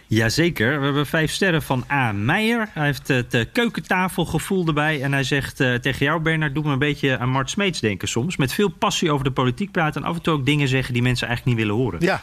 Jazeker, 0.08 0.80
we 0.80 0.86
hebben 0.86 1.06
vijf 1.06 1.32
sterren 1.32 1.62
van 1.62 1.84
A. 1.92 2.12
Meijer. 2.12 2.70
Hij 2.74 2.86
heeft 2.86 3.08
het 3.08 3.34
eh, 3.34 3.46
keukentafelgevoel 3.54 4.68
erbij. 4.68 5.02
En 5.02 5.12
hij 5.12 5.24
zegt 5.24 5.60
eh, 5.60 5.74
tegen 5.74 6.06
jou, 6.06 6.20
Bernard, 6.22 6.54
doe 6.54 6.64
me 6.64 6.72
een 6.72 6.80
beetje 6.80 7.18
aan 7.18 7.30
Mart 7.30 7.50
Smeets 7.50 7.80
denken 7.80 8.08
soms. 8.08 8.38
Met 8.38 8.54
veel 8.54 8.70
passie 8.70 9.12
over 9.12 9.24
de 9.24 9.32
politiek 9.32 9.72
praten 9.72 10.02
en 10.02 10.08
af 10.08 10.16
en 10.16 10.22
toe 10.22 10.34
ook 10.34 10.46
dingen 10.46 10.68
zeggen 10.68 10.94
die 10.94 11.02
mensen 11.02 11.28
eigenlijk 11.28 11.58
niet 11.58 11.68
willen 11.68 11.82
horen. 11.82 12.00
Ja, 12.02 12.22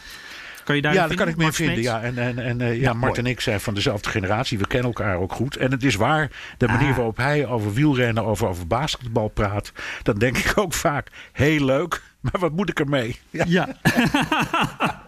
Kan 0.63 0.75
je 0.75 0.81
daar 0.83 0.93
ja 0.93 1.07
dat 1.07 1.17
kan 1.17 1.27
ik 1.27 1.35
me 1.37 1.43
in 1.43 1.53
vinden. 1.53 1.81
Ja, 1.81 2.01
en, 2.01 2.17
en, 2.17 2.39
en 2.39 2.61
eh, 2.61 2.75
ja, 2.75 2.81
Ja, 2.81 2.93
Mart 2.93 3.17
en 3.17 3.25
ik 3.25 3.39
zijn 3.41 3.59
van 3.59 3.73
dezelfde 3.73 4.09
generatie. 4.09 4.57
We 4.57 4.67
kennen 4.67 4.87
elkaar 4.87 5.17
ook 5.17 5.33
goed. 5.33 5.55
En 5.55 5.71
het 5.71 5.83
is 5.83 5.95
waar, 5.95 6.31
de 6.57 6.67
manier 6.67 6.89
Ah. 6.89 6.95
waarop 6.95 7.17
hij 7.17 7.47
over 7.47 7.73
wielrennen, 7.73 8.25
over, 8.25 8.47
over 8.47 8.67
basketbal 8.67 9.27
praat. 9.27 9.71
Dan 10.03 10.17
denk 10.17 10.37
ik 10.37 10.51
ook 10.57 10.73
vaak, 10.73 11.07
heel 11.31 11.65
leuk. 11.65 12.01
Maar 12.21 12.39
wat 12.39 12.51
moet 12.51 12.69
ik 12.69 12.79
ermee? 12.79 13.19
Ja. 13.29 13.45
Ja. 13.47 13.67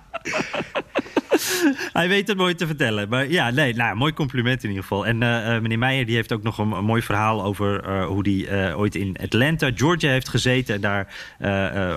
Hij 1.94 2.08
weet 2.08 2.28
het 2.28 2.38
mooi 2.38 2.56
te 2.56 2.68
vertellen. 2.68 3.10
Maar 3.10 3.30
ja, 3.30 3.50
nee, 3.50 3.74
nou, 3.74 3.96
mooi 3.96 4.14
compliment 4.14 4.64
in 4.64 4.70
ieder 4.70 4.84
geval. 4.84 5.06
En 5.06 5.24
eh, 5.24 5.56
eh, 5.56 5.62
meneer 5.62 5.78
Meijer 5.78 6.06
die 6.06 6.16
heeft 6.16 6.32
ook 6.32 6.44
nog 6.44 6.58
een, 6.58 6.68
mooi 6.68 7.02
verhaal 7.02 7.44
over 7.44 7.84
eh, 7.84 8.06
hoe 8.06 8.30
hij 8.30 8.76
ooit 8.76 8.96
in 8.96 9.18
Atlanta, 9.22 9.72
Georgia 9.76 10.12
heeft 10.12 10.30
gezeten. 10.30 10.76
En 10.76 10.82
daar 10.82 11.08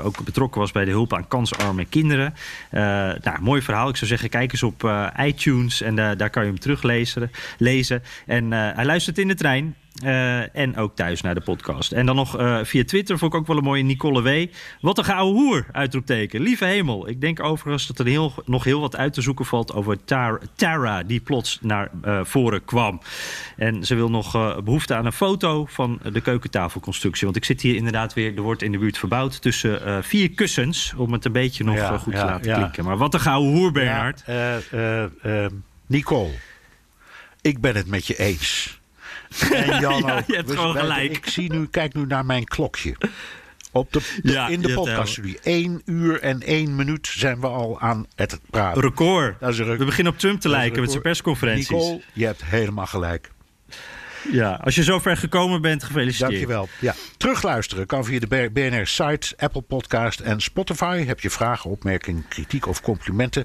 ook 0.04 0.24
betrokken 0.24 0.60
was 0.60 0.72
bij 0.72 0.84
de 0.84 0.90
hulp 0.90 1.14
aan 1.14 1.28
kansarme 1.28 1.84
kinderen. 1.84 2.34
Nou, 2.70 3.40
mooi 3.40 3.62
verhaal. 3.62 3.88
Ik 3.88 3.96
zou 3.96 4.10
zeggen, 4.10 4.28
kijk 4.28 4.52
eens 4.52 4.62
op 4.62 4.90
iTunes 5.20 5.80
en 5.80 5.94
daar 5.94 6.30
kan 6.30 6.44
je 6.44 6.48
hem 6.48 6.60
teruglezen. 6.60 7.30
Lezen. 7.58 8.02
En 8.26 8.52
hij 8.52 8.84
luistert 8.84 9.18
in 9.18 9.28
de 9.28 9.34
trein. 9.34 9.74
Eh, 9.95 10.57
en 10.57 10.76
ook 10.76 10.97
thuis 10.97 11.20
naar 11.20 11.34
de 11.34 11.40
podcast. 11.40 11.92
En 11.92 12.07
dan 12.07 12.16
nog 12.16 12.38
eh, 12.38 12.59
via 12.62 12.84
Twitter 12.84 13.18
vond 13.18 13.32
ik 13.32 13.38
ook 13.40 13.47
wel 13.47 13.57
een 13.57 13.64
mooie 13.64 13.82
Nicole 13.82 14.22
W. 14.22 14.47
Wat 14.80 14.99
een 14.99 15.05
gouden 15.05 15.42
hoer, 15.42 15.66
uitroepteken. 15.72 16.40
Lieve 16.40 16.64
hemel. 16.64 17.09
Ik 17.09 17.20
denk 17.20 17.42
overigens 17.42 17.86
dat 17.86 17.99
er 17.99 18.07
heel, 18.07 18.34
nog 18.45 18.64
heel 18.64 18.80
wat 18.80 18.97
uit 18.97 19.12
te 19.12 19.20
zoeken 19.20 19.45
valt 19.45 19.72
over 19.72 20.05
Tar- 20.05 20.40
Tara... 20.55 21.03
die 21.03 21.20
plots 21.20 21.59
naar 21.62 21.90
eh, 22.03 22.20
voren 22.22 22.64
kwam. 22.64 23.01
En 23.57 23.84
ze 23.84 23.95
wil 23.95 24.11
nog 24.11 24.34
eh, 24.34 24.59
behoefte 24.59 24.95
aan 24.95 25.07
een 25.07 25.12
foto 25.12 25.64
van 25.64 25.99
de 26.12 26.20
keukentafelconstructie. 26.20 27.24
Want 27.24 27.36
ik 27.36 27.45
zit 27.45 27.61
hier 27.61 27.76
inderdaad 27.76 28.14
weer, 28.14 28.36
er 28.36 28.42
wordt 28.42 28.62
in 28.62 28.72
de 28.72 28.78
buurt 28.78 28.99
verbouwd... 28.99 29.42
tussen 29.42 30.05
vier 30.05 30.30
kussens, 30.30 30.95
om 30.97 31.12
het 31.12 31.24
een 31.24 31.32
beetje 31.32 31.64
nog 31.64 31.76
Ja, 31.76 31.99
goed 31.99 32.12
ja, 32.12 32.20
te 32.20 32.26
laten 32.26 32.51
ja. 32.51 32.57
klinken. 32.57 32.84
Maar 32.84 32.97
wat 32.97 33.14
een 33.14 33.20
gouden 33.20 33.53
hoer, 33.53 33.72
Bernhard. 33.72 34.22
Ja, 34.26 35.09
Nicole, 35.86 36.30
ik 37.40 37.61
ben 37.61 37.76
het 37.76 37.86
met 37.86 38.07
je 38.07 38.18
eens. 38.18 38.78
En 39.52 39.80
Jan 39.80 39.98
Ja, 40.06 40.16
ook. 40.18 40.26
je 40.26 40.34
hebt 40.34 40.48
We- 40.48 40.56
gewoon 40.56 40.76
gelijk. 40.76 41.16
Ik 41.16 41.26
zie 41.26 41.52
nu, 41.52 41.66
kijk 41.66 41.94
nu 41.94 42.06
naar 42.06 42.24
mijn 42.26 42.44
klokje. 42.44 42.96
Op 43.72 43.92
de, 43.92 44.00
de- 44.22 44.32
Ja, 44.32 44.48
in 44.48 44.60
de 44.60 44.68
hebt 44.68 44.80
podcaststudie. 44.80 45.38
1 45.42 45.82
uur 45.84 46.20
en 46.20 46.40
1 46.42 46.76
minuut 46.76 47.06
zijn 47.16 47.40
we 47.40 47.46
al 47.46 47.80
aan 47.80 48.06
het 48.14 48.40
praten. 48.50 48.82
Record. 48.82 49.40
Dat 49.40 49.50
is 49.52 49.56
een 49.58 49.62
record. 49.64 49.78
We 49.80 49.84
beginnen 49.84 50.12
op 50.12 50.18
Trump 50.18 50.40
te 50.40 50.48
lijken 50.48 50.80
met 50.80 50.90
zijn 50.90 51.02
persconferenties. 51.02 51.68
Nicole, 51.68 52.00
je 52.12 52.26
hebt 52.26 52.44
helemaal 52.44 52.86
gelijk. 52.86 53.30
Ja, 54.32 54.60
als 54.64 54.74
je 54.74 54.82
zover 54.82 55.16
gekomen 55.16 55.60
bent, 55.62 55.82
gefeliciteerd. 55.84 56.30
Dankjewel. 56.30 56.68
Ja. 56.80 56.94
Terugluisteren 57.16 57.86
kan 57.86 58.04
via 58.04 58.18
de 58.18 58.50
BNR-site, 58.52 59.34
Apple 59.36 59.60
Podcast 59.60 60.20
en 60.20 60.40
Spotify. 60.40 61.04
Heb 61.04 61.20
je 61.20 61.30
vragen, 61.30 61.70
opmerkingen, 61.70 62.24
kritiek 62.28 62.66
of 62.66 62.80
complimenten? 62.80 63.44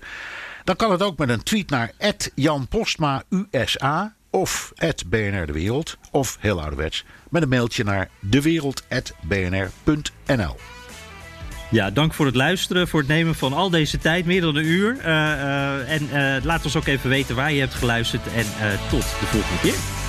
Dan 0.64 0.76
kan 0.76 0.92
het 0.92 1.02
ook 1.04 1.18
met 1.18 1.30
een 1.30 1.44
tweet 1.44 1.70
naar 1.70 1.92
Jan 2.36 2.68
Postma 2.68 3.24
USA 3.30 4.16
of 4.30 4.74
BNR 5.08 5.46
De 5.46 5.54
Wereld. 5.54 5.98
Of 6.12 6.38
heel 6.40 6.60
ouderwets 6.60 7.06
met 7.30 7.42
een 7.42 7.50
mailtje 7.50 7.84
naar 7.84 8.10
dewereld.bnr.nl. 8.20 10.56
Ja, 11.72 11.92
dank 11.92 12.14
voor 12.14 12.26
het 12.26 12.36
luisteren, 12.36 12.88
voor 12.88 13.00
het 13.00 13.10
nemen 13.10 13.36
van 13.36 13.54
al 13.54 13.70
deze 13.70 13.98
tijd, 13.98 14.26
meer 14.26 14.42
dan 14.42 14.56
een 14.56 14.66
uur. 14.66 14.98
Eh, 15.00 15.32
eh, 15.32 15.92
en 15.92 16.10
eh, 16.12 16.44
laat 16.44 16.66
ons 16.66 16.76
ook 16.76 16.88
even 16.88 17.10
weten 17.10 17.36
waar 17.36 17.52
je 17.52 17.60
hebt 17.60 17.74
geluisterd. 17.74 18.22
En 18.36 18.46
tot 18.90 19.02
de 19.02 19.26
volgende 19.26 19.60
keer. 19.62 20.09